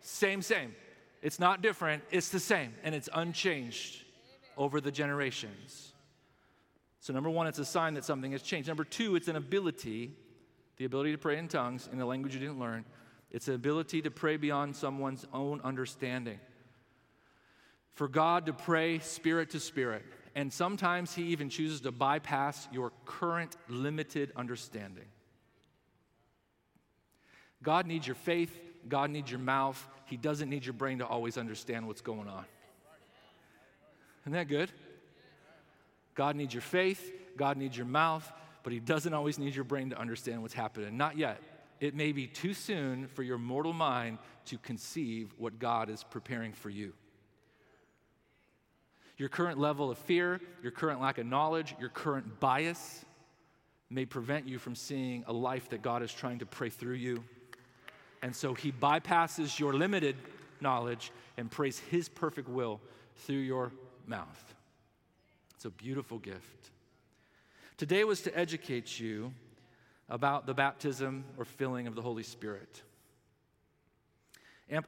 same, 0.00 0.42
same. 0.42 0.74
It's 1.22 1.40
not 1.40 1.62
different, 1.62 2.02
it's 2.10 2.28
the 2.28 2.40
same, 2.40 2.74
and 2.84 2.94
it's 2.94 3.08
unchanged 3.12 4.04
over 4.56 4.80
the 4.80 4.92
generations. 4.92 5.87
So, 7.08 7.14
number 7.14 7.30
one, 7.30 7.46
it's 7.46 7.58
a 7.58 7.64
sign 7.64 7.94
that 7.94 8.04
something 8.04 8.32
has 8.32 8.42
changed. 8.42 8.68
Number 8.68 8.84
two, 8.84 9.16
it's 9.16 9.28
an 9.28 9.36
ability, 9.36 10.12
the 10.76 10.84
ability 10.84 11.12
to 11.12 11.16
pray 11.16 11.38
in 11.38 11.48
tongues 11.48 11.88
in 11.90 11.98
a 12.02 12.04
language 12.04 12.34
you 12.34 12.40
didn't 12.40 12.58
learn. 12.58 12.84
It's 13.30 13.48
an 13.48 13.54
ability 13.54 14.02
to 14.02 14.10
pray 14.10 14.36
beyond 14.36 14.76
someone's 14.76 15.24
own 15.32 15.62
understanding. 15.64 16.38
For 17.94 18.08
God 18.08 18.44
to 18.44 18.52
pray 18.52 18.98
spirit 18.98 19.48
to 19.52 19.58
spirit. 19.58 20.04
And 20.34 20.52
sometimes 20.52 21.14
He 21.14 21.22
even 21.28 21.48
chooses 21.48 21.80
to 21.80 21.92
bypass 21.92 22.68
your 22.72 22.92
current 23.06 23.56
limited 23.70 24.30
understanding. 24.36 25.06
God 27.62 27.86
needs 27.86 28.06
your 28.06 28.16
faith, 28.16 28.54
God 28.86 29.08
needs 29.08 29.30
your 29.30 29.40
mouth. 29.40 29.82
He 30.04 30.18
doesn't 30.18 30.50
need 30.50 30.66
your 30.66 30.74
brain 30.74 30.98
to 30.98 31.06
always 31.06 31.38
understand 31.38 31.86
what's 31.86 32.02
going 32.02 32.28
on. 32.28 32.44
Isn't 34.24 34.32
that 34.32 34.48
good? 34.48 34.70
God 36.18 36.34
needs 36.34 36.52
your 36.52 36.62
faith, 36.62 37.12
God 37.36 37.56
needs 37.56 37.76
your 37.76 37.86
mouth, 37.86 38.30
but 38.64 38.72
He 38.72 38.80
doesn't 38.80 39.14
always 39.14 39.38
need 39.38 39.54
your 39.54 39.62
brain 39.62 39.90
to 39.90 39.98
understand 39.98 40.42
what's 40.42 40.52
happening. 40.52 40.96
Not 40.96 41.16
yet. 41.16 41.40
It 41.78 41.94
may 41.94 42.10
be 42.10 42.26
too 42.26 42.54
soon 42.54 43.06
for 43.06 43.22
your 43.22 43.38
mortal 43.38 43.72
mind 43.72 44.18
to 44.46 44.58
conceive 44.58 45.32
what 45.38 45.60
God 45.60 45.88
is 45.88 46.02
preparing 46.02 46.52
for 46.52 46.70
you. 46.70 46.92
Your 49.16 49.28
current 49.28 49.60
level 49.60 49.92
of 49.92 49.98
fear, 49.98 50.40
your 50.60 50.72
current 50.72 51.00
lack 51.00 51.18
of 51.18 51.26
knowledge, 51.26 51.76
your 51.78 51.88
current 51.88 52.40
bias 52.40 53.04
may 53.88 54.04
prevent 54.04 54.48
you 54.48 54.58
from 54.58 54.74
seeing 54.74 55.22
a 55.28 55.32
life 55.32 55.68
that 55.68 55.82
God 55.82 56.02
is 56.02 56.12
trying 56.12 56.40
to 56.40 56.46
pray 56.46 56.68
through 56.68 56.94
you. 56.94 57.22
And 58.22 58.34
so 58.34 58.54
he 58.54 58.72
bypasses 58.72 59.56
your 59.56 59.72
limited 59.72 60.16
knowledge 60.60 61.12
and 61.36 61.48
prays 61.48 61.78
his 61.78 62.08
perfect 62.08 62.48
will 62.48 62.80
through 63.14 63.36
your 63.36 63.70
mouth. 64.04 64.54
It's 65.58 65.64
a 65.64 65.70
beautiful 65.70 66.20
gift. 66.20 66.70
Today 67.78 68.04
was 68.04 68.20
to 68.20 68.38
educate 68.38 69.00
you 69.00 69.34
about 70.08 70.46
the 70.46 70.54
baptism 70.54 71.24
or 71.36 71.44
filling 71.44 71.88
of 71.88 71.96
the 71.96 72.00
Holy 72.00 72.22
Spirit. 72.22 72.80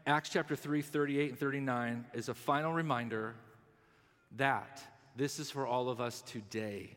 Acts 0.07 0.29
chapter 0.29 0.55
3, 0.55 0.81
38 0.81 1.31
and 1.31 1.39
39 1.41 2.07
is 2.15 2.29
a 2.29 2.35
final 2.35 2.73
reminder 2.73 3.35
that 4.37 4.81
this 5.17 5.41
is 5.41 5.51
for 5.51 5.67
all 5.67 5.89
of 5.89 6.01
us 6.01 6.23
today. 6.23 6.95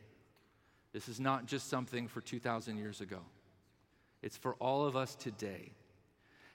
This 0.92 1.10
is 1.10 1.20
not 1.20 1.48
just 1.48 1.68
something 1.68 2.08
for 2.08 2.22
2,000 2.22 2.78
years 2.78 3.02
ago, 3.02 3.22
it's 4.22 4.38
for 4.38 4.54
all 4.60 4.86
of 4.86 4.96
us 4.96 5.16
today. 5.16 5.72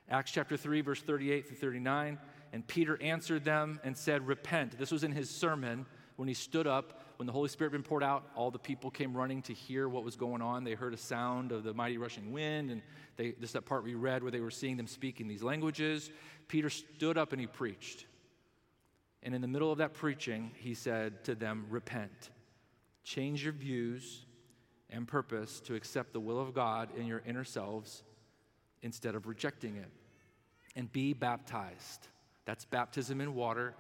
Acts 0.08 0.30
chapter 0.30 0.56
3, 0.56 0.82
verse 0.82 1.02
38 1.02 1.48
through 1.48 1.56
39. 1.56 2.18
And 2.52 2.66
Peter 2.66 2.96
answered 3.02 3.44
them 3.44 3.80
and 3.82 3.96
said, 3.96 4.24
Repent. 4.24 4.78
This 4.78 4.92
was 4.92 5.02
in 5.02 5.10
his 5.12 5.28
sermon 5.28 5.84
when 6.14 6.28
he 6.28 6.34
stood 6.34 6.66
up 6.66 7.02
when 7.18 7.26
the 7.26 7.32
Holy 7.32 7.48
Spirit 7.48 7.72
had 7.72 7.82
been 7.82 7.88
poured 7.88 8.04
out, 8.04 8.30
all 8.36 8.52
the 8.52 8.60
people 8.60 8.92
came 8.92 9.12
running 9.12 9.42
to 9.42 9.52
hear 9.52 9.88
what 9.88 10.04
was 10.04 10.14
going 10.14 10.40
on. 10.40 10.62
They 10.62 10.74
heard 10.74 10.94
a 10.94 10.98
sound 10.98 11.50
of 11.50 11.64
the 11.64 11.74
mighty 11.74 11.98
rushing 11.98 12.30
wind, 12.30 12.70
and 12.70 12.80
they, 13.16 13.32
this 13.32 13.50
is 13.50 13.52
that 13.54 13.66
part 13.66 13.82
we 13.82 13.96
read 13.96 14.22
where 14.22 14.30
they 14.30 14.38
were 14.38 14.52
seeing 14.52 14.76
them 14.76 14.86
speak 14.86 15.20
in 15.20 15.26
these 15.26 15.42
languages. 15.42 16.12
Peter 16.46 16.70
stood 16.70 17.18
up 17.18 17.32
and 17.32 17.40
he 17.40 17.48
preached. 17.48 18.06
And 19.24 19.34
in 19.34 19.40
the 19.40 19.48
middle 19.48 19.72
of 19.72 19.78
that 19.78 19.94
preaching, 19.94 20.52
he 20.54 20.74
said 20.74 21.24
to 21.24 21.34
them, 21.34 21.66
Repent, 21.68 22.30
change 23.02 23.42
your 23.42 23.52
views 23.52 24.24
and 24.88 25.08
purpose 25.08 25.58
to 25.62 25.74
accept 25.74 26.12
the 26.12 26.20
will 26.20 26.40
of 26.40 26.54
God 26.54 26.88
in 26.96 27.04
your 27.04 27.24
inner 27.26 27.42
selves 27.42 28.04
instead 28.82 29.16
of 29.16 29.26
rejecting 29.26 29.74
it, 29.74 29.90
and 30.76 30.90
be 30.92 31.14
baptized. 31.14 32.06
That's 32.44 32.64
baptism 32.64 33.20
in 33.20 33.34
water 33.34 33.74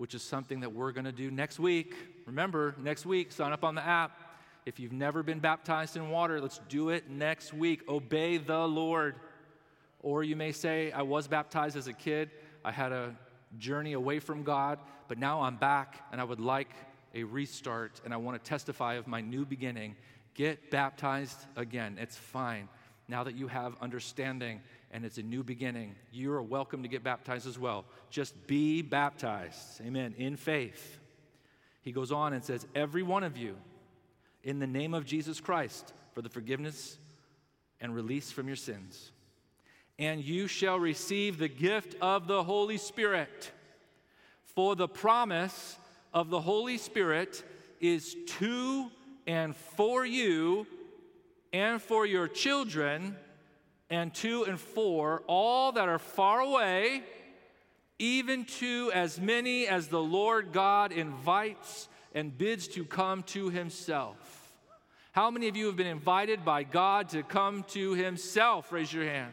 which 0.00 0.14
is 0.14 0.22
something 0.22 0.60
that 0.60 0.72
we're 0.72 0.92
going 0.92 1.04
to 1.04 1.12
do 1.12 1.30
next 1.30 1.58
week. 1.58 1.94
Remember, 2.24 2.74
next 2.78 3.04
week, 3.04 3.30
sign 3.30 3.52
up 3.52 3.62
on 3.62 3.74
the 3.74 3.84
app. 3.84 4.18
If 4.64 4.80
you've 4.80 4.94
never 4.94 5.22
been 5.22 5.40
baptized 5.40 5.94
in 5.94 6.08
water, 6.08 6.40
let's 6.40 6.58
do 6.70 6.88
it 6.88 7.10
next 7.10 7.52
week. 7.52 7.86
Obey 7.86 8.38
the 8.38 8.66
Lord. 8.66 9.16
Or 10.02 10.24
you 10.24 10.36
may 10.36 10.52
say, 10.52 10.90
I 10.90 11.02
was 11.02 11.28
baptized 11.28 11.76
as 11.76 11.86
a 11.86 11.92
kid, 11.92 12.30
I 12.64 12.72
had 12.72 12.92
a 12.92 13.14
journey 13.58 13.92
away 13.92 14.20
from 14.20 14.42
God, 14.42 14.78
but 15.06 15.18
now 15.18 15.42
I'm 15.42 15.56
back 15.56 16.02
and 16.12 16.18
I 16.18 16.24
would 16.24 16.40
like 16.40 16.70
a 17.14 17.24
restart 17.24 18.00
and 18.02 18.14
I 18.14 18.16
want 18.16 18.42
to 18.42 18.48
testify 18.48 18.94
of 18.94 19.06
my 19.06 19.20
new 19.20 19.44
beginning. 19.44 19.96
Get 20.32 20.70
baptized 20.70 21.36
again. 21.56 21.98
It's 22.00 22.16
fine. 22.16 22.70
Now 23.10 23.24
that 23.24 23.34
you 23.34 23.48
have 23.48 23.74
understanding 23.80 24.60
and 24.92 25.04
it's 25.04 25.18
a 25.18 25.22
new 25.22 25.42
beginning. 25.42 25.96
You 26.12 26.32
are 26.32 26.42
welcome 26.42 26.84
to 26.84 26.88
get 26.88 27.02
baptized 27.02 27.44
as 27.44 27.58
well. 27.58 27.84
Just 28.08 28.46
be 28.46 28.82
baptized. 28.82 29.80
Amen. 29.80 30.14
In 30.16 30.36
faith. 30.36 30.98
He 31.82 31.90
goes 31.90 32.12
on 32.12 32.34
and 32.34 32.44
says, 32.44 32.66
Every 32.72 33.02
one 33.02 33.24
of 33.24 33.36
you, 33.36 33.56
in 34.44 34.60
the 34.60 34.66
name 34.66 34.94
of 34.94 35.06
Jesus 35.06 35.40
Christ, 35.40 35.92
for 36.14 36.22
the 36.22 36.28
forgiveness 36.28 36.98
and 37.80 37.96
release 37.96 38.30
from 38.30 38.46
your 38.46 38.56
sins. 38.56 39.10
And 39.98 40.24
you 40.24 40.46
shall 40.46 40.78
receive 40.78 41.38
the 41.38 41.48
gift 41.48 41.96
of 42.00 42.28
the 42.28 42.44
Holy 42.44 42.76
Spirit. 42.76 43.50
For 44.54 44.76
the 44.76 44.88
promise 44.88 45.76
of 46.14 46.30
the 46.30 46.40
Holy 46.40 46.78
Spirit 46.78 47.42
is 47.80 48.14
to 48.38 48.88
and 49.26 49.56
for 49.56 50.06
you 50.06 50.66
and 51.52 51.80
for 51.80 52.06
your 52.06 52.28
children 52.28 53.16
and 53.88 54.14
to 54.14 54.44
and 54.44 54.58
for, 54.58 55.22
all 55.26 55.72
that 55.72 55.88
are 55.88 55.98
far 55.98 56.40
away, 56.40 57.02
even 57.98 58.44
to 58.44 58.90
as 58.94 59.20
many 59.20 59.66
as 59.66 59.88
the 59.88 60.00
Lord 60.00 60.52
God 60.52 60.92
invites 60.92 61.88
and 62.14 62.36
bids 62.36 62.68
to 62.68 62.84
come 62.84 63.22
to 63.24 63.50
himself. 63.50 64.16
How 65.12 65.30
many 65.30 65.48
of 65.48 65.56
you 65.56 65.66
have 65.66 65.76
been 65.76 65.88
invited 65.88 66.44
by 66.44 66.62
God 66.62 67.08
to 67.10 67.22
come 67.24 67.64
to 67.70 67.94
himself? 67.94 68.70
Raise 68.70 68.92
your 68.92 69.04
hand. 69.04 69.32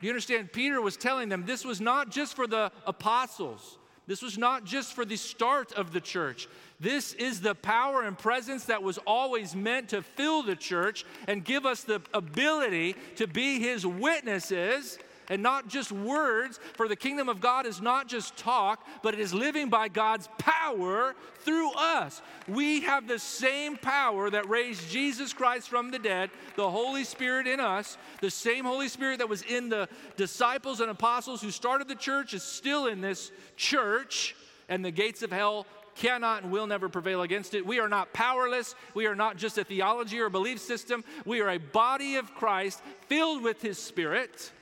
You 0.00 0.10
understand, 0.10 0.52
Peter 0.52 0.80
was 0.80 0.96
telling 0.96 1.28
them 1.28 1.44
this 1.44 1.64
was 1.64 1.80
not 1.80 2.10
just 2.10 2.36
for 2.36 2.46
the 2.46 2.70
apostles, 2.86 3.78
this 4.08 4.22
was 4.22 4.38
not 4.38 4.64
just 4.64 4.94
for 4.94 5.04
the 5.04 5.16
start 5.16 5.72
of 5.74 5.92
the 5.92 6.00
church. 6.00 6.48
This 6.80 7.12
is 7.12 7.42
the 7.42 7.54
power 7.54 8.02
and 8.02 8.18
presence 8.18 8.64
that 8.64 8.82
was 8.82 8.98
always 9.06 9.54
meant 9.54 9.90
to 9.90 10.00
fill 10.00 10.42
the 10.42 10.56
church 10.56 11.04
and 11.26 11.44
give 11.44 11.66
us 11.66 11.84
the 11.84 12.00
ability 12.14 12.96
to 13.16 13.26
be 13.26 13.60
his 13.60 13.86
witnesses 13.86 14.98
and 15.28 15.42
not 15.42 15.68
just 15.68 15.92
words, 15.92 16.58
for 16.74 16.88
the 16.88 16.96
kingdom 16.96 17.28
of 17.28 17.40
God 17.40 17.66
is 17.66 17.80
not 17.80 18.08
just 18.08 18.36
talk, 18.36 18.86
but 19.02 19.14
it 19.14 19.20
is 19.20 19.34
living 19.34 19.68
by 19.68 19.88
God's 19.88 20.28
power 20.38 21.14
through 21.40 21.72
us. 21.72 22.22
We 22.46 22.80
have 22.82 23.06
the 23.06 23.18
same 23.18 23.76
power 23.76 24.30
that 24.30 24.48
raised 24.48 24.90
Jesus 24.90 25.32
Christ 25.32 25.68
from 25.68 25.90
the 25.90 25.98
dead, 25.98 26.30
the 26.56 26.70
Holy 26.70 27.04
Spirit 27.04 27.46
in 27.46 27.60
us, 27.60 27.98
the 28.20 28.30
same 28.30 28.64
Holy 28.64 28.88
Spirit 28.88 29.18
that 29.18 29.28
was 29.28 29.42
in 29.42 29.68
the 29.68 29.88
disciples 30.16 30.80
and 30.80 30.90
apostles 30.90 31.42
who 31.42 31.50
started 31.50 31.88
the 31.88 31.94
church 31.94 32.34
is 32.34 32.42
still 32.42 32.86
in 32.86 33.00
this 33.00 33.30
church, 33.56 34.34
and 34.68 34.84
the 34.84 34.90
gates 34.90 35.22
of 35.22 35.32
hell 35.32 35.66
cannot 35.96 36.44
and 36.44 36.52
will 36.52 36.66
never 36.66 36.88
prevail 36.88 37.22
against 37.22 37.54
it. 37.54 37.66
We 37.66 37.80
are 37.80 37.88
not 37.88 38.12
powerless. 38.12 38.74
We 38.94 39.06
are 39.06 39.16
not 39.16 39.36
just 39.36 39.58
a 39.58 39.64
theology 39.64 40.20
or 40.20 40.26
a 40.26 40.30
belief 40.30 40.60
system. 40.60 41.04
We 41.24 41.40
are 41.40 41.50
a 41.50 41.58
body 41.58 42.16
of 42.16 42.34
Christ 42.34 42.80
filled 43.08 43.42
with 43.42 43.60
His 43.60 43.78
Spirit. 43.78 44.52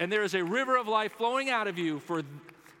And 0.00 0.10
there 0.10 0.22
is 0.22 0.34
a 0.34 0.42
river 0.42 0.76
of 0.76 0.88
life 0.88 1.12
flowing 1.12 1.50
out 1.50 1.68
of 1.68 1.78
you 1.78 2.00
for, 2.00 2.22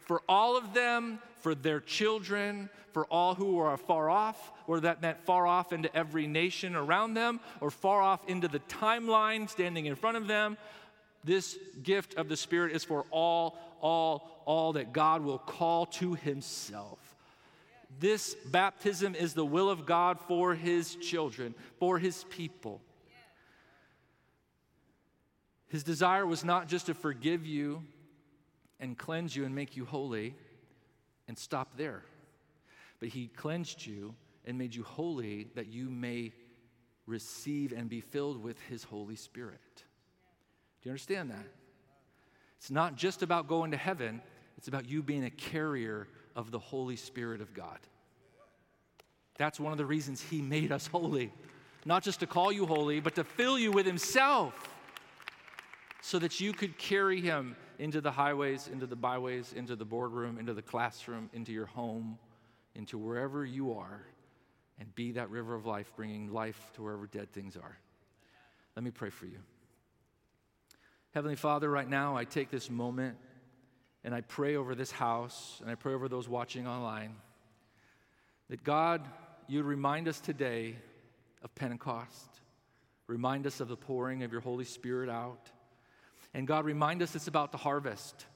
for 0.06 0.22
all 0.26 0.56
of 0.56 0.72
them, 0.72 1.20
for 1.40 1.54
their 1.54 1.78
children, 1.78 2.70
for 2.92 3.04
all 3.04 3.34
who 3.34 3.58
are 3.58 3.76
far 3.76 4.08
off, 4.08 4.50
or 4.66 4.80
that 4.80 5.02
meant 5.02 5.22
far 5.24 5.46
off 5.46 5.72
into 5.72 5.94
every 5.94 6.26
nation 6.26 6.74
around 6.74 7.12
them, 7.12 7.38
or 7.60 7.70
far 7.70 8.00
off 8.00 8.26
into 8.26 8.48
the 8.48 8.58
timeline 8.60 9.48
standing 9.48 9.84
in 9.84 9.94
front 9.96 10.16
of 10.16 10.26
them. 10.26 10.56
This 11.22 11.58
gift 11.82 12.14
of 12.14 12.30
the 12.30 12.36
Spirit 12.38 12.74
is 12.74 12.84
for 12.84 13.04
all, 13.10 13.58
all, 13.82 14.42
all 14.46 14.72
that 14.72 14.94
God 14.94 15.22
will 15.22 15.38
call 15.38 15.84
to 15.86 16.14
Himself. 16.14 16.98
This 17.98 18.34
baptism 18.46 19.14
is 19.14 19.34
the 19.34 19.44
will 19.44 19.68
of 19.68 19.84
God 19.84 20.18
for 20.20 20.54
His 20.54 20.94
children, 20.96 21.54
for 21.78 21.98
His 21.98 22.24
people. 22.30 22.80
His 25.70 25.84
desire 25.84 26.26
was 26.26 26.44
not 26.44 26.66
just 26.66 26.86
to 26.86 26.94
forgive 26.94 27.46
you 27.46 27.84
and 28.80 28.98
cleanse 28.98 29.34
you 29.36 29.44
and 29.44 29.54
make 29.54 29.76
you 29.76 29.84
holy 29.84 30.34
and 31.28 31.38
stop 31.38 31.76
there, 31.76 32.02
but 32.98 33.08
He 33.08 33.28
cleansed 33.28 33.86
you 33.86 34.14
and 34.44 34.58
made 34.58 34.74
you 34.74 34.82
holy 34.82 35.46
that 35.54 35.68
you 35.68 35.88
may 35.88 36.32
receive 37.06 37.72
and 37.72 37.88
be 37.88 38.00
filled 38.00 38.42
with 38.42 38.58
His 38.68 38.82
Holy 38.82 39.14
Spirit. 39.14 39.60
Do 39.76 40.88
you 40.88 40.90
understand 40.90 41.30
that? 41.30 41.46
It's 42.58 42.70
not 42.70 42.96
just 42.96 43.22
about 43.22 43.46
going 43.46 43.70
to 43.70 43.76
heaven, 43.76 44.20
it's 44.58 44.66
about 44.66 44.88
you 44.88 45.04
being 45.04 45.24
a 45.24 45.30
carrier 45.30 46.08
of 46.34 46.50
the 46.50 46.58
Holy 46.58 46.96
Spirit 46.96 47.40
of 47.40 47.54
God. 47.54 47.78
That's 49.38 49.60
one 49.60 49.70
of 49.70 49.78
the 49.78 49.86
reasons 49.86 50.20
He 50.20 50.42
made 50.42 50.72
us 50.72 50.88
holy. 50.88 51.32
Not 51.84 52.02
just 52.02 52.20
to 52.20 52.26
call 52.26 52.50
you 52.50 52.66
holy, 52.66 52.98
but 52.98 53.14
to 53.14 53.22
fill 53.22 53.56
you 53.56 53.70
with 53.70 53.86
Himself 53.86 54.68
so 56.02 56.18
that 56.18 56.40
you 56.40 56.52
could 56.52 56.78
carry 56.78 57.20
Him 57.20 57.56
into 57.78 58.00
the 58.00 58.10
highways, 58.10 58.68
into 58.68 58.86
the 58.86 58.96
byways, 58.96 59.52
into 59.52 59.76
the 59.76 59.84
boardroom, 59.84 60.38
into 60.38 60.54
the 60.54 60.62
classroom, 60.62 61.30
into 61.32 61.52
your 61.52 61.66
home, 61.66 62.18
into 62.74 62.98
wherever 62.98 63.44
you 63.44 63.72
are, 63.72 64.02
and 64.78 64.94
be 64.94 65.12
that 65.12 65.30
river 65.30 65.54
of 65.54 65.66
life, 65.66 65.92
bringing 65.96 66.32
life 66.32 66.70
to 66.74 66.82
wherever 66.82 67.06
dead 67.06 67.30
things 67.32 67.56
are. 67.56 67.78
Let 68.76 68.84
me 68.84 68.90
pray 68.90 69.10
for 69.10 69.26
you. 69.26 69.38
Heavenly 71.12 71.36
Father, 71.36 71.68
right 71.68 71.88
now 71.88 72.16
I 72.16 72.24
take 72.24 72.50
this 72.50 72.70
moment 72.70 73.16
and 74.04 74.14
I 74.14 74.20
pray 74.20 74.56
over 74.56 74.74
this 74.74 74.90
house 74.90 75.58
and 75.60 75.70
I 75.70 75.74
pray 75.74 75.92
over 75.92 76.08
those 76.08 76.28
watching 76.28 76.66
online 76.66 77.16
that 78.48 78.64
God, 78.64 79.06
you'd 79.48 79.64
remind 79.64 80.08
us 80.08 80.20
today 80.20 80.76
of 81.42 81.54
Pentecost. 81.54 82.40
Remind 83.06 83.46
us 83.46 83.60
of 83.60 83.68
the 83.68 83.76
pouring 83.76 84.22
of 84.22 84.32
your 84.32 84.40
Holy 84.40 84.64
Spirit 84.64 85.08
out. 85.08 85.50
And 86.34 86.46
God, 86.46 86.64
remind 86.64 87.02
us 87.02 87.14
it's 87.14 87.26
about 87.26 87.52
the 87.52 87.58
harvest. 87.58 88.26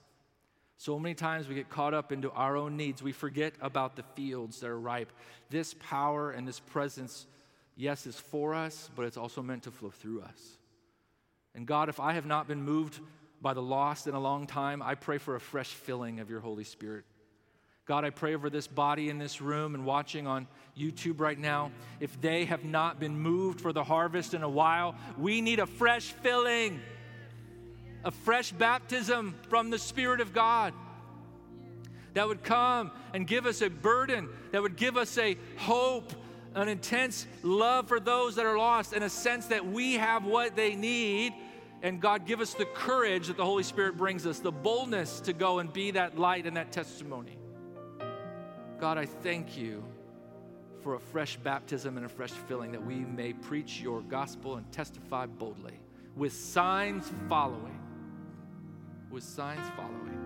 So 0.77 0.99
many 0.99 1.15
times 1.15 1.49
we 1.49 1.55
get 1.55 1.71
caught 1.71 1.95
up 1.95 2.11
into 2.13 2.31
our 2.33 2.57
own 2.57 2.77
needs. 2.77 3.03
We 3.03 3.13
forget 3.13 3.55
about 3.61 3.97
the 3.97 4.03
fields 4.15 4.61
that 4.61 4.69
are 4.69 4.79
ripe. 4.79 5.13
This 5.51 5.75
power 5.75 6.31
and 6.31 6.47
this 6.47 6.61
presence, 6.61 7.27
yes, 7.77 8.07
is 8.07 8.19
for 8.19 8.55
us, 8.55 8.91
but 8.97 9.07
it's 9.07 9.17
also 9.17 9.43
meant 9.43 9.63
to 9.65 9.71
flow 9.71 9.91
through 9.91 10.23
us. 10.23 10.59
And 11.55 11.67
God, 11.67 11.89
if 11.89 12.01
I 12.01 12.15
have 12.15 12.27
not 12.27 12.49
been 12.49 12.63
moved 12.63 12.99
by 13.41 13.55
the 13.55 13.63
lost 13.63 14.09
in 14.09 14.15
a 14.15 14.21
long 14.21 14.47
time, 14.47 14.83
I 14.83 14.97
pray 14.97 15.19
for 15.19 15.37
a 15.37 15.41
fresh 15.41 15.69
filling 15.69 16.19
of 16.19 16.29
your 16.29 16.41
Holy 16.41 16.65
Spirit. 16.65 17.05
God, 17.87 18.05
I 18.05 18.11
pray 18.11 18.35
over 18.35 18.49
this 18.49 18.67
body 18.67 19.11
in 19.11 19.19
this 19.19 19.43
room 19.43 19.75
and 19.75 19.85
watching 19.85 20.27
on 20.27 20.49
YouTube 20.77 21.21
right 21.21 21.39
now. 21.39 21.71
If 22.01 22.19
they 22.21 22.47
have 22.47 22.65
not 22.65 22.99
been 22.99 23.19
moved 23.19 23.61
for 23.61 23.75
the 23.75 23.85
harvest 23.85 24.33
in 24.33 24.43
a 24.43 24.49
while, 24.49 24.95
we 25.19 25.43
need 25.43 25.61
a 25.61 25.67
fresh 25.67 26.07
filling, 26.07 26.81
a 28.05 28.11
fresh 28.11 28.53
baptism 28.53 29.35
from 29.49 29.71
the 29.71 29.79
Spirit 29.79 30.21
of 30.21 30.33
God 30.33 30.73
that 32.13 32.29
would 32.29 32.43
come 32.43 32.91
and 33.13 33.27
give 33.27 33.47
us 33.47 33.63
a 33.63 33.69
burden, 33.69 34.29
that 34.53 34.63
would 34.63 34.77
give 34.77 34.97
us 34.97 35.19
a 35.19 35.37
hope, 35.57 36.13
an 36.55 36.69
intense 36.69 37.27
love 37.43 37.89
for 37.89 37.99
those 37.99 38.37
that 38.37 38.47
are 38.47 38.57
lost, 38.57 38.93
and 38.93 39.03
a 39.03 39.11
sense 39.11 39.47
that 39.47 39.67
we 39.67 39.95
have 39.95 40.25
what 40.25 40.55
they 40.55 40.75
need 40.75 41.33
and 41.85 42.01
God, 42.01 42.25
give 42.25 42.41
us 42.41 42.55
the 42.55 42.65
courage 42.65 43.27
that 43.27 43.37
the 43.37 43.45
Holy 43.45 43.63
Spirit 43.63 43.99
brings 43.99 44.27
us, 44.27 44.39
the 44.39 44.51
boldness 44.51 45.21
to 45.21 45.35
go 45.35 45.59
and 45.59 45.71
be 45.71 45.91
that 45.91 46.19
light 46.19 46.47
and 46.47 46.57
that 46.57 46.73
testimony. 46.73 47.37
God, 48.81 48.97
I 48.97 49.05
thank 49.05 49.59
you 49.59 49.85
for 50.83 50.95
a 50.95 50.99
fresh 50.99 51.37
baptism 51.37 51.99
and 51.99 52.07
a 52.07 52.09
fresh 52.09 52.31
filling 52.31 52.73
that 52.73 52.83
we 52.83 52.95
may 52.95 53.35
preach 53.35 53.83
your 53.83 54.01
gospel 54.01 54.57
and 54.57 54.73
testify 54.73 55.27
boldly 55.27 55.79
with 56.17 56.33
signs 56.33 57.13
following. 57.29 57.79
With 59.15 59.23
signs 59.23 59.67
following. 59.77 60.19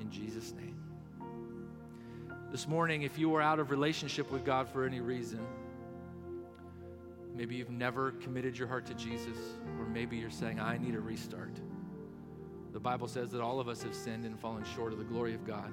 In 0.00 0.10
Jesus' 0.10 0.54
name. 0.54 0.76
This 2.50 2.66
morning, 2.66 3.02
if 3.02 3.18
you 3.18 3.34
are 3.36 3.42
out 3.42 3.60
of 3.60 3.70
relationship 3.70 4.32
with 4.32 4.44
God 4.44 4.68
for 4.68 4.86
any 4.86 5.00
reason, 5.00 5.40
Maybe 7.34 7.56
you've 7.56 7.70
never 7.70 8.12
committed 8.12 8.56
your 8.56 8.68
heart 8.68 8.86
to 8.86 8.94
Jesus, 8.94 9.36
or 9.80 9.86
maybe 9.86 10.16
you're 10.16 10.30
saying, 10.30 10.60
I 10.60 10.78
need 10.78 10.94
a 10.94 11.00
restart. 11.00 11.58
The 12.72 12.78
Bible 12.78 13.08
says 13.08 13.30
that 13.32 13.40
all 13.40 13.58
of 13.58 13.68
us 13.68 13.82
have 13.82 13.94
sinned 13.94 14.24
and 14.24 14.38
fallen 14.38 14.64
short 14.76 14.92
of 14.92 14.98
the 14.98 15.04
glory 15.04 15.34
of 15.34 15.44
God, 15.44 15.72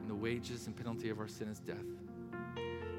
and 0.00 0.08
the 0.08 0.14
wages 0.14 0.68
and 0.68 0.76
penalty 0.76 1.10
of 1.10 1.18
our 1.18 1.26
sin 1.26 1.48
is 1.48 1.58
death. 1.58 1.76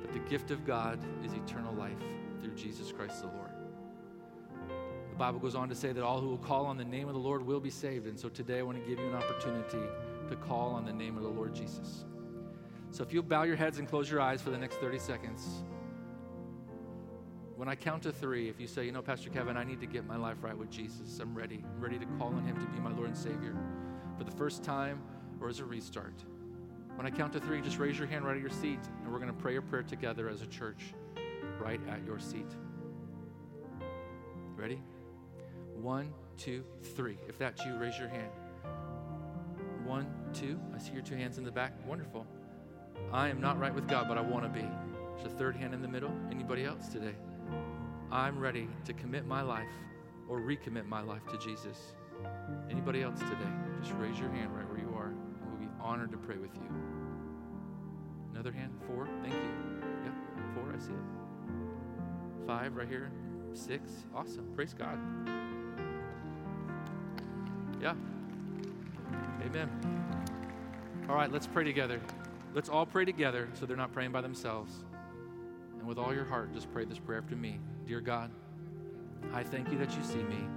But 0.02 0.12
the 0.12 0.20
gift 0.20 0.52
of 0.52 0.66
God 0.66 1.00
is 1.24 1.32
eternal 1.32 1.74
life 1.74 1.98
through 2.42 2.56
Jesus 2.56 2.92
Christ 2.92 3.22
the 3.22 3.28
Lord. 3.28 3.53
The 5.14 5.20
Bible 5.20 5.38
goes 5.38 5.54
on 5.54 5.70
to 5.70 5.76
say 5.76 5.92
that 5.92 6.04
all 6.04 6.20
who 6.20 6.30
will 6.30 6.40
call 6.40 6.66
on 6.66 6.76
the 6.76 6.84
name 6.84 7.08
of 7.08 7.14
the 7.14 7.20
Lord 7.20 7.46
will 7.46 7.60
be 7.60 7.70
saved. 7.70 8.08
And 8.08 8.20
so 8.20 8.30
today 8.30 8.58
I 8.58 8.62
want 8.64 8.84
to 8.84 8.90
give 8.90 8.98
you 8.98 9.08
an 9.10 9.14
opportunity 9.14 9.78
to 10.28 10.36
call 10.38 10.72
on 10.72 10.86
the 10.86 10.92
name 10.92 11.18
of 11.18 11.22
the 11.22 11.30
Lord 11.30 11.54
Jesus. 11.54 12.06
So 12.90 13.04
if 13.04 13.14
you'll 13.14 13.22
bow 13.22 13.44
your 13.44 13.56
heads 13.56 13.78
and 13.78 13.88
close 13.88 14.10
your 14.10 14.20
eyes 14.20 14.42
for 14.42 14.50
the 14.50 14.58
next 14.58 14.78
30 14.78 14.98
seconds. 14.98 15.48
When 17.56 17.68
I 17.68 17.76
count 17.76 18.02
to 18.04 18.12
three, 18.12 18.50
if 18.50 18.60
you 18.60 18.66
say, 18.66 18.88
you 18.88 18.92
know, 18.92 19.04
Pastor 19.04 19.30
Kevin, 19.30 19.56
I 19.56 19.64
need 19.64 19.80
to 19.82 19.86
get 19.86 20.04
my 20.04 20.16
life 20.16 20.38
right 20.42 20.58
with 20.58 20.72
Jesus, 20.72 21.20
I'm 21.20 21.36
ready. 21.36 21.64
I'm 21.64 21.80
ready 21.80 22.00
to 22.00 22.06
call 22.18 22.30
on 22.30 22.44
him 22.44 22.56
to 22.56 22.66
be 22.66 22.80
my 22.80 22.92
Lord 22.92 23.10
and 23.10 23.18
Savior 23.18 23.56
for 24.18 24.24
the 24.24 24.32
first 24.32 24.64
time 24.64 25.00
or 25.40 25.48
as 25.48 25.60
a 25.60 25.64
restart. 25.64 26.24
When 26.96 27.06
I 27.06 27.12
count 27.12 27.34
to 27.34 27.40
three, 27.40 27.62
just 27.62 27.78
raise 27.78 28.00
your 28.00 28.08
hand 28.08 28.26
right 28.26 28.36
at 28.36 28.42
your 28.42 28.50
seat, 28.50 28.80
and 29.04 29.14
we're 29.14 29.20
going 29.20 29.32
to 29.32 29.40
pray 29.40 29.58
a 29.58 29.62
prayer 29.62 29.84
together 29.84 30.28
as 30.28 30.42
a 30.42 30.48
church 30.48 30.96
right 31.60 31.80
at 31.88 32.04
your 32.04 32.18
seat. 32.18 32.50
Ready? 34.56 34.82
One, 35.84 36.14
two, 36.38 36.64
three. 36.96 37.18
If 37.28 37.38
that's 37.38 37.66
you, 37.66 37.76
raise 37.76 38.00
your 38.00 38.08
hand. 38.08 38.32
One, 39.84 40.08
two. 40.34 40.58
I 40.74 40.78
see 40.78 40.94
your 40.94 41.02
two 41.02 41.18
hands 41.18 41.38
in 41.38 41.44
the 41.44 41.52
back. 41.52 41.74
Wonderful. 41.86 42.26
I 43.12 43.28
am 43.28 43.42
not 43.42 43.60
right 43.60 43.76
with 43.76 43.90
God, 43.90 44.08
but 44.08 44.18
I 44.18 44.22
want 44.22 44.46
to 44.46 44.50
be. 44.50 44.66
There's 45.18 45.34
a 45.34 45.36
third 45.38 45.58
hand 45.58 45.74
in 45.74 45.82
the 45.82 45.88
middle. 45.90 46.10
Anybody 46.32 46.64
else 46.64 46.88
today? 46.88 47.14
I'm 48.14 48.40
ready 48.40 48.70
to 48.86 48.94
commit 48.94 49.26
my 49.26 49.42
life 49.42 49.68
or 50.30 50.40
recommit 50.40 50.88
my 50.88 51.02
life 51.02 51.28
to 51.28 51.38
Jesus. 51.38 51.96
Anybody 52.72 53.04
else 53.04 53.20
today? 53.20 53.52
Just 53.82 53.94
raise 53.96 54.18
your 54.18 54.30
hand 54.30 54.56
right 54.56 54.68
where 54.70 54.80
you 54.80 54.96
are, 54.96 55.14
we'll 55.46 55.68
be 55.68 55.68
honored 55.82 56.12
to 56.12 56.18
pray 56.18 56.38
with 56.38 56.56
you. 56.56 56.70
Another 58.32 58.54
hand? 58.54 58.72
Four? 58.88 59.10
Thank 59.22 59.34
you. 59.34 59.52
Yep, 60.06 60.14
four, 60.56 60.74
I 60.74 60.80
see 60.80 60.94
it. 60.94 62.48
Five 62.48 62.78
right 62.78 62.88
here. 62.88 63.12
Six. 63.54 63.92
Awesome. 64.16 64.48
Praise 64.56 64.74
God. 64.74 64.98
Yeah. 67.84 67.96
Amen. 69.46 69.70
All 71.10 71.16
right, 71.16 71.30
let's 71.30 71.46
pray 71.46 71.66
together. 71.66 72.00
Let's 72.54 72.70
all 72.70 72.86
pray 72.86 73.04
together 73.04 73.50
so 73.56 73.66
they're 73.66 73.76
not 73.76 73.92
praying 73.92 74.14
by 74.14 74.22
themselves. 74.22 74.72
And 75.78 75.86
with 75.86 75.98
all 75.98 76.14
your 76.14 76.24
heart, 76.24 76.54
just 76.54 76.72
pray 76.72 76.86
this 76.86 76.98
prayer 76.98 77.20
after 77.20 77.36
me. 77.36 77.60
Dear 77.86 78.00
God, 78.00 78.32
I 79.34 79.44
thank 79.44 79.70
you 79.70 79.78
that 79.80 79.94
you 79.98 80.02
see 80.02 80.24
me 80.24 80.48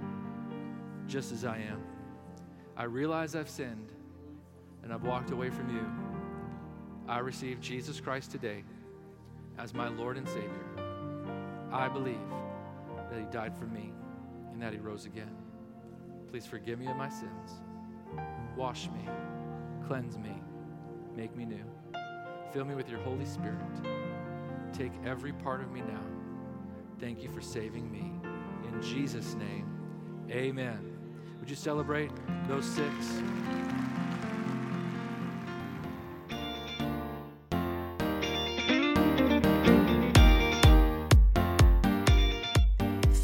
just 1.05 1.33
as 1.33 1.43
I 1.43 1.57
am. 1.57 1.83
I 2.77 2.85
realize 2.85 3.35
I've 3.35 3.49
sinned 3.49 3.91
and 4.81 4.93
I've 4.93 5.03
walked 5.03 5.31
away 5.31 5.49
from 5.49 5.69
you. 5.69 5.85
I 7.09 7.19
receive 7.19 7.59
Jesus 7.59 7.99
Christ 7.99 8.31
today 8.31 8.63
as 9.57 9.73
my 9.73 9.89
Lord 9.89 10.15
and 10.15 10.29
Savior. 10.29 10.49
I 11.73 11.89
believe 11.89 12.15
that 13.11 13.19
He 13.19 13.25
died 13.25 13.57
for 13.57 13.65
me 13.65 13.91
and 14.53 14.61
that 14.61 14.71
He 14.71 14.79
rose 14.79 15.05
again. 15.05 15.35
Please 16.29 16.45
forgive 16.45 16.79
me 16.79 16.87
of 16.87 16.97
my 16.97 17.09
sins. 17.09 17.61
Wash 18.55 18.89
me, 18.89 19.07
cleanse 19.87 20.17
me, 20.17 20.41
make 21.15 21.35
me 21.35 21.45
new. 21.45 21.65
Fill 22.53 22.65
me 22.65 22.75
with 22.75 22.89
your 22.89 22.99
Holy 23.01 23.25
Spirit. 23.25 23.59
Take 24.73 24.91
every 25.05 25.33
part 25.33 25.61
of 25.61 25.71
me 25.71 25.81
now 25.81 26.03
Thank 26.99 27.21
you 27.21 27.29
for 27.29 27.41
saving 27.41 27.91
me. 27.91 28.11
In 28.67 28.81
Jesus' 28.81 29.35
name, 29.35 29.69
amen. 30.31 30.97
Would 31.39 31.49
you 31.49 31.55
celebrate 31.55 32.11
those 32.47 32.65
six? 32.65 32.91